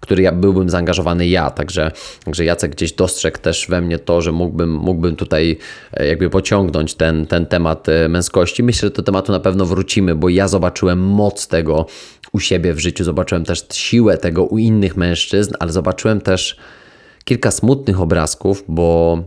który 0.00 0.22
ja 0.22 0.32
byłbym 0.32 0.70
zaangażowany 0.70 1.26
ja. 1.26 1.50
Także, 1.50 1.90
także 2.24 2.44
Jacek 2.44 2.70
gdzieś 2.70 2.92
dostrzegł 2.92 3.38
też 3.38 3.66
we 3.68 3.80
mnie 3.80 3.98
to, 3.98 4.22
że 4.22 4.32
mógłbym, 4.32 4.74
mógłbym 4.74 5.16
tutaj 5.16 5.58
e, 5.92 6.06
jakby 6.06 6.30
pociągnąć 6.30 6.94
ten, 7.04 7.26
ten 7.26 7.46
temat 7.46 7.88
e, 7.88 8.08
męskości. 8.08 8.62
Myślę, 8.62 8.86
że 8.86 8.94
do 8.94 9.02
tematu 9.02 9.32
na 9.32 9.40
pewno 9.40 9.66
wrócimy, 9.66 10.14
bo 10.14 10.28
ja 10.28 10.48
zobaczyłem 10.48 11.00
moc 11.00 11.48
tego 11.48 11.86
u 12.32 12.40
siebie 12.40 12.74
w 12.74 12.78
życiu, 12.78 13.04
zobaczyłem 13.04 13.44
też 13.44 13.66
siłę 13.72 14.18
tego 14.18 14.44
u 14.44 14.58
innych 14.58 14.96
mężczyzn, 14.96 15.54
ale 15.60 15.72
zobaczyłem 15.72 16.20
też 16.20 16.56
kilka 17.24 17.50
smutnych 17.50 18.00
obrazków, 18.00 18.64
bo 18.68 19.18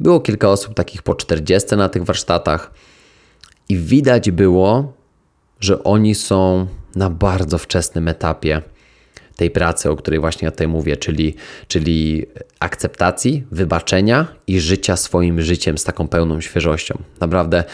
było 0.00 0.20
kilka 0.20 0.48
osób 0.48 0.74
takich 0.74 1.02
po 1.02 1.14
40 1.14 1.76
na 1.76 1.88
tych 1.88 2.04
warsztatach 2.04 2.70
i 3.68 3.76
widać 3.76 4.30
było, 4.30 4.92
że 5.60 5.84
oni 5.84 6.14
są 6.14 6.66
na 6.96 7.10
bardzo 7.10 7.58
wczesnym 7.58 8.08
etapie 8.08 8.62
tej 9.36 9.50
pracy, 9.50 9.90
o 9.90 9.96
której 9.96 10.20
właśnie 10.20 10.46
ja 10.46 10.50
tutaj 10.50 10.68
mówię, 10.68 10.96
czyli, 10.96 11.34
czyli 11.68 12.26
akceptacji, 12.60 13.44
wybaczenia 13.50 14.26
i 14.46 14.60
życia 14.60 14.96
swoim 14.96 15.42
życiem 15.42 15.78
z 15.78 15.84
taką 15.84 16.08
pełną 16.08 16.40
świeżością. 16.40 16.98
Naprawdę 17.20 17.64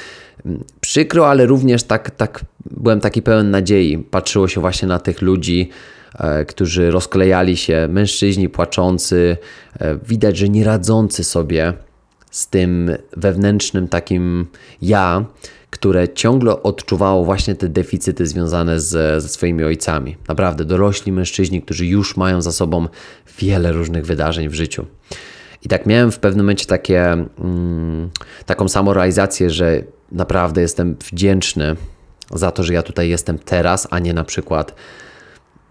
mm, 0.47 0.65
przykro, 0.81 1.31
ale 1.31 1.47
również 1.47 1.83
tak, 1.83 2.11
tak 2.11 2.45
byłem 2.71 3.01
taki 3.01 3.23
pełen 3.23 3.51
nadziei. 3.51 3.99
Patrzyło 3.99 4.49
się 4.49 4.61
właśnie 4.61 4.89
na 4.89 4.99
tych 4.99 5.23
ludzi, 5.23 5.71
e, 6.19 6.45
którzy 6.45 6.91
rozklejali 6.91 7.57
się, 7.57 7.89
mężczyźni 7.91 8.49
płaczący, 8.49 9.37
e, 9.81 9.99
widać, 10.09 10.37
że 10.37 10.49
nie 10.49 10.65
radzący 10.65 11.25
sobie 11.25 11.73
z 12.31 12.49
tym 12.49 12.91
wewnętrznym 13.17 13.89
takim 13.89 14.47
ja, 14.83 15.25
które 15.71 16.09
ciągle 16.09 16.63
odczuwało 16.63 17.25
właśnie 17.25 17.55
te 17.55 17.69
deficyty 17.69 18.27
związane 18.27 18.81
z, 18.81 19.23
ze 19.23 19.29
swoimi 19.29 19.65
ojcami. 19.65 20.17
Naprawdę 20.29 20.65
dorośli 20.65 21.13
mężczyźni, 21.13 21.63
którzy 21.63 21.87
już 21.87 22.17
mają 22.17 22.43
za 22.43 22.53
sobą 22.53 22.89
wiele 23.39 23.73
różnych 23.73 24.07
wydarzeń 24.07 24.49
w 24.49 24.55
życiu. 24.55 24.87
I 25.63 25.69
tak 25.69 25.87
miałem 25.87 26.13
w 26.13 26.19
pewnym 26.19 26.47
momencie 26.47 26.67
takie, 26.67 27.13
mm, 27.13 28.11
taką 28.47 28.69
samorealizację, 28.69 29.51
że 29.51 29.83
naprawdę 30.13 30.61
jestem 30.61 30.97
wdzięczny 31.13 31.77
za 32.35 32.51
to, 32.51 32.63
że 32.63 32.75
ja 32.75 32.83
tutaj 32.83 33.09
jestem 33.09 33.39
teraz, 33.39 33.89
a 33.91 33.99
nie 33.99 34.15
na 34.15 34.25
przykład 34.25 34.75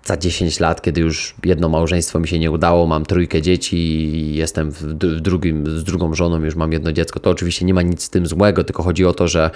za 0.08 0.17
10 0.17 0.60
lat, 0.60 0.82
kiedy 0.82 1.02
już 1.02 1.36
jedno 1.46 1.70
małżeństwo 1.70 2.20
mi 2.20 2.28
się 2.28 2.39
nie 2.39 2.52
udało, 2.52 2.88
mam 2.88 3.06
trójkę 3.06 3.41
dzieci 3.41 3.78
i 3.78 4.36
jestem 4.36 4.72
w 4.72 4.93
drugim, 5.22 5.80
z 5.80 5.84
drugą 5.84 6.13
żoną, 6.13 6.43
już 6.43 6.56
mam 6.56 6.72
jedno 6.72 6.91
dziecko, 6.91 7.20
to 7.20 7.30
oczywiście 7.30 7.65
nie 7.65 7.74
ma 7.74 7.82
nic 7.82 8.04
z 8.04 8.10
tym 8.10 8.28
złego, 8.28 8.63
tylko 8.63 8.84
chodzi 8.84 9.06
o 9.06 9.13
to, 9.13 9.28
że 9.28 9.50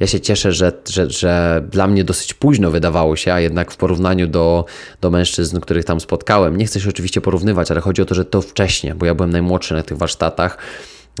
ja 0.00 0.06
się 0.06 0.20
cieszę, 0.20 0.52
że, 0.52 0.72
że, 0.88 1.10
że 1.10 1.62
dla 1.70 1.86
mnie 1.86 2.04
dosyć 2.04 2.34
późno 2.34 2.70
wydawało 2.70 3.16
się, 3.16 3.32
a 3.32 3.40
jednak 3.40 3.70
w 3.70 3.76
porównaniu 3.76 4.26
do, 4.26 4.64
do 5.00 5.10
mężczyzn, 5.10 5.60
których 5.60 5.84
tam 5.84 6.00
spotkałem, 6.00 6.56
nie 6.56 6.66
chcę 6.66 6.80
się 6.80 6.88
oczywiście 6.88 7.20
porównywać, 7.20 7.70
ale 7.70 7.80
chodzi 7.80 8.02
o 8.02 8.04
to, 8.04 8.14
że 8.14 8.24
to 8.24 8.42
wcześniej, 8.42 8.94
bo 8.94 9.06
ja 9.06 9.14
byłem 9.14 9.30
najmłodszy 9.30 9.74
na 9.74 9.82
tych 9.82 9.98
warsztatach, 9.98 10.58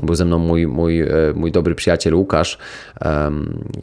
był 0.02 0.14
ze 0.14 0.24
mną 0.24 0.38
mój, 0.38 0.66
mój, 0.66 1.00
e, 1.00 1.08
mój 1.34 1.52
dobry 1.52 1.74
przyjaciel 1.74 2.14
Łukasz, 2.14 2.58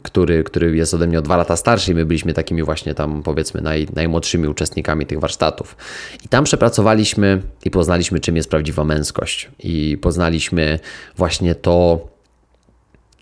który, 0.02 0.44
który 0.44 0.76
jest 0.76 0.94
ode 0.94 1.06
mnie 1.06 1.18
o 1.18 1.22
dwa 1.22 1.36
lata 1.36 1.56
starszy 1.56 1.92
i 1.92 1.94
my 1.94 2.04
byliśmy 2.04 2.32
takimi 2.32 2.62
właśnie 2.62 2.94
tam 2.94 3.22
powiedzmy 3.22 3.60
naj, 3.60 3.86
najmłodszymi 3.94 4.48
uczestnikami 4.48 5.06
tych 5.06 5.20
warsztatów. 5.20 5.76
I 6.24 6.28
tam 6.28 6.44
przepracowaliśmy 6.44 7.42
i 7.64 7.70
poznaliśmy 7.70 8.20
czym 8.20 8.36
jest 8.36 8.50
prawdziwa 8.50 8.84
męskość 8.84 9.50
i 9.58 9.98
poznaliśmy 10.00 10.78
właśnie 11.16 11.54
to, 11.54 12.08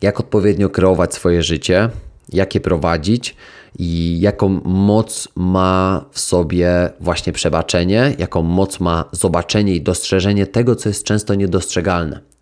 jak 0.02 0.20
odpowiednio 0.20 0.70
kreować 0.70 1.14
swoje 1.14 1.42
życie, 1.42 1.90
jak 2.32 2.54
je 2.54 2.60
prowadzić 2.60 3.36
i 3.78 4.20
jaką 4.20 4.48
moc 4.64 5.28
ma 5.36 6.04
w 6.10 6.20
sobie 6.20 6.90
właśnie 7.00 7.32
przebaczenie, 7.32 8.14
jaką 8.18 8.42
moc 8.42 8.80
ma 8.80 9.04
zobaczenie 9.12 9.74
i 9.74 9.80
dostrzeżenie 9.80 10.46
tego, 10.46 10.76
co 10.76 10.88
jest 10.88 11.04
często 11.04 11.34
niedostrzegalne. 11.34 12.33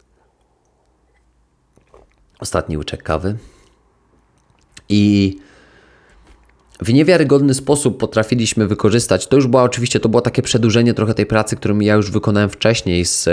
Ostatni 2.42 2.78
łyczek 2.78 3.02
kawy. 3.02 3.36
I 4.88 5.36
w 6.80 6.92
niewiarygodny 6.92 7.54
sposób 7.54 7.98
potrafiliśmy 7.98 8.66
wykorzystać. 8.66 9.26
To 9.26 9.36
już 9.36 9.46
była 9.46 9.62
oczywiście, 9.62 10.00
to 10.00 10.08
było 10.08 10.20
takie 10.20 10.42
przedłużenie 10.42 10.94
trochę 10.94 11.14
tej 11.14 11.26
pracy, 11.26 11.56
którą 11.56 11.80
ja 11.80 11.94
już 11.94 12.10
wykonałem 12.10 12.50
wcześniej 12.50 13.04
z, 13.04 13.28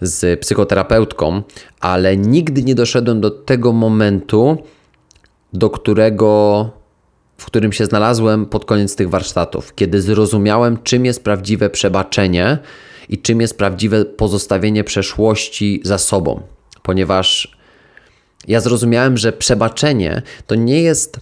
z 0.00 0.40
psychoterapeutką, 0.40 1.42
ale 1.80 2.16
nigdy 2.16 2.62
nie 2.62 2.74
doszedłem 2.74 3.20
do 3.20 3.30
tego 3.30 3.72
momentu, 3.72 4.58
do 5.52 5.70
którego, 5.70 6.70
w 7.36 7.44
którym 7.44 7.72
się 7.72 7.86
znalazłem 7.86 8.46
pod 8.46 8.64
koniec 8.64 8.96
tych 8.96 9.10
warsztatów, 9.10 9.74
kiedy 9.74 10.02
zrozumiałem, 10.02 10.78
czym 10.82 11.04
jest 11.04 11.24
prawdziwe 11.24 11.70
przebaczenie 11.70 12.58
i 13.08 13.18
czym 13.18 13.40
jest 13.40 13.58
prawdziwe 13.58 14.04
pozostawienie 14.04 14.84
przeszłości 14.84 15.80
za 15.84 15.98
sobą, 15.98 16.40
ponieważ 16.82 17.61
ja 18.48 18.60
zrozumiałem, 18.60 19.18
że 19.18 19.32
przebaczenie 19.32 20.22
to 20.46 20.54
nie 20.54 20.82
jest 20.82 21.20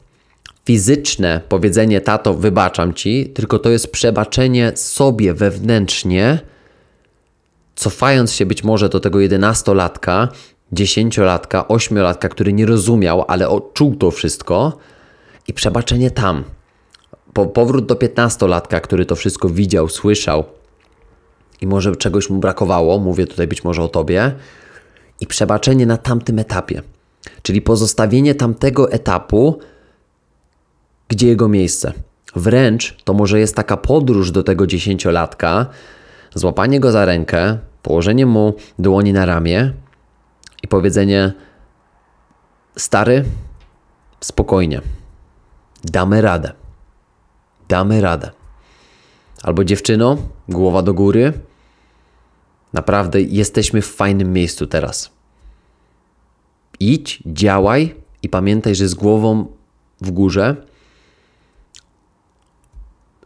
fizyczne 0.64 1.40
powiedzenie 1.48 2.00
tato, 2.00 2.34
wybaczam 2.34 2.94
ci, 2.94 3.26
tylko 3.34 3.58
to 3.58 3.70
jest 3.70 3.92
przebaczenie 3.92 4.72
sobie 4.74 5.34
wewnętrznie, 5.34 6.38
cofając 7.74 8.32
się 8.32 8.46
być 8.46 8.64
może 8.64 8.88
do 8.88 9.00
tego 9.00 9.20
jedenastolatka, 9.20 10.28
dziesięciolatka, 10.72 11.68
ośmiolatka, 11.68 12.28
który 12.28 12.52
nie 12.52 12.66
rozumiał, 12.66 13.24
ale 13.28 13.48
odczuł 13.48 13.96
to 13.96 14.10
wszystko 14.10 14.78
i 15.48 15.52
przebaczenie 15.52 16.10
tam. 16.10 16.44
Po, 17.32 17.46
powrót 17.46 17.86
do 17.86 17.96
piętnastolatka, 17.96 18.80
który 18.80 19.06
to 19.06 19.16
wszystko 19.16 19.48
widział, 19.48 19.88
słyszał 19.88 20.44
i 21.60 21.66
może 21.66 21.96
czegoś 21.96 22.30
mu 22.30 22.38
brakowało, 22.38 22.98
mówię 22.98 23.26
tutaj 23.26 23.46
być 23.46 23.64
może 23.64 23.82
o 23.82 23.88
tobie, 23.88 24.32
i 25.20 25.26
przebaczenie 25.26 25.86
na 25.86 25.96
tamtym 25.96 26.38
etapie. 26.38 26.82
Czyli 27.42 27.62
pozostawienie 27.62 28.34
tamtego 28.34 28.92
etapu, 28.92 29.58
gdzie 31.08 31.26
jego 31.26 31.48
miejsce. 31.48 31.92
Wręcz 32.36 32.96
to 33.04 33.14
może 33.14 33.40
jest 33.40 33.56
taka 33.56 33.76
podróż 33.76 34.30
do 34.30 34.42
tego 34.42 34.66
dziesięciolatka, 34.66 35.66
złapanie 36.34 36.80
go 36.80 36.92
za 36.92 37.04
rękę, 37.04 37.58
położenie 37.82 38.26
mu 38.26 38.54
dłoni 38.78 39.12
na 39.12 39.26
ramię 39.26 39.72
i 40.62 40.68
powiedzenie: 40.68 41.32
Stary, 42.76 43.24
spokojnie, 44.20 44.80
damy 45.84 46.22
radę. 46.22 46.52
Damy 47.68 48.00
radę. 48.00 48.30
Albo 49.42 49.64
dziewczyno, 49.64 50.16
głowa 50.48 50.82
do 50.82 50.94
góry. 50.94 51.32
Naprawdę 52.72 53.22
jesteśmy 53.22 53.82
w 53.82 53.86
fajnym 53.86 54.32
miejscu 54.32 54.66
teraz. 54.66 55.10
Idź, 56.80 57.22
działaj 57.26 57.94
i 58.22 58.28
pamiętaj, 58.28 58.74
że 58.74 58.88
z 58.88 58.94
głową 58.94 59.46
w 60.00 60.10
górze 60.10 60.56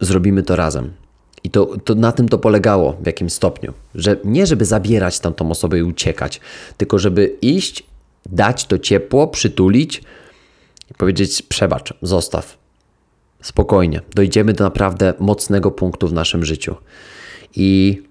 zrobimy 0.01 0.43
to 0.43 0.55
razem. 0.55 0.93
I 1.43 1.49
to, 1.49 1.65
to 1.83 1.95
na 1.95 2.11
tym 2.11 2.29
to 2.29 2.37
polegało 2.37 2.97
w 3.01 3.05
jakim 3.05 3.29
stopniu. 3.29 3.73
Że 3.95 4.17
nie 4.23 4.45
żeby 4.45 4.65
zabierać 4.65 5.19
tamtą 5.19 5.51
osobę 5.51 5.79
i 5.79 5.83
uciekać, 5.83 6.41
tylko 6.77 6.99
żeby 6.99 7.37
iść, 7.41 7.83
dać 8.25 8.65
to 8.65 8.79
ciepło, 8.79 9.27
przytulić 9.27 10.03
i 10.91 10.93
powiedzieć: 10.93 11.41
przebacz, 11.41 11.93
zostaw. 12.01 12.57
Spokojnie, 13.41 14.01
dojdziemy 14.15 14.53
do 14.53 14.63
naprawdę 14.63 15.13
mocnego 15.19 15.71
punktu 15.71 16.07
w 16.07 16.13
naszym 16.13 16.45
życiu. 16.45 16.75
I 17.55 18.01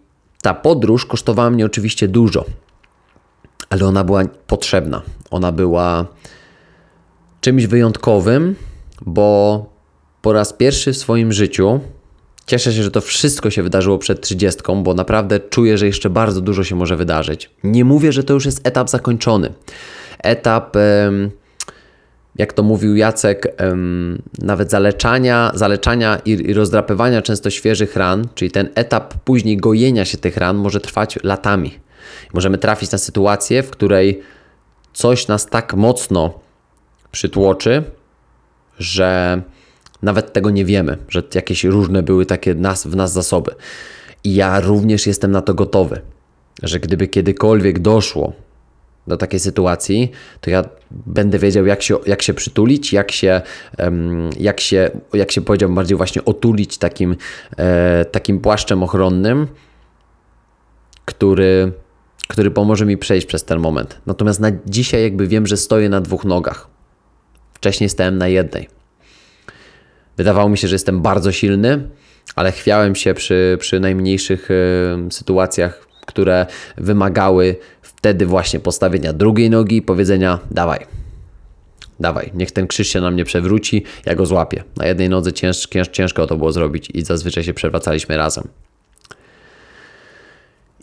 ta 0.42 0.54
podróż 0.54 1.06
kosztowała 1.06 1.50
mnie 1.50 1.66
oczywiście 1.66 2.08
dużo, 2.08 2.44
ale 3.74 3.84
ona 3.86 4.04
była 4.04 4.24
potrzebna. 4.46 5.02
Ona 5.30 5.52
była 5.52 6.06
czymś 7.40 7.66
wyjątkowym, 7.66 8.56
bo 9.06 9.66
po 10.22 10.32
raz 10.32 10.52
pierwszy 10.52 10.92
w 10.92 10.96
swoim 10.96 11.32
życiu 11.32 11.80
cieszę 12.46 12.72
się, 12.72 12.82
że 12.82 12.90
to 12.90 13.00
wszystko 13.00 13.50
się 13.50 13.62
wydarzyło 13.62 13.98
przed 13.98 14.20
30, 14.20 14.60
bo 14.82 14.94
naprawdę 14.94 15.40
czuję, 15.40 15.78
że 15.78 15.86
jeszcze 15.86 16.10
bardzo 16.10 16.40
dużo 16.40 16.64
się 16.64 16.76
może 16.76 16.96
wydarzyć. 16.96 17.50
Nie 17.64 17.84
mówię, 17.84 18.12
że 18.12 18.24
to 18.24 18.34
już 18.34 18.46
jest 18.46 18.66
etap 18.66 18.90
zakończony. 18.90 19.52
Etap, 20.18 20.76
jak 22.36 22.52
to 22.52 22.62
mówił 22.62 22.96
Jacek, 22.96 23.56
nawet 24.38 24.70
zaleczania, 24.70 25.52
zaleczania 25.54 26.18
i 26.24 26.54
rozdrapywania 26.54 27.22
często 27.22 27.50
świeżych 27.50 27.96
ran, 27.96 28.28
czyli 28.34 28.50
ten 28.50 28.68
etap 28.74 29.14
później 29.14 29.56
gojenia 29.56 30.04
się 30.04 30.18
tych 30.18 30.36
ran 30.36 30.56
może 30.56 30.80
trwać 30.80 31.18
latami. 31.22 31.83
Możemy 32.34 32.58
trafić 32.58 32.90
na 32.90 32.98
sytuację, 32.98 33.62
w 33.62 33.70
której 33.70 34.22
coś 34.92 35.28
nas 35.28 35.46
tak 35.46 35.74
mocno 35.74 36.40
przytłoczy, 37.12 37.82
że 38.78 39.42
nawet 40.02 40.32
tego 40.32 40.50
nie 40.50 40.64
wiemy, 40.64 40.98
że 41.08 41.22
jakieś 41.34 41.64
różne 41.64 42.02
były 42.02 42.26
takie 42.26 42.54
nas, 42.54 42.86
w 42.86 42.96
nas 42.96 43.12
zasoby. 43.12 43.54
I 44.24 44.34
ja 44.34 44.60
również 44.60 45.06
jestem 45.06 45.30
na 45.30 45.42
to 45.42 45.54
gotowy, 45.54 46.00
że 46.62 46.80
gdyby 46.80 47.08
kiedykolwiek 47.08 47.78
doszło 47.78 48.32
do 49.06 49.16
takiej 49.16 49.40
sytuacji, 49.40 50.10
to 50.40 50.50
ja 50.50 50.64
będę 50.90 51.38
wiedział, 51.38 51.66
jak 51.66 51.82
się, 51.82 51.98
jak 52.06 52.22
się 52.22 52.34
przytulić, 52.34 52.92
jak 52.92 53.12
się, 53.12 53.40
jak 54.38 54.60
się, 54.60 54.90
jak 55.12 55.32
się 55.32 55.40
powiedziałbym, 55.40 55.74
bardziej 55.74 55.96
właśnie 55.96 56.24
otulić 56.24 56.78
takim, 56.78 57.16
e, 57.56 58.04
takim 58.04 58.40
płaszczem 58.40 58.82
ochronnym, 58.82 59.48
który, 61.04 61.72
który 62.28 62.50
pomoże 62.50 62.86
mi 62.86 62.96
przejść 62.96 63.26
przez 63.26 63.44
ten 63.44 63.58
moment. 63.58 64.00
Natomiast 64.06 64.40
na 64.40 64.50
dzisiaj 64.66 65.02
jakby 65.02 65.28
wiem, 65.28 65.46
że 65.46 65.56
stoję 65.56 65.88
na 65.88 66.00
dwóch 66.00 66.24
nogach. 66.24 66.68
Wcześniej 67.54 67.90
stałem 67.90 68.18
na 68.18 68.28
jednej. 68.28 68.68
Wydawało 70.16 70.48
mi 70.48 70.58
się, 70.58 70.68
że 70.68 70.74
jestem 70.74 71.02
bardzo 71.02 71.32
silny, 71.32 71.88
ale 72.36 72.52
chwiałem 72.52 72.94
się 72.94 73.14
przy, 73.14 73.56
przy 73.60 73.80
najmniejszych 73.80 74.50
y, 74.50 74.54
sytuacjach, 75.10 75.86
które 76.06 76.46
wymagały 76.76 77.56
wtedy 77.82 78.26
właśnie 78.26 78.60
postawienia 78.60 79.12
drugiej 79.12 79.50
nogi 79.50 79.76
i 79.76 79.82
powiedzenia: 79.82 80.38
dawaj, 80.50 80.86
dawaj, 82.00 82.30
niech 82.34 82.52
ten 82.52 82.66
krzyż 82.66 82.88
się 82.88 83.00
na 83.00 83.10
mnie 83.10 83.24
przewróci, 83.24 83.84
ja 84.06 84.14
go 84.14 84.26
złapię. 84.26 84.64
Na 84.76 84.86
jednej 84.86 85.08
nodze 85.08 85.32
cięż, 85.32 85.66
cięż, 85.66 85.88
ciężko 85.88 86.26
to 86.26 86.36
było 86.36 86.52
zrobić 86.52 86.90
i 86.94 87.02
zazwyczaj 87.02 87.44
się 87.44 87.54
przewracaliśmy 87.54 88.16
razem. 88.16 88.48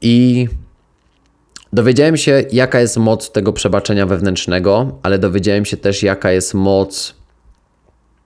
I 0.02 0.48
dowiedziałem 1.74 2.18
się, 2.18 2.44
jaka 2.52 2.80
jest 2.80 2.98
moc 2.98 3.32
tego 3.32 3.54
przebaczenia 3.54 4.06
wewnętrznego, 4.06 5.00
ale 5.04 5.20
dowiedziałem 5.20 5.66
się 5.66 5.78
też, 5.78 6.04
jaka 6.04 6.32
jest 6.32 6.54
moc. 6.54 7.16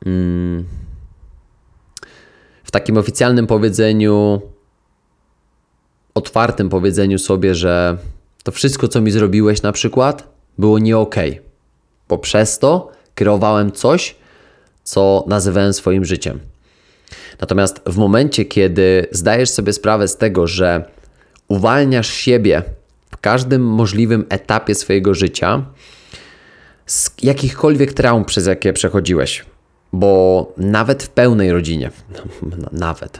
Hmm, 0.03 0.65
w 2.63 2.71
takim 2.71 2.97
oficjalnym 2.97 3.47
powiedzeniu, 3.47 4.41
otwartym 6.15 6.69
powiedzeniu 6.69 7.19
sobie, 7.19 7.55
że 7.55 7.97
to 8.43 8.51
wszystko, 8.51 8.87
co 8.87 9.01
mi 9.01 9.11
zrobiłeś 9.11 9.61
na 9.61 9.71
przykład, 9.71 10.27
było 10.57 10.79
nie 10.79 10.97
okej, 10.97 11.31
okay, 11.31 11.43
bo 12.09 12.17
przez 12.17 12.59
to 12.59 12.91
kreowałem 13.15 13.71
coś, 13.71 14.15
co 14.83 15.25
nazywałem 15.27 15.73
swoim 15.73 16.05
życiem. 16.05 16.39
Natomiast 17.41 17.81
w 17.85 17.97
momencie, 17.97 18.45
kiedy 18.45 19.07
zdajesz 19.11 19.49
sobie 19.49 19.73
sprawę 19.73 20.07
z 20.07 20.17
tego, 20.17 20.47
że 20.47 20.85
uwalniasz 21.47 22.07
siebie 22.07 22.63
w 23.15 23.21
każdym 23.21 23.65
możliwym 23.65 24.25
etapie 24.29 24.75
swojego 24.75 25.13
życia 25.13 25.65
z 26.85 27.11
jakichkolwiek 27.23 27.93
traum, 27.93 28.25
przez 28.25 28.47
jakie 28.47 28.73
przechodziłeś, 28.73 29.45
bo 29.93 30.53
nawet 30.57 31.03
w 31.03 31.09
pełnej 31.09 31.51
rodzinie, 31.51 31.91
nawet, 32.71 33.19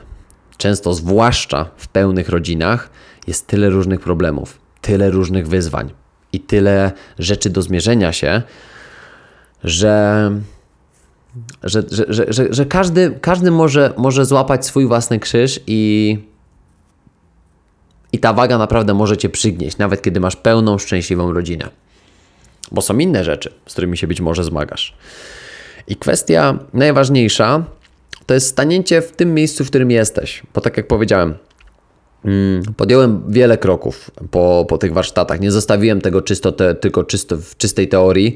często 0.58 0.93
zwłaszcza 0.93 1.70
w 1.78 1.88
pełnych 1.88 2.30
rodzinach, 2.30 2.89
jest 3.28 3.48
tyle 3.48 3.70
różnych 3.70 4.00
problemów, 4.00 4.60
tyle 4.82 5.12
różnych 5.12 5.48
wyzwań 5.48 5.93
i 6.34 6.39
tyle 6.39 6.91
rzeczy 7.20 7.50
do 7.50 7.62
zmierzenia 7.62 8.14
się, 8.14 8.41
że, 9.64 10.32
że, 11.64 11.84
że, 11.89 12.26
że, 12.34 12.48
że 12.54 12.66
każdy, 12.66 13.18
każdy 13.22 13.52
może, 13.52 13.93
może 13.98 14.26
złapać 14.26 14.66
swój 14.66 14.88
własny 14.88 15.20
krzyż 15.20 15.60
i, 15.68 16.20
i 18.16 18.20
ta 18.20 18.34
waga 18.34 18.57
naprawdę 18.57 18.93
może 18.93 19.18
cię 19.18 19.30
przygnieść, 19.30 19.78
nawet 19.78 20.01
kiedy 20.01 20.20
masz 20.20 20.36
pełną, 20.36 20.78
szczęśliwą 20.78 21.34
rodzinę. 21.34 21.70
Bo 22.72 22.82
są 22.82 22.97
inne 22.97 23.24
rzeczy, 23.24 23.53
z 23.68 23.72
którymi 23.72 23.97
się 23.97 24.07
być 24.07 24.22
może 24.22 24.43
zmagasz. 24.43 24.93
I 25.88 25.95
kwestia 25.95 26.59
najważniejsza 26.74 27.63
to 28.26 28.34
jest 28.34 28.47
stanięcie 28.47 29.01
w 29.01 29.11
tym 29.11 29.34
miejscu, 29.34 29.66
w 29.66 29.68
którym 29.68 29.91
jesteś. 29.91 30.43
Bo 30.53 30.61
tak 30.61 30.78
jak 30.78 30.88
powiedziałem, 30.88 31.34
mm, 32.26 32.63
podjąłem 32.78 33.24
wiele 33.28 33.57
kroków 33.57 34.11
po, 34.32 34.66
po 34.70 34.78
tych 34.78 34.93
warsztatach. 34.93 35.39
Nie 35.39 35.51
zostawiłem 35.51 36.01
tego 36.01 36.22
czysto 36.22 36.51
te, 36.51 36.76
tylko 36.76 37.03
czysto 37.03 37.38
w 37.38 37.57
czystej 37.57 37.88
teorii, 37.88 38.36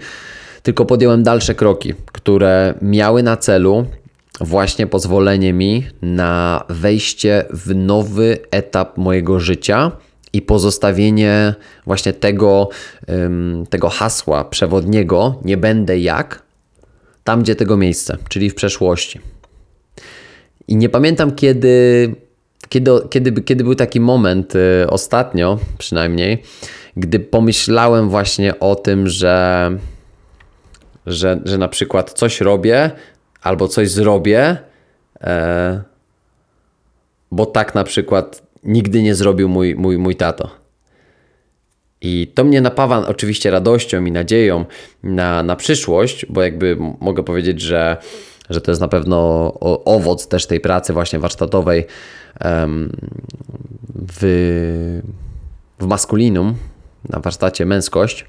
tylko 0.63 0.86
podjąłem 0.86 1.23
dalsze 1.23 1.55
kroki, 1.55 1.93
które 2.05 2.73
miały 2.82 3.23
na 3.23 3.38
celu 3.38 3.86
właśnie 4.41 4.87
pozwolenie 4.87 5.53
mi 5.53 5.87
na 6.01 6.63
wejście 6.69 7.45
w 7.49 7.75
nowy 7.75 8.37
etap 8.51 8.97
mojego 8.97 9.39
życia 9.39 9.91
i 10.33 10.41
pozostawienie 10.41 11.53
właśnie 11.85 12.13
tego, 12.13 12.69
tego 13.69 13.89
hasła 13.89 14.43
przewodniego 14.45 15.39
nie 15.45 15.57
będę 15.57 15.99
jak, 15.99 16.43
tam, 17.23 17.41
gdzie 17.41 17.55
tego 17.55 17.77
miejsce, 17.77 18.17
czyli 18.29 18.49
w 18.49 18.55
przeszłości. 18.55 19.19
I 20.67 20.75
nie 20.75 20.89
pamiętam, 20.89 21.35
kiedy, 21.35 22.15
kiedy, 22.69 22.91
kiedy, 23.09 23.41
kiedy 23.41 23.63
był 23.63 23.75
taki 23.75 23.99
moment, 23.99 24.55
y, 24.55 24.89
ostatnio 24.89 25.59
przynajmniej, 25.77 26.43
gdy 26.97 27.19
pomyślałem 27.19 28.09
właśnie 28.09 28.59
o 28.59 28.75
tym, 28.75 29.07
że, 29.07 29.71
że, 31.05 31.41
że 31.45 31.57
na 31.57 31.67
przykład 31.67 32.13
coś 32.13 32.41
robię 32.41 32.91
albo 33.41 33.67
coś 33.67 33.89
zrobię, 33.89 34.57
e, 35.21 35.81
bo 37.31 37.45
tak 37.45 37.75
na 37.75 37.83
przykład 37.83 38.43
nigdy 38.63 39.03
nie 39.03 39.15
zrobił 39.15 39.49
mój, 39.49 39.75
mój, 39.75 39.97
mój 39.97 40.15
tato. 40.15 40.49
I 42.01 42.31
to 42.35 42.43
mnie 42.43 42.61
napawa 42.61 43.07
oczywiście 43.07 43.51
radością 43.51 44.05
i 44.05 44.11
nadzieją 44.11 44.65
na, 45.03 45.43
na 45.43 45.55
przyszłość, 45.55 46.25
bo 46.25 46.43
jakby 46.43 46.77
mogę 46.99 47.23
powiedzieć, 47.23 47.61
że, 47.61 47.97
że 48.49 48.61
to 48.61 48.71
jest 48.71 48.81
na 48.81 48.87
pewno 48.87 49.53
owoc 49.85 50.27
też 50.27 50.45
tej 50.45 50.59
pracy 50.59 50.93
właśnie 50.93 51.19
warsztatowej 51.19 51.85
w, 53.95 55.01
w 55.79 55.85
maskulinum, 55.85 56.55
na 57.09 57.19
warsztacie 57.19 57.65
męskość. 57.65 58.25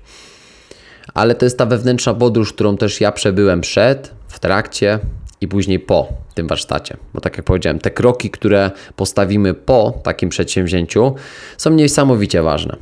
Ale 1.14 1.34
to 1.34 1.46
jest 1.46 1.58
ta 1.58 1.66
wewnętrzna 1.66 2.14
podróż, 2.14 2.52
którą 2.52 2.76
też 2.76 3.00
ja 3.00 3.12
przebyłem 3.12 3.60
przed, 3.60 4.14
w 4.30 4.38
trakcie 4.38 4.98
i 5.40 5.48
później 5.48 5.78
po 5.78 6.08
tym 6.34 6.48
warsztacie. 6.48 6.96
Bo 7.14 7.20
tak 7.20 7.36
jak 7.36 7.46
powiedziałem, 7.46 7.78
te 7.78 7.90
kroki, 7.90 8.30
które 8.30 8.70
postawimy 8.96 9.54
po 9.54 10.00
takim 10.02 10.28
przedsięwzięciu, 10.28 11.14
są 11.56 11.70
niesamowicie 11.70 12.42
ważne. 12.42 12.76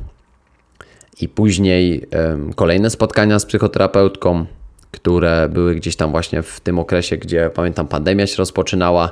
I 1.21 1.29
później 1.29 2.07
um, 2.11 2.53
kolejne 2.53 2.89
spotkania 2.89 3.39
z 3.39 3.45
psychoterapeutką, 3.45 4.45
które 4.91 5.49
były 5.49 5.75
gdzieś 5.75 5.95
tam 5.95 6.11
właśnie 6.11 6.41
w 6.41 6.59
tym 6.59 6.79
okresie, 6.79 7.17
gdzie 7.17 7.49
pamiętam, 7.53 7.87
pandemia 7.87 8.27
się 8.27 8.37
rozpoczynała. 8.37 9.11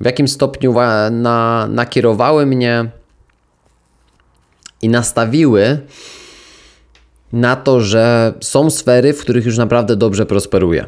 W 0.00 0.04
jakim 0.04 0.28
stopniu 0.28 0.74
na, 1.10 1.68
nakierowały 1.70 2.46
mnie 2.46 2.90
i 4.82 4.88
nastawiły 4.88 5.78
na 7.32 7.56
to, 7.56 7.80
że 7.80 8.34
są 8.40 8.70
sfery, 8.70 9.12
w 9.12 9.20
których 9.20 9.46
już 9.46 9.58
naprawdę 9.58 9.96
dobrze 9.96 10.26
prosperuję. 10.26 10.86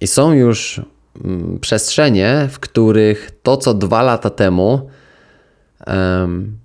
I 0.00 0.06
są 0.06 0.32
już 0.32 0.80
mm, 1.24 1.58
przestrzenie, 1.60 2.48
w 2.50 2.58
których 2.58 3.30
to, 3.42 3.56
co 3.56 3.74
dwa 3.74 4.02
lata 4.02 4.30
temu 4.30 4.90
um, 5.86 6.58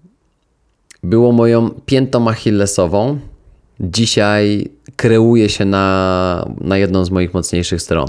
było 1.03 1.31
moją 1.31 1.69
piętą 1.69 2.29
achillesową, 2.29 3.19
dzisiaj 3.79 4.69
kreuje 4.95 5.49
się 5.49 5.65
na, 5.65 6.45
na 6.61 6.77
jedną 6.77 7.05
z 7.05 7.11
moich 7.11 7.33
mocniejszych 7.33 7.81
stron. 7.81 8.07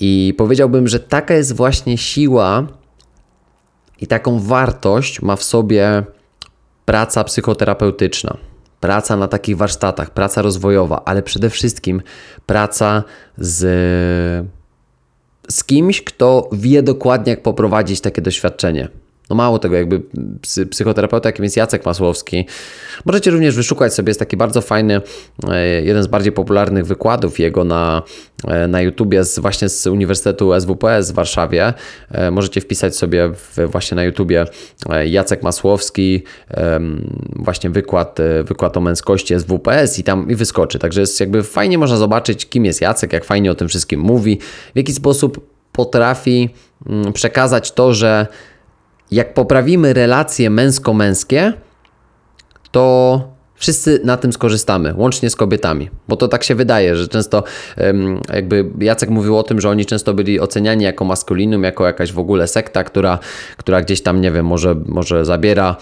I 0.00 0.34
powiedziałbym, 0.38 0.88
że 0.88 1.00
taka 1.00 1.34
jest 1.34 1.56
właśnie 1.56 1.98
siła 1.98 2.66
i 4.00 4.06
taką 4.06 4.40
wartość 4.40 5.22
ma 5.22 5.36
w 5.36 5.42
sobie 5.42 6.04
praca 6.84 7.24
psychoterapeutyczna, 7.24 8.36
praca 8.82 9.16
na 9.16 9.28
takich 9.28 9.56
warsztatach, 9.56 10.10
praca 10.10 10.42
rozwojowa, 10.42 11.02
ale 11.04 11.22
przede 11.22 11.50
wszystkim 11.50 12.02
praca 12.46 13.04
z, 13.38 13.58
z 15.50 15.64
kimś, 15.64 16.02
kto 16.04 16.48
wie 16.52 16.82
dokładnie, 16.82 17.30
jak 17.30 17.42
poprowadzić 17.42 18.00
takie 18.00 18.22
doświadczenie. 18.22 18.88
No 19.32 19.36
mało 19.36 19.58
tego, 19.58 19.76
jakby 19.76 20.02
psychoterapeuta, 20.70 21.28
jakim 21.28 21.44
jest 21.44 21.56
Jacek 21.56 21.86
Masłowski. 21.86 22.46
Możecie 23.04 23.30
również 23.30 23.56
wyszukać 23.56 23.94
sobie, 23.94 24.10
jest 24.10 24.20
taki 24.20 24.36
bardzo 24.36 24.60
fajny, 24.60 25.00
e, 25.48 25.82
jeden 25.82 26.02
z 26.02 26.06
bardziej 26.06 26.32
popularnych 26.32 26.86
wykładów 26.86 27.38
jego 27.38 27.64
na, 27.64 28.02
e, 28.48 28.68
na 28.68 28.80
YouTubie 28.80 29.24
z, 29.24 29.38
właśnie 29.38 29.68
z 29.68 29.86
Uniwersytetu 29.86 30.60
SWPS 30.60 31.10
w 31.10 31.14
Warszawie. 31.14 31.74
E, 32.10 32.30
możecie 32.30 32.60
wpisać 32.60 32.96
sobie 32.96 33.30
w, 33.34 33.70
właśnie 33.70 33.94
na 33.94 34.04
YouTubie 34.04 34.46
Jacek 35.04 35.42
Masłowski, 35.42 36.22
właśnie 37.36 37.70
wykład, 37.70 38.18
wykład 38.44 38.76
o 38.76 38.80
męskości 38.80 39.34
SWPS 39.40 39.98
i 39.98 40.04
tam 40.04 40.30
i 40.30 40.34
wyskoczy. 40.34 40.78
Także 40.78 41.00
jest 41.00 41.20
jakby 41.20 41.42
fajnie 41.42 41.78
można 41.78 41.96
zobaczyć, 41.96 42.48
kim 42.48 42.64
jest 42.64 42.80
Jacek, 42.80 43.12
jak 43.12 43.24
fajnie 43.24 43.50
o 43.50 43.54
tym 43.54 43.68
wszystkim 43.68 44.00
mówi, 44.00 44.38
w 44.74 44.76
jaki 44.76 44.92
sposób 44.92 45.46
potrafi 45.72 46.50
mm, 46.86 47.12
przekazać 47.12 47.72
to, 47.72 47.94
że 47.94 48.26
jak 49.12 49.34
poprawimy 49.34 49.92
relacje 49.92 50.50
męsko-męskie, 50.50 51.52
to 52.70 53.20
wszyscy 53.54 54.00
na 54.04 54.16
tym 54.16 54.32
skorzystamy, 54.32 54.94
łącznie 54.96 55.30
z 55.30 55.36
kobietami, 55.36 55.90
bo 56.08 56.16
to 56.16 56.28
tak 56.28 56.44
się 56.44 56.54
wydaje, 56.54 56.96
że 56.96 57.08
często 57.08 57.44
jakby 58.34 58.70
Jacek 58.78 59.10
mówił 59.10 59.38
o 59.38 59.42
tym, 59.42 59.60
że 59.60 59.70
oni 59.70 59.86
często 59.86 60.14
byli 60.14 60.40
oceniani 60.40 60.84
jako 60.84 61.04
maskulinum, 61.04 61.62
jako 61.62 61.86
jakaś 61.86 62.12
w 62.12 62.18
ogóle 62.18 62.48
sekta, 62.48 62.84
która, 62.84 63.18
która 63.56 63.82
gdzieś 63.82 64.02
tam, 64.02 64.20
nie 64.20 64.30
wiem, 64.30 64.46
może, 64.46 64.74
może 64.86 65.24
zabiera 65.24 65.76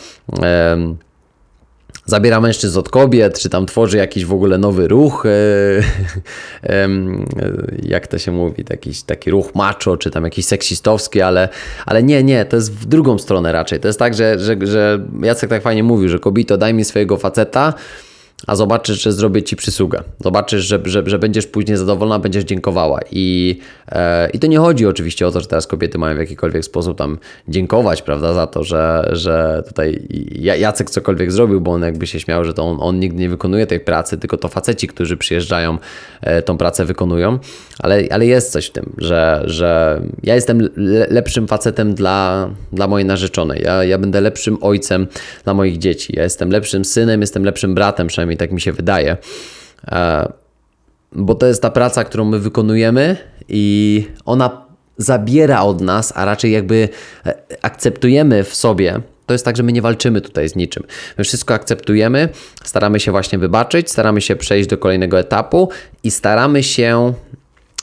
zabiera 2.06 2.40
mężczyzn 2.40 2.78
od 2.78 2.88
kobiet, 2.88 3.38
czy 3.38 3.48
tam 3.48 3.66
tworzy 3.66 3.96
jakiś 3.96 4.24
w 4.24 4.32
ogóle 4.32 4.58
nowy 4.58 4.88
ruch, 4.88 5.26
e, 5.26 6.88
jak 7.82 8.06
to 8.06 8.18
się 8.18 8.32
mówi, 8.32 8.64
taki, 8.64 8.90
taki 9.06 9.30
ruch 9.30 9.54
macho, 9.54 9.96
czy 9.96 10.10
tam 10.10 10.24
jakiś 10.24 10.46
seksistowski, 10.46 11.20
ale, 11.20 11.48
ale 11.86 12.02
nie, 12.02 12.22
nie, 12.24 12.44
to 12.44 12.56
jest 12.56 12.72
w 12.72 12.86
drugą 12.86 13.18
stronę 13.18 13.52
raczej. 13.52 13.80
To 13.80 13.88
jest 13.88 13.98
tak, 13.98 14.14
że, 14.14 14.38
że, 14.38 14.56
że 14.62 15.00
Jacek 15.22 15.50
tak 15.50 15.62
fajnie 15.62 15.82
mówił, 15.82 16.08
że 16.08 16.18
kobito 16.18 16.56
daj 16.56 16.74
mi 16.74 16.84
swojego 16.84 17.16
faceta, 17.16 17.74
a 18.46 18.56
zobaczysz, 18.56 19.02
że 19.02 19.12
zrobię 19.12 19.42
ci 19.42 19.56
przysługę. 19.56 20.02
Zobaczysz, 20.20 20.64
że, 20.64 20.80
że, 20.84 21.02
że 21.06 21.18
będziesz 21.18 21.46
później 21.46 21.76
zadowolona, 21.76 22.18
będziesz 22.18 22.44
dziękowała. 22.44 23.00
I, 23.12 23.58
e, 23.88 24.30
I 24.30 24.38
to 24.38 24.46
nie 24.46 24.58
chodzi 24.58 24.86
oczywiście 24.86 25.26
o 25.26 25.30
to, 25.30 25.40
że 25.40 25.46
teraz 25.46 25.66
kobiety 25.66 25.98
mają 25.98 26.16
w 26.16 26.18
jakikolwiek 26.18 26.64
sposób 26.64 26.98
tam 26.98 27.18
dziękować, 27.48 28.02
prawda, 28.02 28.34
za 28.34 28.46
to, 28.46 28.64
że, 28.64 29.10
że 29.12 29.62
tutaj 29.68 30.08
Jacek 30.40 30.90
cokolwiek 30.90 31.32
zrobił, 31.32 31.60
bo 31.60 31.72
on 31.72 31.82
jakby 31.82 32.06
się 32.06 32.20
śmiał, 32.20 32.44
że 32.44 32.54
to 32.54 32.62
on, 32.62 32.76
on 32.80 33.00
nigdy 33.00 33.20
nie 33.20 33.28
wykonuje 33.28 33.66
tej 33.66 33.80
pracy, 33.80 34.18
tylko 34.18 34.36
to 34.36 34.48
faceci, 34.48 34.88
którzy 34.88 35.16
przyjeżdżają, 35.16 35.78
e, 36.20 36.42
tą 36.42 36.58
pracę 36.58 36.84
wykonują. 36.84 37.38
Ale, 37.78 38.02
ale 38.10 38.26
jest 38.26 38.52
coś 38.52 38.66
w 38.66 38.72
tym, 38.72 38.92
że, 38.98 39.42
że 39.44 40.00
ja 40.22 40.34
jestem 40.34 40.68
lepszym 41.10 41.48
facetem 41.48 41.94
dla, 41.94 42.50
dla 42.72 42.88
mojej 42.88 43.06
narzeczonej. 43.06 43.62
Ja, 43.64 43.84
ja 43.84 43.98
będę 43.98 44.20
lepszym 44.20 44.58
ojcem 44.60 45.06
dla 45.44 45.54
moich 45.54 45.78
dzieci. 45.78 46.12
Ja 46.16 46.22
jestem 46.22 46.50
lepszym 46.50 46.84
synem, 46.84 47.20
jestem 47.20 47.44
lepszym 47.44 47.74
bratem, 47.74 48.06
przynajmniej 48.06 48.29
przynajmniej 48.30 48.48
tak 48.48 48.52
mi 48.52 48.60
się 48.60 48.72
wydaje. 48.72 49.16
E, 49.88 50.32
bo 51.12 51.34
to 51.34 51.46
jest 51.46 51.62
ta 51.62 51.70
praca, 51.70 52.04
którą 52.04 52.24
my 52.24 52.38
wykonujemy 52.38 53.16
i 53.48 54.06
ona 54.24 54.66
zabiera 54.96 55.62
od 55.62 55.80
nas, 55.80 56.12
a 56.16 56.24
raczej 56.24 56.52
jakby 56.52 56.88
e, 57.26 57.34
akceptujemy 57.62 58.44
w 58.44 58.54
sobie. 58.54 59.00
To 59.26 59.34
jest 59.34 59.44
tak, 59.44 59.56
że 59.56 59.62
my 59.62 59.72
nie 59.72 59.82
walczymy 59.82 60.20
tutaj 60.20 60.48
z 60.48 60.56
niczym. 60.56 60.84
My 61.18 61.24
wszystko 61.24 61.54
akceptujemy, 61.54 62.28
staramy 62.64 63.00
się 63.00 63.10
właśnie 63.10 63.38
wybaczyć, 63.38 63.90
staramy 63.90 64.20
się 64.20 64.36
przejść 64.36 64.68
do 64.68 64.78
kolejnego 64.78 65.18
etapu 65.18 65.68
i 66.04 66.10
staramy 66.10 66.62
się 66.62 67.14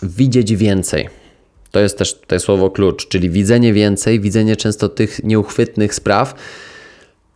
widzieć 0.03 0.55
więcej. 0.55 1.09
To 1.71 1.79
jest 1.79 1.97
też 1.97 2.19
tutaj 2.19 2.39
słowo 2.39 2.71
klucz, 2.71 3.07
czyli 3.07 3.29
widzenie 3.29 3.73
więcej, 3.73 4.19
widzenie 4.19 4.55
często 4.55 4.89
tych 4.89 5.23
nieuchwytnych 5.23 5.95
spraw, 5.95 6.35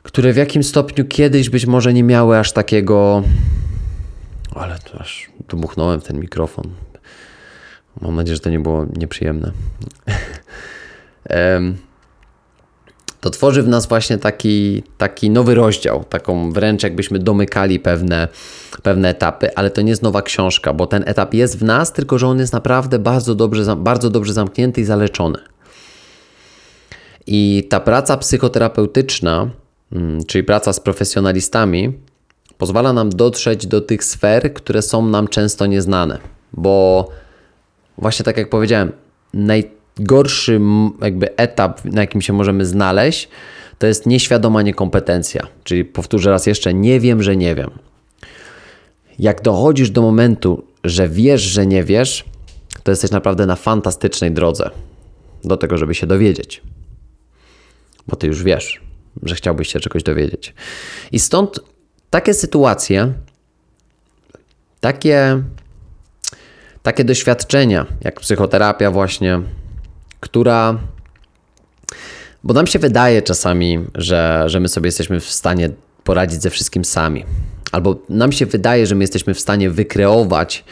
które 0.03 0.33
w 0.33 0.37
jakim 0.37 0.63
stopniu 0.63 1.05
kiedyś 1.05 1.49
być 1.49 1.65
może 1.65 1.93
nie 1.93 2.03
miały 2.03 2.37
aż 2.37 2.51
takiego. 2.51 3.23
Ale 4.55 4.79
to 4.79 4.99
aż 4.99 5.29
dmuchnąłem 5.49 6.01
w 6.01 6.03
ten 6.03 6.19
mikrofon. 6.19 6.65
Mam 8.01 8.15
nadzieję, 8.15 8.35
że 8.35 8.41
to 8.41 8.49
nie 8.49 8.59
było 8.59 8.85
nieprzyjemne. 8.95 9.51
to 13.21 13.29
tworzy 13.29 13.63
w 13.63 13.67
nas 13.67 13.85
właśnie 13.85 14.17
taki, 14.17 14.83
taki 14.97 15.29
nowy 15.29 15.55
rozdział, 15.55 16.03
taką 16.03 16.51
wręcz 16.51 16.83
jakbyśmy 16.83 17.19
domykali 17.19 17.79
pewne, 17.79 18.27
pewne 18.83 19.09
etapy, 19.09 19.55
ale 19.55 19.69
to 19.69 19.81
nie 19.81 19.89
jest 19.89 20.01
nowa 20.01 20.21
książka, 20.21 20.73
bo 20.73 20.87
ten 20.87 21.03
etap 21.05 21.33
jest 21.33 21.59
w 21.59 21.63
nas, 21.63 21.93
tylko 21.93 22.17
że 22.17 22.27
on 22.27 22.39
jest 22.39 22.53
naprawdę 22.53 22.99
bardzo 22.99 23.35
dobrze, 23.35 23.75
bardzo 23.75 24.09
dobrze 24.09 24.33
zamknięty 24.33 24.81
i 24.81 24.83
zaleczony. 24.83 25.37
I 27.27 27.67
ta 27.69 27.79
praca 27.79 28.17
psychoterapeutyczna 28.17 29.49
czyli 30.27 30.43
praca 30.43 30.73
z 30.73 30.79
profesjonalistami, 30.79 31.93
pozwala 32.57 32.93
nam 32.93 33.09
dotrzeć 33.09 33.67
do 33.67 33.81
tych 33.81 34.03
sfer, 34.03 34.53
które 34.53 34.81
są 34.81 35.05
nam 35.05 35.27
często 35.27 35.65
nieznane. 35.65 36.17
Bo 36.53 37.07
właśnie 37.97 38.25
tak 38.25 38.37
jak 38.37 38.49
powiedziałem, 38.49 38.91
najgorszy 39.33 40.61
jakby 41.01 41.35
etap, 41.35 41.85
na 41.85 42.01
jakim 42.01 42.21
się 42.21 42.33
możemy 42.33 42.65
znaleźć, 42.65 43.29
to 43.79 43.87
jest 43.87 44.05
nieświadoma 44.05 44.61
niekompetencja. 44.61 45.47
Czyli 45.63 45.85
powtórzę 45.85 46.29
raz 46.29 46.47
jeszcze, 46.47 46.73
nie 46.73 46.99
wiem, 46.99 47.23
że 47.23 47.35
nie 47.35 47.55
wiem. 47.55 47.69
Jak 49.19 49.41
dochodzisz 49.41 49.89
do 49.89 50.01
momentu, 50.01 50.63
że 50.83 51.09
wiesz, 51.09 51.41
że 51.41 51.67
nie 51.67 51.83
wiesz, 51.83 52.25
to 52.83 52.91
jesteś 52.91 53.11
naprawdę 53.11 53.45
na 53.45 53.55
fantastycznej 53.55 54.31
drodze 54.31 54.69
do 55.43 55.57
tego, 55.57 55.77
żeby 55.77 55.95
się 55.95 56.07
dowiedzieć. 56.07 56.61
Bo 58.07 58.15
ty 58.15 58.27
już 58.27 58.43
wiesz 58.43 58.90
że 59.23 59.35
chciałbyś 59.35 59.73
się 59.73 59.79
czegoś 59.79 60.03
dowiedzieć. 60.03 60.53
I 61.11 61.19
stąd 61.19 61.59
takie 62.09 62.33
sytuacje, 62.33 63.13
takie, 64.79 65.43
takie 66.83 67.03
doświadczenia, 67.03 67.85
jak 68.01 68.19
psychoterapia, 68.19 68.91
właśnie, 68.91 69.41
która. 70.19 70.79
Bo 72.43 72.53
nam 72.53 72.67
się 72.67 72.79
wydaje 72.79 73.21
czasami, 73.21 73.79
że, 73.95 74.43
że 74.45 74.59
my 74.59 74.67
sobie 74.67 74.87
jesteśmy 74.87 75.19
w 75.19 75.31
stanie 75.31 75.69
poradzić 76.03 76.41
ze 76.41 76.49
wszystkim 76.49 76.85
sami. 76.85 77.25
Albo 77.71 77.95
nam 78.09 78.31
się 78.31 78.45
wydaje, 78.45 78.87
że 78.87 78.95
my 78.95 79.03
jesteśmy 79.03 79.33
w 79.33 79.39
stanie 79.39 79.69
wykreować 79.69 80.63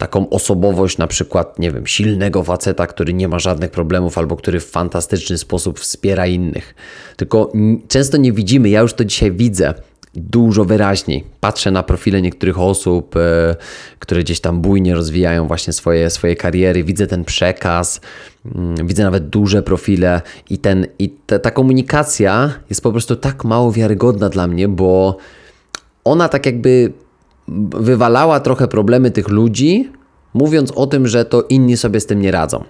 taką 0.00 0.28
osobowość, 0.28 0.98
na 0.98 1.06
przykład, 1.06 1.58
nie 1.58 1.70
wiem, 1.70 1.86
silnego 1.86 2.44
faceta, 2.44 2.86
który 2.86 3.14
nie 3.14 3.28
ma 3.28 3.38
żadnych 3.38 3.70
problemów 3.70 4.18
albo 4.18 4.36
który 4.36 4.60
w 4.60 4.70
fantastyczny 4.70 5.38
sposób 5.38 5.80
wspiera 5.80 6.26
innych. 6.26 6.74
Tylko 7.16 7.52
często 7.88 8.16
nie 8.16 8.32
widzimy, 8.32 8.68
ja 8.68 8.80
już 8.80 8.94
to 8.94 9.04
dzisiaj 9.04 9.32
widzę 9.32 9.74
dużo 10.14 10.64
wyraźniej. 10.64 11.24
Patrzę 11.40 11.70
na 11.70 11.82
profile 11.82 12.22
niektórych 12.22 12.60
osób, 12.60 13.16
e, 13.16 13.56
które 13.98 14.20
gdzieś 14.20 14.40
tam 14.40 14.60
bujnie 14.60 14.94
rozwijają 14.94 15.46
właśnie 15.46 15.72
swoje, 15.72 16.10
swoje 16.10 16.36
kariery, 16.36 16.84
widzę 16.84 17.06
ten 17.06 17.24
przekaz, 17.24 18.00
mm, 18.54 18.86
widzę 18.86 19.04
nawet 19.04 19.28
duże 19.28 19.62
profile 19.62 20.20
i, 20.50 20.58
ten, 20.58 20.86
i 20.98 21.10
te, 21.10 21.38
ta 21.38 21.50
komunikacja 21.50 22.52
jest 22.70 22.82
po 22.82 22.90
prostu 22.90 23.16
tak 23.16 23.44
mało 23.44 23.72
wiarygodna 23.72 24.28
dla 24.28 24.46
mnie, 24.46 24.68
bo 24.68 25.16
ona 26.04 26.28
tak 26.28 26.46
jakby 26.46 26.92
wywalała 27.70 28.40
trochę 28.40 28.68
problemy 28.68 29.10
tych 29.10 29.28
ludzi, 29.28 29.92
mówiąc 30.34 30.72
o 30.72 30.86
tym, 30.86 31.08
że 31.08 31.24
to 31.24 31.42
inni 31.42 31.76
sobie 31.76 32.00
z 32.00 32.06
tym 32.06 32.20
nie 32.20 32.30
radzą. 32.30 32.64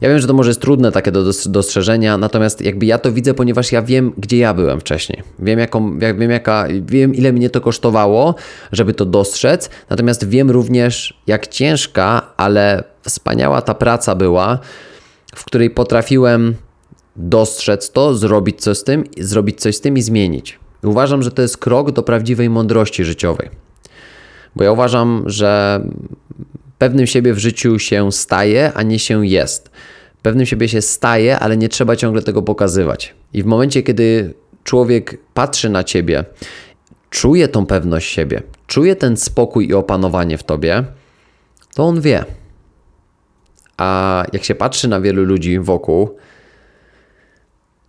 Ja 0.00 0.08
wiem, 0.08 0.18
że 0.18 0.26
to 0.26 0.34
może 0.34 0.50
jest 0.50 0.60
trudne 0.60 0.92
takie 0.92 1.12
do 1.12 1.24
dostrzeżenia, 1.46 2.18
natomiast 2.18 2.60
jakby 2.60 2.86
ja 2.86 2.98
to 2.98 3.12
widzę, 3.12 3.34
ponieważ 3.34 3.72
ja 3.72 3.82
wiem, 3.82 4.12
gdzie 4.18 4.38
ja 4.38 4.54
byłem 4.54 4.80
wcześniej. 4.80 5.22
Wiem, 5.38 5.58
jaką, 5.58 5.98
wiem, 5.98 6.30
jaka, 6.30 6.66
wiem 6.82 7.14
ile 7.14 7.32
mnie 7.32 7.50
to 7.50 7.60
kosztowało, 7.60 8.34
żeby 8.72 8.94
to 8.94 9.04
dostrzec, 9.04 9.70
natomiast 9.90 10.28
wiem 10.28 10.50
również, 10.50 11.20
jak 11.26 11.46
ciężka, 11.46 12.22
ale 12.36 12.84
wspaniała 13.02 13.62
ta 13.62 13.74
praca 13.74 14.14
była, 14.14 14.58
w 15.34 15.44
której 15.44 15.70
potrafiłem 15.70 16.54
dostrzec 17.16 17.90
to, 17.90 18.14
zrobić 18.14 18.60
coś 18.60 18.78
z 18.78 18.84
tym, 18.84 19.04
zrobić 19.18 19.60
coś 19.60 19.76
z 19.76 19.80
tym 19.80 19.96
i 19.98 20.02
zmienić. 20.02 20.58
Uważam, 20.82 21.22
że 21.22 21.30
to 21.30 21.42
jest 21.42 21.58
krok 21.58 21.90
do 21.90 22.02
prawdziwej 22.02 22.50
mądrości 22.50 23.04
życiowej. 23.04 23.50
Bo 24.56 24.64
ja 24.64 24.72
uważam, 24.72 25.22
że 25.26 25.80
pewnym 26.78 27.06
siebie 27.06 27.34
w 27.34 27.38
życiu 27.38 27.78
się 27.78 28.12
staje, 28.12 28.72
a 28.74 28.82
nie 28.82 28.98
się 28.98 29.26
jest. 29.26 29.70
Pewnym 30.22 30.46
siebie 30.46 30.68
się 30.68 30.82
staje, 30.82 31.38
ale 31.38 31.56
nie 31.56 31.68
trzeba 31.68 31.96
ciągle 31.96 32.22
tego 32.22 32.42
pokazywać. 32.42 33.14
I 33.32 33.42
w 33.42 33.46
momencie, 33.46 33.82
kiedy 33.82 34.34
człowiek 34.64 35.18
patrzy 35.34 35.68
na 35.70 35.84
ciebie, 35.84 36.24
czuje 37.10 37.48
tą 37.48 37.66
pewność 37.66 38.12
siebie, 38.12 38.42
czuje 38.66 38.96
ten 38.96 39.16
spokój 39.16 39.68
i 39.68 39.74
opanowanie 39.74 40.38
w 40.38 40.44
tobie, 40.44 40.84
to 41.74 41.84
on 41.84 42.00
wie. 42.00 42.24
A 43.76 44.24
jak 44.32 44.44
się 44.44 44.54
patrzy 44.54 44.88
na 44.88 45.00
wielu 45.00 45.24
ludzi 45.24 45.58
wokół, 45.58 46.16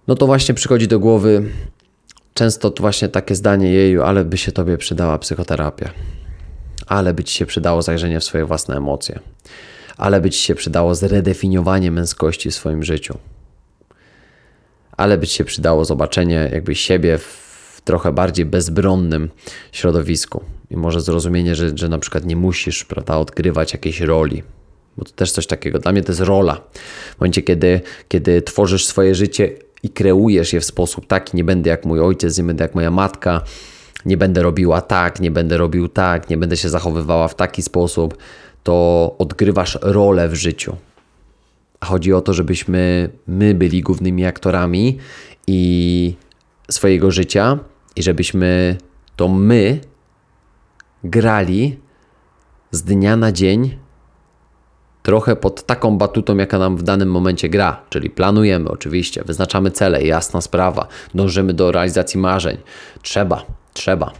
no 0.08 0.16
to 0.16 0.26
właśnie 0.26 0.56
przychodzi 0.56 0.88
do 0.88 1.00
głowy 1.00 1.44
często 2.34 2.74
właśnie 2.80 3.10
takie 3.10 3.36
zdanie 3.36 3.74
jeju, 3.74 4.04
ale 4.04 4.26
by 4.26 4.38
się 4.38 4.52
tobie 4.52 4.78
przydała 4.78 5.18
psychoterapia 5.18 5.90
ale 6.88 7.14
by 7.14 7.24
ci 7.24 7.36
się 7.36 7.46
przydało 7.46 7.82
zajrzenie 7.82 8.20
w 8.20 8.24
swoje 8.24 8.46
własne 8.46 8.78
emocje, 8.78 9.20
ale 9.98 10.22
by 10.22 10.30
ci 10.30 10.40
się 10.40 10.56
przydało 10.56 10.96
zredefiniowanie 10.96 11.92
męskości 11.92 12.52
w 12.52 12.56
swoim 12.56 12.84
życiu, 12.84 13.18
ale 14.98 15.18
by 15.18 15.28
ci 15.28 15.36
się 15.36 15.44
przydało 15.44 15.86
zobaczenie 15.86 16.50
jakby 16.54 16.76
siebie 16.76 17.18
w 17.18 17.82
trochę 17.84 18.12
bardziej 18.12 18.46
bezbronnym 18.46 19.30
środowisku 19.72 20.44
i 20.70 20.78
może 20.78 21.02
zrozumienie, 21.02 21.56
że, 21.56 21.78
że 21.78 21.90
na 21.90 22.00
przykład 22.00 22.26
nie 22.26 22.36
musisz 22.36 22.86
prawda, 22.86 23.18
odgrywać 23.18 23.74
jakiejś 23.74 24.02
roli, 24.02 24.44
bo 24.98 25.06
to 25.06 25.12
też 25.12 25.32
coś 25.32 25.48
takiego. 25.48 25.80
Dla 25.80 25.92
mnie 25.92 26.04
to 26.04 26.12
jest 26.12 26.22
rola. 26.22 26.62
W 27.18 27.20
momencie, 27.20 27.42
kiedy, 27.42 27.82
kiedy 28.08 28.42
tworzysz 28.42 28.86
swoje 28.86 29.16
życie 29.16 29.52
i 29.84 29.90
kreujesz 29.90 30.54
je 30.54 30.60
w 30.60 30.66
sposób 30.66 31.08
taki, 31.08 31.38
nie 31.38 31.44
będę 31.44 31.70
jak 31.70 31.86
mój 31.86 32.00
ojciec, 32.00 32.38
nie 32.38 32.44
będę 32.44 32.64
jak 32.64 32.76
moja 32.76 32.92
matka, 32.92 33.42
nie 34.06 34.18
będę 34.18 34.44
robiła 34.44 34.82
tak, 34.82 35.20
nie 35.20 35.32
będę 35.32 35.58
robił 35.58 35.88
tak, 35.88 36.30
nie 36.30 36.38
będę 36.38 36.58
się 36.58 36.70
zachowywała 36.70 37.28
w 37.28 37.36
taki 37.36 37.62
sposób, 37.62 38.18
to 38.64 39.16
odgrywasz 39.20 39.78
rolę 39.82 40.30
w 40.30 40.36
życiu. 40.36 40.76
A 41.80 41.86
chodzi 41.86 42.14
o 42.14 42.22
to, 42.22 42.34
żebyśmy 42.34 43.10
my 43.28 43.54
byli 43.54 43.82
głównymi 43.82 44.26
aktorami 44.26 44.98
i 45.48 46.16
swojego 46.72 47.12
życia 47.12 47.60
i 47.96 48.04
żebyśmy 48.04 48.78
to 49.16 49.28
my 49.28 49.80
grali 51.04 51.80
z 52.72 52.84
dnia 52.84 53.18
na 53.18 53.32
dzień 53.32 53.78
trochę 55.04 55.36
pod 55.36 55.66
taką 55.66 55.98
batutą, 55.98 56.38
jaka 56.38 56.60
nam 56.60 56.78
w 56.78 56.84
danym 56.84 57.12
momencie 57.12 57.50
gra. 57.50 57.82
Czyli 57.90 58.10
planujemy 58.10 58.70
oczywiście, 58.70 59.24
wyznaczamy 59.24 59.72
cele, 59.72 60.04
jasna 60.04 60.42
sprawa, 60.42 60.88
dążymy 61.14 61.54
do 61.54 61.72
realizacji 61.72 62.20
marzeń. 62.20 62.58
Trzeba, 63.02 63.46
Trzeba. 63.74 64.12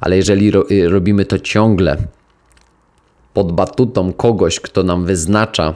Ale 0.00 0.16
jeżeli 0.16 0.50
ro 0.50 0.64
y, 0.70 0.88
robimy 0.88 1.24
to 1.24 1.38
ciągle 1.38 1.96
pod 3.34 3.52
batutą 3.52 4.12
kogoś, 4.12 4.60
kto 4.60 4.82
nam 4.82 5.04
wyznacza, 5.04 5.74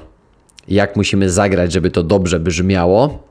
jak 0.68 0.96
musimy 0.96 1.30
zagrać, 1.30 1.72
żeby 1.72 1.90
to 1.90 2.02
dobrze 2.02 2.40
brzmiało, 2.40 3.28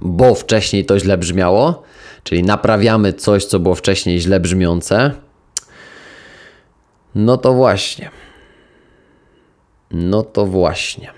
bo 0.00 0.34
wcześniej 0.34 0.84
to 0.84 0.98
źle 0.98 1.18
brzmiało, 1.18 1.82
czyli 2.24 2.42
naprawiamy 2.42 3.12
coś, 3.12 3.44
co 3.44 3.58
było 3.58 3.74
wcześniej 3.74 4.20
źle 4.20 4.40
brzmiące, 4.40 5.10
no 7.14 7.36
to 7.36 7.52
właśnie. 7.52 8.10
No 9.90 10.22
to 10.22 10.46
właśnie. 10.46 11.10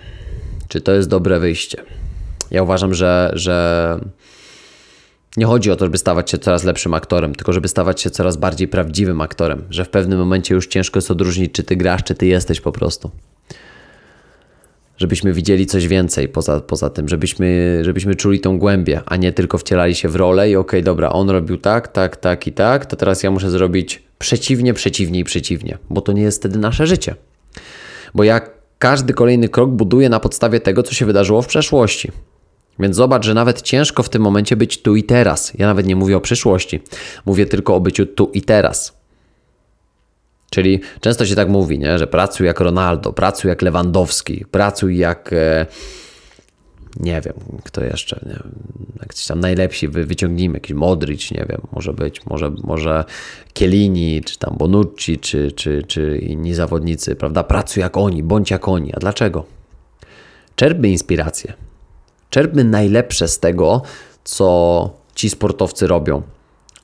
Czy 0.68 0.80
to 0.80 0.92
jest 0.92 1.08
dobre 1.08 1.40
wyjście? 1.40 1.82
Ja 2.50 2.62
uważam, 2.62 2.94
że, 2.94 3.30
że 3.34 3.98
nie 5.36 5.46
chodzi 5.46 5.70
o 5.70 5.76
to, 5.76 5.84
żeby 5.84 5.98
stawać 5.98 6.30
się 6.30 6.38
coraz 6.38 6.64
lepszym 6.64 6.94
aktorem, 6.94 7.34
tylko 7.34 7.52
żeby 7.52 7.68
stawać 7.68 8.00
się 8.00 8.10
coraz 8.10 8.36
bardziej 8.36 8.68
prawdziwym 8.68 9.20
aktorem, 9.20 9.62
że 9.70 9.84
w 9.84 9.88
pewnym 9.88 10.18
momencie 10.18 10.54
już 10.54 10.66
ciężko 10.66 10.98
jest 10.98 11.10
odróżnić, 11.10 11.52
czy 11.52 11.62
ty 11.62 11.76
grasz, 11.76 12.02
czy 12.02 12.14
ty 12.14 12.26
jesteś 12.26 12.60
po 12.60 12.72
prostu. 12.72 13.10
Żebyśmy 14.96 15.32
widzieli 15.32 15.66
coś 15.66 15.88
więcej 15.88 16.28
poza, 16.28 16.60
poza 16.60 16.90
tym, 16.90 17.08
żebyśmy, 17.08 17.78
żebyśmy 17.82 18.14
czuli 18.14 18.40
tą 18.40 18.58
głębię, 18.58 19.00
a 19.06 19.16
nie 19.16 19.32
tylko 19.32 19.58
wcielali 19.58 19.94
się 19.94 20.08
w 20.08 20.16
rolę 20.16 20.50
i 20.50 20.56
okej, 20.56 20.80
okay, 20.80 20.82
dobra, 20.82 21.10
on 21.10 21.30
robił 21.30 21.56
tak, 21.56 21.88
tak, 21.88 22.16
tak 22.16 22.46
i 22.46 22.52
tak, 22.52 22.86
to 22.86 22.96
teraz 22.96 23.22
ja 23.22 23.30
muszę 23.30 23.50
zrobić 23.50 24.02
przeciwnie, 24.18 24.74
przeciwnie 24.74 25.20
i 25.20 25.24
przeciwnie, 25.24 25.78
bo 25.90 26.00
to 26.00 26.12
nie 26.12 26.22
jest 26.22 26.38
wtedy 26.38 26.58
nasze 26.58 26.86
życie. 26.86 27.14
Bo 28.14 28.24
ja 28.24 28.40
każdy 28.78 29.14
kolejny 29.14 29.48
krok 29.48 29.70
buduję 29.70 30.08
na 30.08 30.20
podstawie 30.20 30.60
tego, 30.60 30.82
co 30.82 30.94
się 30.94 31.06
wydarzyło 31.06 31.42
w 31.42 31.46
przeszłości. 31.46 32.12
Więc 32.78 32.96
zobacz, 32.96 33.24
że 33.24 33.34
nawet 33.34 33.62
ciężko 33.62 34.02
w 34.02 34.08
tym 34.08 34.22
momencie 34.22 34.56
być 34.56 34.82
tu 34.82 34.96
i 34.96 35.02
teraz. 35.02 35.52
Ja 35.58 35.66
nawet 35.66 35.86
nie 35.86 35.96
mówię 35.96 36.16
o 36.16 36.20
przyszłości, 36.20 36.80
mówię 37.26 37.46
tylko 37.46 37.74
o 37.74 37.80
byciu 37.80 38.06
tu 38.06 38.30
i 38.34 38.42
teraz. 38.42 38.96
Czyli 40.50 40.80
często 41.00 41.26
się 41.26 41.34
tak 41.34 41.48
mówi, 41.48 41.78
nie? 41.78 41.98
że 41.98 42.06
pracuj 42.06 42.46
jak 42.46 42.60
Ronaldo, 42.60 43.12
pracuj 43.12 43.48
jak 43.48 43.62
Lewandowski, 43.62 44.44
pracuj 44.50 44.98
jak. 44.98 45.32
E, 45.32 45.66
nie 47.00 47.20
wiem, 47.20 47.34
kto 47.64 47.84
jeszcze, 47.84 48.20
nie 48.26 48.32
wiem, 48.32 48.52
tam 49.28 49.40
najlepsi, 49.40 49.88
wy, 49.88 50.04
wyciągnijmy 50.04 50.56
jakiś 50.56 50.76
Modric, 50.76 51.30
nie 51.30 51.46
wiem, 51.48 51.60
może 51.72 51.92
być, 51.92 52.26
może, 52.26 52.50
może 52.64 53.04
Kielini, 53.52 54.22
czy 54.24 54.38
tam 54.38 54.56
Bonucci, 54.56 55.18
czy, 55.18 55.52
czy, 55.52 55.82
czy 55.82 56.18
inni 56.18 56.54
zawodnicy, 56.54 57.16
prawda? 57.16 57.44
Pracuj 57.44 57.80
jak 57.80 57.96
oni, 57.96 58.22
bądź 58.22 58.50
jak 58.50 58.68
oni. 58.68 58.92
A 58.94 59.00
dlaczego? 59.00 59.44
Czerpmy 60.56 60.88
inspirację. 60.88 61.52
Czerpmy 62.36 62.64
najlepsze 62.64 63.28
z 63.28 63.38
tego, 63.38 63.82
co 64.24 64.90
ci 65.14 65.30
sportowcy 65.30 65.86
robią, 65.86 66.22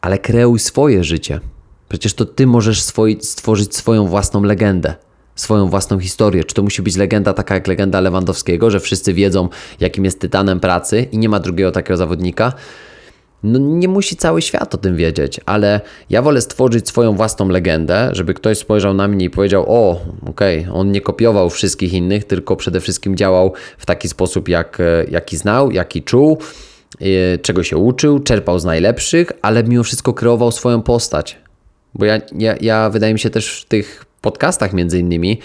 ale 0.00 0.18
kreuj 0.18 0.58
swoje 0.58 1.04
życie. 1.04 1.40
Przecież 1.88 2.14
to 2.14 2.24
ty 2.24 2.46
możesz 2.46 2.82
swoi, 2.82 3.18
stworzyć 3.20 3.76
swoją 3.76 4.06
własną 4.06 4.42
legendę, 4.42 4.94
swoją 5.34 5.68
własną 5.68 5.98
historię. 5.98 6.44
Czy 6.44 6.54
to 6.54 6.62
musi 6.62 6.82
być 6.82 6.96
legenda 6.96 7.32
taka 7.32 7.54
jak 7.54 7.66
legenda 7.66 8.00
Lewandowskiego, 8.00 8.70
że 8.70 8.80
wszyscy 8.80 9.14
wiedzą, 9.14 9.48
jakim 9.80 10.04
jest 10.04 10.20
tytanem 10.20 10.60
pracy 10.60 11.02
i 11.12 11.18
nie 11.18 11.28
ma 11.28 11.40
drugiego 11.40 11.72
takiego 11.72 11.96
zawodnika? 11.96 12.52
No 13.42 13.58
nie 13.58 13.88
musi 13.88 14.16
cały 14.16 14.42
świat 14.42 14.74
o 14.74 14.78
tym 14.78 14.96
wiedzieć, 14.96 15.40
ale 15.46 15.80
ja 16.10 16.22
wolę 16.22 16.40
stworzyć 16.40 16.88
swoją 16.88 17.16
własną 17.16 17.48
legendę, 17.48 18.08
żeby 18.12 18.34
ktoś 18.34 18.58
spojrzał 18.58 18.94
na 18.94 19.08
mnie 19.08 19.24
i 19.24 19.30
powiedział: 19.30 19.64
O, 19.68 20.00
okej, 20.26 20.60
okay, 20.60 20.72
on 20.72 20.92
nie 20.92 21.00
kopiował 21.00 21.50
wszystkich 21.50 21.92
innych, 21.92 22.24
tylko 22.24 22.56
przede 22.56 22.80
wszystkim 22.80 23.16
działał 23.16 23.52
w 23.78 23.86
taki 23.86 24.08
sposób, 24.08 24.48
jak, 24.48 24.78
jaki 25.10 25.36
znał, 25.36 25.70
jaki 25.70 26.02
czuł, 26.02 26.38
e, 27.00 27.38
czego 27.38 27.62
się 27.62 27.76
uczył, 27.76 28.18
czerpał 28.18 28.58
z 28.58 28.64
najlepszych, 28.64 29.32
ale 29.42 29.64
mimo 29.64 29.82
wszystko 29.82 30.14
kreował 30.14 30.52
swoją 30.52 30.82
postać. 30.82 31.38
Bo 31.94 32.04
ja, 32.04 32.20
ja, 32.38 32.56
ja 32.60 32.90
wydaje 32.90 33.12
mi 33.12 33.18
się 33.18 33.30
też 33.30 33.62
w 33.62 33.64
tych 33.64 34.04
podcastach, 34.20 34.72
między 34.72 34.98
innymi, 34.98 35.38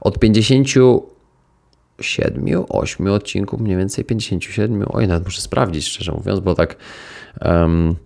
od 0.00 0.18
57, 1.98 2.64
8 2.68 3.08
odcinków, 3.08 3.60
mniej 3.60 3.76
więcej 3.76 4.04
57, 4.04 4.84
oj, 4.88 5.08
nawet 5.08 5.24
muszę 5.24 5.40
sprawdzić, 5.40 5.88
szczerze 5.88 6.12
mówiąc, 6.12 6.40
bo 6.40 6.54
tak 6.54 6.76
Um, 7.40 7.96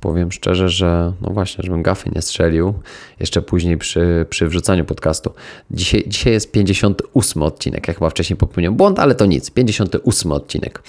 powiem 0.00 0.32
szczerze, 0.32 0.68
że 0.68 1.12
no 1.20 1.30
właśnie, 1.30 1.64
żebym 1.64 1.82
gafy 1.82 2.10
nie 2.14 2.22
strzelił 2.22 2.74
jeszcze 3.20 3.42
później 3.42 3.78
przy, 3.78 4.26
przy 4.30 4.48
wrzucaniu 4.48 4.84
podcastu. 4.84 5.34
Dzisiaj, 5.70 6.04
dzisiaj 6.06 6.32
jest 6.32 6.52
58 6.52 7.42
odcinek. 7.42 7.88
Ja 7.88 7.94
chyba 7.94 8.10
wcześniej 8.10 8.36
popełniłem 8.36 8.76
błąd, 8.76 8.98
ale 8.98 9.14
to 9.14 9.26
nic. 9.26 9.50
58 9.50 10.32
odcinek. 10.32 10.82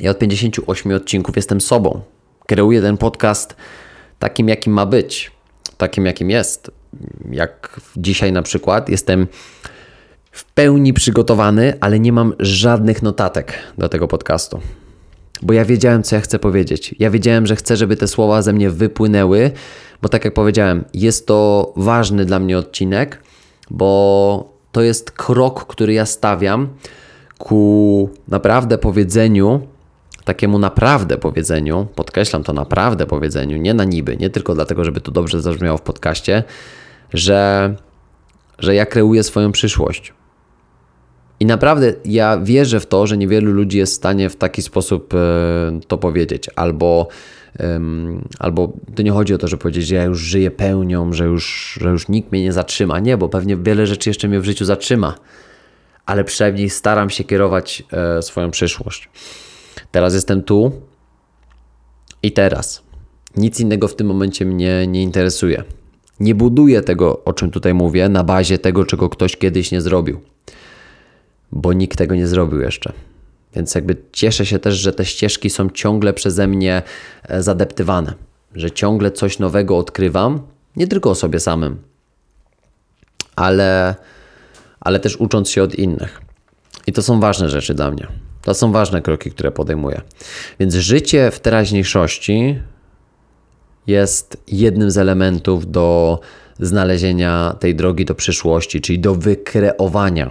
Ja 0.00 0.10
od 0.10 0.18
58 0.18 0.92
odcinków 0.92 1.36
jestem 1.36 1.60
sobą. 1.60 2.00
Kreuję 2.46 2.82
ten 2.82 2.96
podcast 2.96 3.56
takim, 4.18 4.48
jakim 4.48 4.72
ma 4.72 4.86
być. 4.86 5.30
takim 5.76 6.06
jakim 6.06 6.30
jest. 6.30 6.70
Jak 7.30 7.80
dzisiaj 7.96 8.32
na 8.32 8.42
przykład 8.42 8.88
jestem 8.88 9.26
w 10.32 10.44
pełni 10.44 10.92
przygotowany, 10.92 11.74
ale 11.80 12.00
nie 12.00 12.12
mam 12.12 12.34
żadnych 12.38 13.02
notatek 13.02 13.52
do 13.78 13.88
tego 13.88 14.08
podcastu. 14.08 14.60
Bo 15.42 15.52
ja 15.52 15.64
wiedziałem, 15.64 16.02
co 16.02 16.16
ja 16.16 16.22
chcę 16.22 16.38
powiedzieć. 16.38 16.94
Ja 16.98 17.10
wiedziałem, 17.10 17.46
że 17.46 17.56
chcę, 17.56 17.76
żeby 17.76 17.96
te 17.96 18.08
słowa 18.08 18.42
ze 18.42 18.52
mnie 18.52 18.70
wypłynęły, 18.70 19.50
bo 20.02 20.08
tak 20.08 20.24
jak 20.24 20.34
powiedziałem, 20.34 20.84
jest 20.94 21.26
to 21.26 21.72
ważny 21.76 22.24
dla 22.24 22.38
mnie 22.38 22.58
odcinek, 22.58 23.22
bo 23.70 24.52
to 24.72 24.82
jest 24.82 25.10
krok, 25.10 25.66
który 25.66 25.92
ja 25.92 26.06
stawiam 26.06 26.68
ku 27.38 28.10
naprawdę 28.28 28.78
powiedzeniu, 28.78 29.60
takiemu 30.30 30.58
naprawdę 30.58 31.18
powiedzeniu, 31.18 31.86
podkreślam 31.94 32.42
to 32.42 32.52
naprawdę 32.52 33.06
powiedzeniu, 33.06 33.56
nie 33.56 33.74
na 33.74 33.84
niby, 33.84 34.16
nie 34.16 34.30
tylko 34.30 34.54
dlatego, 34.54 34.84
żeby 34.84 35.00
to 35.00 35.10
dobrze 35.10 35.40
zabrzmiało 35.40 35.78
w 35.78 35.82
podcaście, 35.82 36.42
że, 37.14 37.74
że 38.58 38.74
ja 38.74 38.86
kreuję 38.86 39.22
swoją 39.22 39.52
przyszłość. 39.52 40.12
I 41.40 41.46
naprawdę 41.46 41.92
ja 42.04 42.38
wierzę 42.38 42.80
w 42.80 42.86
to, 42.86 43.06
że 43.06 43.16
niewielu 43.16 43.52
ludzi 43.52 43.78
jest 43.78 43.92
w 43.92 43.96
stanie 43.96 44.30
w 44.30 44.36
taki 44.36 44.62
sposób 44.62 45.14
e, 45.14 45.80
to 45.88 45.98
powiedzieć, 45.98 46.50
albo, 46.56 47.08
albo 48.38 48.72
to 48.94 49.02
nie 49.02 49.10
chodzi 49.10 49.34
o 49.34 49.38
to, 49.38 49.48
że 49.48 49.56
powiedzieć, 49.56 49.86
że 49.86 49.94
ja 49.94 50.04
już 50.04 50.20
żyję 50.20 50.50
pełnią, 50.50 51.12
że 51.12 51.24
już, 51.24 51.78
że 51.80 51.88
już 51.88 52.08
nikt 52.08 52.32
mnie 52.32 52.42
nie 52.42 52.52
zatrzyma. 52.52 52.98
Nie, 52.98 53.16
bo 53.16 53.28
pewnie 53.28 53.56
wiele 53.56 53.86
rzeczy 53.86 54.10
jeszcze 54.10 54.28
mnie 54.28 54.40
w 54.40 54.44
życiu 54.44 54.64
zatrzyma, 54.64 55.14
ale 56.06 56.24
przynajmniej 56.24 56.70
staram 56.70 57.10
się 57.10 57.24
kierować 57.24 57.82
e, 57.92 58.22
swoją 58.22 58.50
przyszłość. 58.50 59.08
Teraz 59.92 60.14
jestem 60.14 60.42
tu 60.42 60.72
i 62.22 62.32
teraz. 62.32 62.82
Nic 63.36 63.60
innego 63.60 63.88
w 63.88 63.96
tym 63.96 64.06
momencie 64.06 64.44
mnie 64.44 64.86
nie 64.86 65.02
interesuje. 65.02 65.64
Nie 66.20 66.34
buduję 66.34 66.82
tego, 66.82 67.24
o 67.24 67.32
czym 67.32 67.50
tutaj 67.50 67.74
mówię, 67.74 68.08
na 68.08 68.24
bazie 68.24 68.58
tego, 68.58 68.84
czego 68.84 69.08
ktoś 69.08 69.36
kiedyś 69.36 69.72
nie 69.72 69.80
zrobił 69.80 70.20
bo 71.52 71.72
nikt 71.72 71.98
tego 71.98 72.14
nie 72.14 72.26
zrobił 72.26 72.60
jeszcze. 72.60 72.92
Więc 73.54 73.74
jakby 73.74 73.96
cieszę 74.12 74.46
się 74.46 74.58
też, 74.58 74.74
że 74.74 74.92
te 74.92 75.04
ścieżki 75.04 75.50
są 75.50 75.70
ciągle 75.70 76.12
przeze 76.12 76.46
mnie 76.46 76.82
e, 77.22 77.42
zadeptywane, 77.42 78.14
że 78.54 78.70
ciągle 78.70 79.10
coś 79.10 79.38
nowego 79.38 79.78
odkrywam, 79.78 80.40
nie 80.76 80.86
tylko 80.86 81.10
o 81.10 81.14
sobie 81.14 81.40
samym, 81.40 81.82
ale, 83.36 83.94
ale 84.80 85.00
też 85.00 85.16
ucząc 85.16 85.50
się 85.50 85.62
od 85.62 85.74
innych. 85.74 86.20
I 86.86 86.92
to 86.92 87.02
są 87.02 87.20
ważne 87.20 87.50
rzeczy 87.50 87.74
dla 87.74 87.90
mnie. 87.90 88.06
To 88.42 88.54
są 88.54 88.72
ważne 88.72 89.02
kroki, 89.02 89.30
które 89.30 89.50
podejmuję. 89.50 90.00
Więc 90.60 90.74
życie 90.74 91.30
w 91.30 91.40
teraźniejszości 91.40 92.60
jest 93.86 94.42
jednym 94.46 94.90
z 94.90 94.98
elementów 94.98 95.70
do 95.70 96.20
znalezienia 96.60 97.56
tej 97.60 97.74
drogi 97.74 98.04
do 98.04 98.14
przyszłości, 98.14 98.80
czyli 98.80 98.98
do 98.98 99.14
wykreowania 99.14 100.30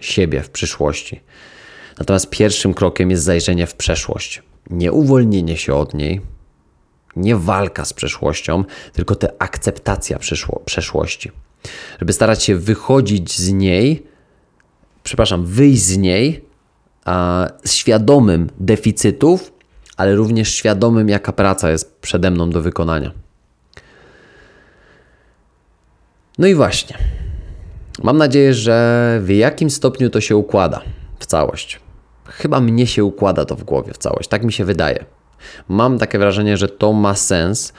siebie 0.00 0.42
w 0.42 0.50
przyszłości. 0.50 1.20
Natomiast 1.98 2.30
pierwszym 2.30 2.74
krokiem 2.74 3.10
jest 3.10 3.22
zajrzenie 3.22 3.66
w 3.66 3.74
przeszłość. 3.74 4.42
Nie 4.70 4.92
uwolnienie 4.92 5.56
się 5.56 5.74
od 5.74 5.94
niej, 5.94 6.20
nie 7.16 7.36
walka 7.36 7.84
z 7.84 7.92
przeszłością, 7.92 8.64
tylko 8.92 9.14
ta 9.14 9.28
akceptacja 9.38 10.18
przyszło, 10.18 10.62
przeszłości. 10.64 11.30
Żeby 11.98 12.12
starać 12.12 12.42
się 12.42 12.56
wychodzić 12.56 13.38
z 13.38 13.52
niej, 13.52 14.06
przepraszam, 15.02 15.46
wyjść 15.46 15.82
z 15.82 15.96
niej 15.96 16.45
świadomym 17.66 18.50
deficytów, 18.60 19.52
ale 19.96 20.14
również 20.14 20.54
świadomym, 20.54 21.08
jaka 21.08 21.32
praca 21.32 21.70
jest 21.70 22.00
przede 22.00 22.30
mną 22.30 22.50
do 22.50 22.60
wykonania. 22.60 23.10
No 26.38 26.46
i 26.46 26.54
właśnie. 26.54 26.98
Mam 28.02 28.18
nadzieję, 28.18 28.54
że 28.54 29.18
w 29.22 29.30
jakim 29.30 29.70
stopniu 29.70 30.10
to 30.10 30.20
się 30.20 30.36
układa 30.36 30.80
w 31.18 31.26
całość. 31.26 31.80
Chyba 32.24 32.60
mnie 32.60 32.86
się 32.86 33.04
układa 33.04 33.44
to 33.44 33.56
w 33.56 33.64
głowie 33.64 33.92
w 33.92 33.98
całość, 33.98 34.28
tak 34.28 34.44
mi 34.44 34.52
się 34.52 34.64
wydaje. 34.64 35.04
Mam 35.68 35.98
takie 35.98 36.18
wrażenie, 36.18 36.56
że 36.56 36.68
to 36.68 36.92
ma 36.92 37.14
sens, 37.14 37.72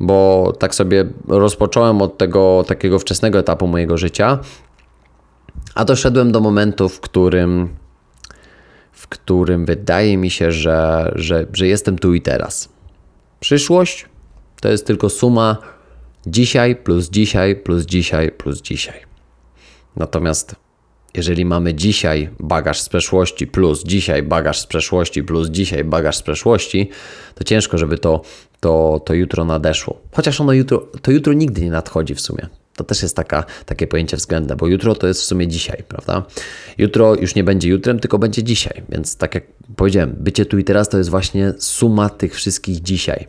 bo 0.00 0.52
tak 0.58 0.74
sobie 0.74 1.04
rozpocząłem 1.28 2.02
od 2.02 2.18
tego 2.18 2.64
takiego 2.66 2.98
wczesnego 2.98 3.38
etapu 3.38 3.66
mojego 3.66 3.98
życia, 3.98 4.38
a 5.74 5.84
doszedłem 5.84 6.32
do 6.32 6.40
momentu, 6.40 6.88
w 6.88 7.00
którym, 7.00 7.68
w 9.00 9.08
którym 9.08 9.64
wydaje 9.64 10.16
mi 10.16 10.30
się, 10.30 10.52
że, 10.52 11.12
że, 11.14 11.46
że 11.52 11.66
jestem 11.66 11.98
tu 11.98 12.14
i 12.14 12.20
teraz. 12.20 12.68
Przyszłość 13.40 14.06
to 14.60 14.68
jest 14.68 14.86
tylko 14.86 15.10
suma 15.10 15.56
dzisiaj 16.26 16.76
plus 16.76 17.10
dzisiaj 17.10 17.56
plus 17.56 17.86
dzisiaj 17.86 18.30
plus 18.30 18.62
dzisiaj. 18.62 19.00
Natomiast 19.96 20.56
jeżeli 21.14 21.44
mamy 21.44 21.74
dzisiaj 21.74 22.30
bagaż 22.40 22.80
z 22.80 22.88
przeszłości 22.88 23.46
plus 23.46 23.84
dzisiaj 23.84 24.22
bagaż 24.22 24.60
z 24.60 24.66
przeszłości 24.66 25.22
plus 25.22 25.48
dzisiaj 25.48 25.84
bagaż 25.84 26.16
z 26.16 26.22
przeszłości, 26.22 26.90
to 27.34 27.44
ciężko, 27.44 27.78
żeby 27.78 27.98
to, 27.98 28.22
to, 28.60 29.00
to 29.04 29.14
jutro 29.14 29.44
nadeszło. 29.44 30.00
Chociaż 30.12 30.40
ono 30.40 30.52
jutro, 30.52 30.78
to 31.02 31.10
jutro 31.10 31.32
nigdy 31.32 31.60
nie 31.60 31.70
nadchodzi 31.70 32.14
w 32.14 32.20
sumie. 32.20 32.48
To 32.80 32.84
też 32.84 33.02
jest 33.02 33.16
taka, 33.16 33.44
takie 33.66 33.86
pojęcie 33.86 34.16
względne, 34.16 34.56
bo 34.56 34.66
jutro 34.66 34.94
to 34.94 35.06
jest 35.06 35.20
w 35.20 35.24
sumie 35.24 35.48
dzisiaj, 35.48 35.82
prawda? 35.88 36.22
Jutro 36.78 37.14
już 37.14 37.34
nie 37.34 37.44
będzie 37.44 37.68
jutrem, 37.68 37.98
tylko 37.98 38.18
będzie 38.18 38.42
dzisiaj. 38.42 38.82
Więc 38.88 39.16
tak 39.16 39.34
jak 39.34 39.44
powiedziałem, 39.76 40.16
bycie 40.18 40.46
tu 40.46 40.58
i 40.58 40.64
teraz 40.64 40.88
to 40.88 40.98
jest 40.98 41.10
właśnie 41.10 41.52
suma 41.58 42.08
tych 42.08 42.34
wszystkich 42.34 42.82
dzisiaj. 42.82 43.28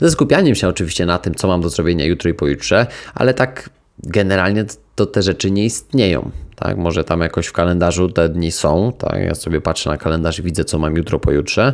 Ze 0.00 0.10
skupianiem 0.10 0.54
się 0.54 0.68
oczywiście 0.68 1.06
na 1.06 1.18
tym, 1.18 1.34
co 1.34 1.48
mam 1.48 1.60
do 1.60 1.68
zrobienia 1.68 2.04
jutro 2.04 2.30
i 2.30 2.34
pojutrze, 2.34 2.86
ale 3.14 3.34
tak 3.34 3.70
generalnie 3.98 4.64
to 4.94 5.06
te 5.06 5.22
rzeczy 5.22 5.50
nie 5.50 5.64
istnieją. 5.64 6.30
Tak? 6.56 6.76
Może 6.76 7.04
tam 7.04 7.20
jakoś 7.20 7.46
w 7.46 7.52
kalendarzu 7.52 8.08
te 8.08 8.28
dni 8.28 8.52
są, 8.52 8.92
tak? 8.98 9.20
ja 9.20 9.34
sobie 9.34 9.60
patrzę 9.60 9.90
na 9.90 9.96
kalendarz 9.96 10.38
i 10.38 10.42
widzę, 10.42 10.64
co 10.64 10.78
mam 10.78 10.96
jutro, 10.96 11.18
pojutrze, 11.18 11.72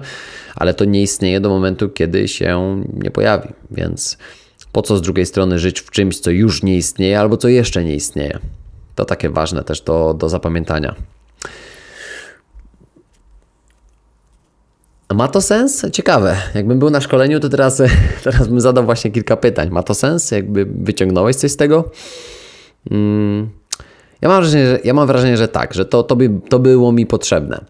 ale 0.56 0.74
to 0.74 0.84
nie 0.84 1.02
istnieje 1.02 1.40
do 1.40 1.48
momentu, 1.48 1.88
kiedy 1.88 2.28
się 2.28 2.82
nie 2.94 3.10
pojawi. 3.10 3.48
Więc 3.70 4.18
po 4.72 4.82
co 4.82 4.96
z 4.96 5.02
drugiej 5.02 5.26
strony 5.26 5.58
żyć 5.58 5.80
w 5.80 5.90
czymś, 5.90 6.18
co 6.18 6.30
już 6.30 6.62
nie 6.62 6.76
istnieje 6.76 7.20
albo 7.20 7.36
co 7.36 7.48
jeszcze 7.48 7.84
nie 7.84 7.94
istnieje? 7.94 8.38
To 8.94 9.04
takie 9.04 9.30
ważne 9.30 9.64
też 9.64 9.80
do, 9.80 10.14
do 10.18 10.28
zapamiętania. 10.28 10.94
Ma 15.14 15.28
to 15.28 15.40
sens? 15.40 15.86
Ciekawe. 15.92 16.36
Jakbym 16.54 16.78
był 16.78 16.90
na 16.90 17.00
szkoleniu, 17.00 17.40
to 17.40 17.48
teraz, 17.48 17.82
teraz 18.24 18.48
bym 18.48 18.60
zadał 18.60 18.84
właśnie 18.84 19.10
kilka 19.10 19.36
pytań. 19.36 19.70
Ma 19.70 19.82
to 19.82 19.94
sens? 19.94 20.30
Jakby 20.30 20.66
wyciągnąłeś 20.66 21.36
coś 21.36 21.50
z 21.50 21.56
tego? 21.56 21.90
Mm. 22.90 23.50
Ja 24.20 24.28
mam 24.28 24.40
wrażenie, 24.42 24.66
że, 24.66 24.78
ja 24.84 24.94
mam 24.94 25.06
wrażenie, 25.06 25.36
że 25.36 25.48
tak, 25.48 25.74
że 25.74 25.84
to, 25.84 26.02
to, 26.02 26.16
by, 26.16 26.30
to 26.48 26.58
było 26.58 26.92
mi 26.92 27.06
potrzebne. 27.06 27.64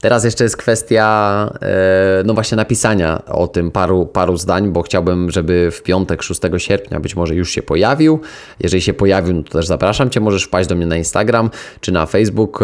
Teraz 0.00 0.24
jeszcze 0.24 0.44
jest 0.44 0.56
kwestia, 0.56 1.50
e, 1.62 2.22
no 2.24 2.34
właśnie 2.34 2.56
napisania 2.56 3.22
o 3.26 3.48
tym 3.48 3.70
paru, 3.70 4.06
paru 4.06 4.36
zdań, 4.36 4.72
bo 4.72 4.82
chciałbym, 4.82 5.30
żeby 5.30 5.70
w 5.70 5.82
piątek 5.82 6.22
6 6.22 6.40
sierpnia 6.58 7.00
być 7.00 7.16
może 7.16 7.34
już 7.34 7.50
się 7.50 7.62
pojawił. 7.62 8.20
Jeżeli 8.60 8.82
się 8.82 8.94
pojawił, 8.94 9.34
no 9.34 9.42
to 9.42 9.50
też 9.50 9.66
zapraszam 9.66 10.10
Cię, 10.10 10.20
możesz 10.20 10.44
wpaść 10.44 10.68
do 10.68 10.74
mnie 10.74 10.86
na 10.86 10.96
Instagram 10.96 11.50
czy 11.80 11.92
na 11.92 12.06
Facebook 12.06 12.60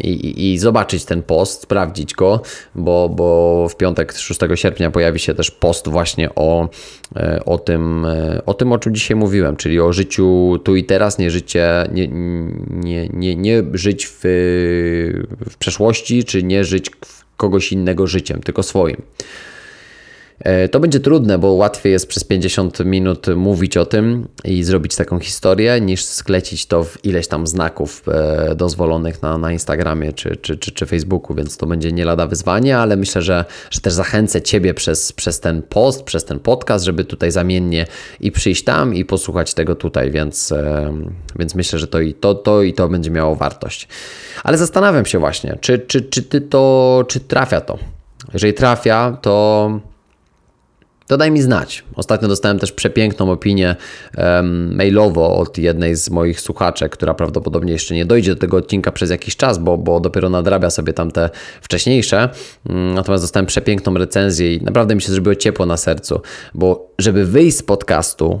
i, 0.00 0.52
i, 0.52 0.58
zobaczyć 0.58 1.04
ten 1.04 1.22
post, 1.22 1.62
sprawdzić 1.62 2.14
go, 2.14 2.42
bo, 2.74 3.08
bo 3.08 3.68
w 3.68 3.76
piątek 3.76 4.12
6 4.12 4.40
sierpnia 4.54 4.90
pojawi 4.90 5.18
się 5.18 5.34
też 5.34 5.50
post 5.50 5.88
właśnie 5.88 6.34
o, 6.34 6.68
e, 7.16 7.40
o, 7.44 7.58
tym, 7.58 8.04
e, 8.04 8.42
o 8.46 8.54
tym, 8.54 8.72
o 8.72 8.78
czym 8.78 8.94
dzisiaj 8.94 9.16
mówiłem, 9.16 9.56
czyli 9.56 9.80
o 9.80 9.92
życiu 9.92 10.58
tu 10.64 10.76
i 10.76 10.84
teraz, 10.84 11.18
nie 11.18 11.30
życie, 11.30 11.88
nie, 11.92 12.08
nie, 12.70 13.08
nie, 13.08 13.36
nie 13.36 13.62
żyć 13.72 14.06
w, 14.06 14.20
w 15.50 15.56
przeszłości, 15.58 16.24
czy 16.24 16.42
nie 16.42 16.63
żyć 16.64 16.90
kogoś 17.36 17.72
innego 17.72 18.06
życiem, 18.06 18.42
tylko 18.42 18.62
swoim. 18.62 19.02
E, 20.38 20.68
to 20.68 20.80
będzie 20.80 21.00
trudne, 21.00 21.38
bo 21.38 21.52
łatwiej 21.52 21.92
jest 21.92 22.06
przez 22.06 22.24
50 22.24 22.84
minut 22.84 23.26
mówić 23.36 23.76
o 23.76 23.86
tym 23.86 24.28
i 24.44 24.64
zrobić 24.64 24.96
taką 24.96 25.18
historię, 25.18 25.80
niż 25.80 26.04
sklecić 26.04 26.66
to 26.66 26.84
w 26.84 27.04
ileś 27.04 27.28
tam 27.28 27.46
znaków 27.46 28.02
e, 28.08 28.54
dozwolonych 28.54 29.22
na, 29.22 29.38
na 29.38 29.52
Instagramie 29.52 30.12
czy, 30.12 30.36
czy, 30.36 30.56
czy, 30.56 30.72
czy 30.72 30.86
Facebooku, 30.86 31.36
więc 31.36 31.56
to 31.56 31.66
będzie 31.66 31.92
nie 31.92 32.04
lada 32.04 32.26
wyzwanie, 32.26 32.78
ale 32.78 32.96
myślę, 32.96 33.22
że, 33.22 33.44
że 33.70 33.80
też 33.80 33.92
zachęcę 33.92 34.42
Ciebie 34.42 34.74
przez, 34.74 35.12
przez 35.12 35.40
ten 35.40 35.62
post, 35.62 36.02
przez 36.02 36.24
ten 36.24 36.38
podcast, 36.38 36.84
żeby 36.84 37.04
tutaj 37.04 37.30
zamiennie 37.30 37.86
i 38.20 38.32
przyjść 38.32 38.64
tam 38.64 38.94
i 38.94 39.04
posłuchać 39.04 39.54
tego 39.54 39.74
tutaj, 39.74 40.10
więc, 40.10 40.52
e, 40.52 40.92
więc 41.38 41.54
myślę, 41.54 41.78
że 41.78 41.86
to 41.86 42.00
i 42.00 42.14
to, 42.14 42.34
to 42.34 42.62
i 42.62 42.72
to 42.72 42.88
będzie 42.88 43.10
miało 43.10 43.36
wartość. 43.36 43.88
Ale 44.44 44.58
zastanawiam 44.58 45.06
się 45.06 45.18
właśnie, 45.18 45.58
czy, 45.60 45.78
czy, 45.78 46.02
czy, 46.02 46.22
ty 46.22 46.40
to, 46.40 47.04
czy 47.08 47.20
trafia 47.20 47.60
to. 47.60 47.78
Jeżeli 48.32 48.54
trafia, 48.54 49.18
to 49.22 49.93
to 51.06 51.16
daj 51.16 51.30
mi 51.30 51.42
znać. 51.42 51.84
Ostatnio 51.94 52.28
dostałem 52.28 52.58
też 52.58 52.72
przepiękną 52.72 53.30
opinię 53.30 53.76
um, 54.16 54.76
mailowo 54.76 55.36
od 55.36 55.58
jednej 55.58 55.96
z 55.96 56.10
moich 56.10 56.40
słuchaczek, 56.40 56.92
która 56.92 57.14
prawdopodobnie 57.14 57.72
jeszcze 57.72 57.94
nie 57.94 58.06
dojdzie 58.06 58.34
do 58.34 58.40
tego 58.40 58.56
odcinka 58.56 58.92
przez 58.92 59.10
jakiś 59.10 59.36
czas, 59.36 59.58
bo, 59.58 59.78
bo 59.78 60.00
dopiero 60.00 60.30
nadrabia 60.30 60.70
sobie 60.70 60.92
tam 60.92 61.10
te 61.10 61.30
wcześniejsze. 61.60 62.28
Um, 62.68 62.94
natomiast 62.94 63.24
dostałem 63.24 63.46
przepiękną 63.46 63.94
recenzję 63.94 64.54
i 64.54 64.62
naprawdę 64.62 64.94
mi 64.94 65.02
się 65.02 65.12
zrobiło 65.12 65.34
ciepło 65.34 65.66
na 65.66 65.76
sercu, 65.76 66.20
bo 66.54 66.90
żeby 66.98 67.24
wyjść 67.24 67.56
z 67.56 67.62
podcastu, 67.62 68.40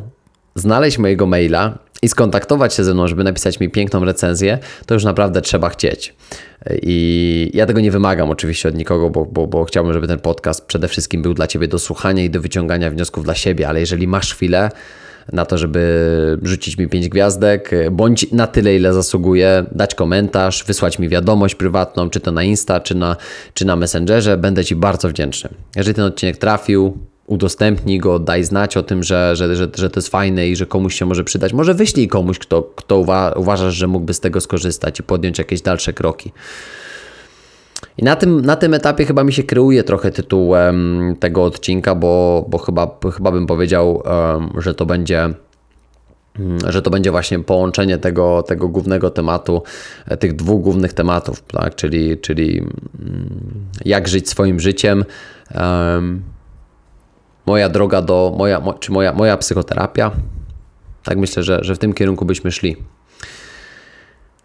znaleźć 0.54 0.98
mojego 0.98 1.26
maila 1.26 1.78
i 2.02 2.08
skontaktować 2.08 2.74
się 2.74 2.84
ze 2.84 2.94
mną, 2.94 3.08
żeby 3.08 3.24
napisać 3.24 3.60
mi 3.60 3.70
piękną 3.70 4.04
recenzję, 4.04 4.58
to 4.86 4.94
już 4.94 5.04
naprawdę 5.04 5.42
trzeba 5.42 5.68
chcieć. 5.68 6.14
I 6.82 7.50
ja 7.54 7.66
tego 7.66 7.80
nie 7.80 7.90
wymagam 7.90 8.30
oczywiście 8.30 8.68
od 8.68 8.74
nikogo, 8.74 9.10
bo, 9.10 9.24
bo, 9.24 9.46
bo 9.46 9.64
chciałbym, 9.64 9.92
żeby 9.92 10.08
ten 10.08 10.18
podcast 10.18 10.66
przede 10.66 10.88
wszystkim 10.88 11.22
był 11.22 11.34
dla 11.34 11.46
Ciebie 11.46 11.68
do 11.68 11.78
słuchania 11.78 12.24
i 12.24 12.30
do 12.30 12.40
wyciągania 12.40 12.90
wniosków 12.90 13.24
dla 13.24 13.34
siebie, 13.34 13.68
ale 13.68 13.80
jeżeli 13.80 14.08
masz 14.08 14.34
chwilę, 14.34 14.70
na 15.32 15.44
to, 15.44 15.58
żeby 15.58 16.38
rzucić 16.42 16.78
mi 16.78 16.88
pięć 16.88 17.08
gwiazdek, 17.08 17.70
bądź 17.92 18.32
na 18.32 18.46
tyle, 18.46 18.76
ile 18.76 18.92
zasługuje, 18.92 19.64
dać 19.72 19.94
komentarz, 19.94 20.64
wysłać 20.64 20.98
mi 20.98 21.08
wiadomość 21.08 21.54
prywatną, 21.54 22.10
czy 22.10 22.20
to 22.20 22.32
na 22.32 22.42
Insta, 22.42 22.80
czy 22.80 22.94
na, 22.94 23.16
czy 23.54 23.64
na 23.64 23.76
Messengerze, 23.76 24.36
będę 24.36 24.64
Ci 24.64 24.76
bardzo 24.76 25.08
wdzięczny. 25.08 25.50
Jeżeli 25.76 25.94
ten 25.94 26.04
odcinek 26.04 26.36
trafił, 26.36 26.98
udostępnij 27.26 27.98
go, 27.98 28.18
daj 28.18 28.44
znać 28.44 28.76
o 28.76 28.82
tym, 28.82 29.02
że, 29.02 29.36
że, 29.36 29.56
że, 29.56 29.68
że 29.74 29.90
to 29.90 30.00
jest 30.00 30.08
fajne 30.08 30.48
i 30.48 30.56
że 30.56 30.66
komuś 30.66 30.94
się 30.94 31.06
może 31.06 31.24
przydać. 31.24 31.52
Może 31.52 31.74
wyślij 31.74 32.08
komuś, 32.08 32.38
kto, 32.38 32.62
kto 32.76 32.98
uwa 32.98 33.32
uważasz, 33.36 33.74
że 33.74 33.86
mógłby 33.86 34.14
z 34.14 34.20
tego 34.20 34.40
skorzystać 34.40 35.00
i 35.00 35.02
podjąć 35.02 35.38
jakieś 35.38 35.62
dalsze 35.62 35.92
kroki. 35.92 36.32
I 37.98 38.02
na 38.02 38.16
tym, 38.16 38.40
na 38.40 38.56
tym 38.56 38.74
etapie 38.74 39.04
chyba 39.04 39.24
mi 39.24 39.32
się 39.32 39.42
kreuje 39.42 39.84
trochę 39.84 40.10
tytuł 40.10 40.48
um, 40.48 41.16
tego 41.20 41.44
odcinka, 41.44 41.94
bo, 41.94 42.44
bo 42.48 42.58
chyba, 42.58 42.98
chyba 43.16 43.32
bym 43.32 43.46
powiedział, 43.46 44.02
um, 44.04 44.62
że 44.62 44.74
to 44.74 44.86
będzie 44.86 45.34
że 46.68 46.82
to 46.82 46.90
będzie 46.90 47.10
właśnie 47.10 47.38
połączenie 47.38 47.98
tego, 47.98 48.42
tego 48.42 48.68
głównego 48.68 49.10
tematu, 49.10 49.62
tych 50.18 50.36
dwóch 50.36 50.62
głównych 50.62 50.92
tematów, 50.92 51.42
tak? 51.42 51.74
czyli, 51.74 52.18
czyli 52.18 52.66
jak 53.84 54.08
żyć 54.08 54.28
swoim 54.28 54.60
życiem, 54.60 55.04
moja 57.46 57.68
droga 57.68 58.02
do, 58.02 58.34
moja, 58.38 58.62
czy 58.80 58.92
moja, 58.92 59.12
moja 59.12 59.36
psychoterapia. 59.36 60.10
Tak 61.02 61.18
myślę, 61.18 61.42
że, 61.42 61.58
że 61.62 61.74
w 61.74 61.78
tym 61.78 61.92
kierunku 61.92 62.24
byśmy 62.24 62.52
szli. 62.52 62.76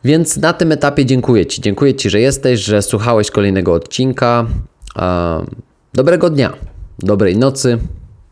Więc 0.04 0.38
na 0.38 0.54
tym 0.54 0.72
etapie 0.72 1.06
dziękuję 1.06 1.45
Ci. 1.45 1.62
Dziękuję 1.62 1.95
Ci, 1.95 2.10
że 2.10 2.20
jesteś, 2.20 2.60
że 2.60 2.82
słuchałeś 2.82 3.32
kolejnego 3.32 3.74
odcinka. 3.74 4.45
Dobrego 5.93 6.30
dnia, 6.30 6.54
dobrej 7.00 7.38
nocy, 7.38 7.78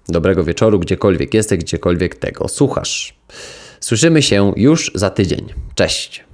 dobrego 0.09 0.43
wieczoru, 0.43 0.80
gdziekolwiek 0.80 1.34
jesteś, 1.34 1.59
gdziekolwiek 1.59 2.15
tego 2.15 2.47
słuchasz. 2.47 3.18
Słyszymy 3.80 4.22
się 4.22 4.53
już 4.55 4.91
za 4.95 5.09
tydzień. 5.09 5.53
Cześć. 5.76 6.26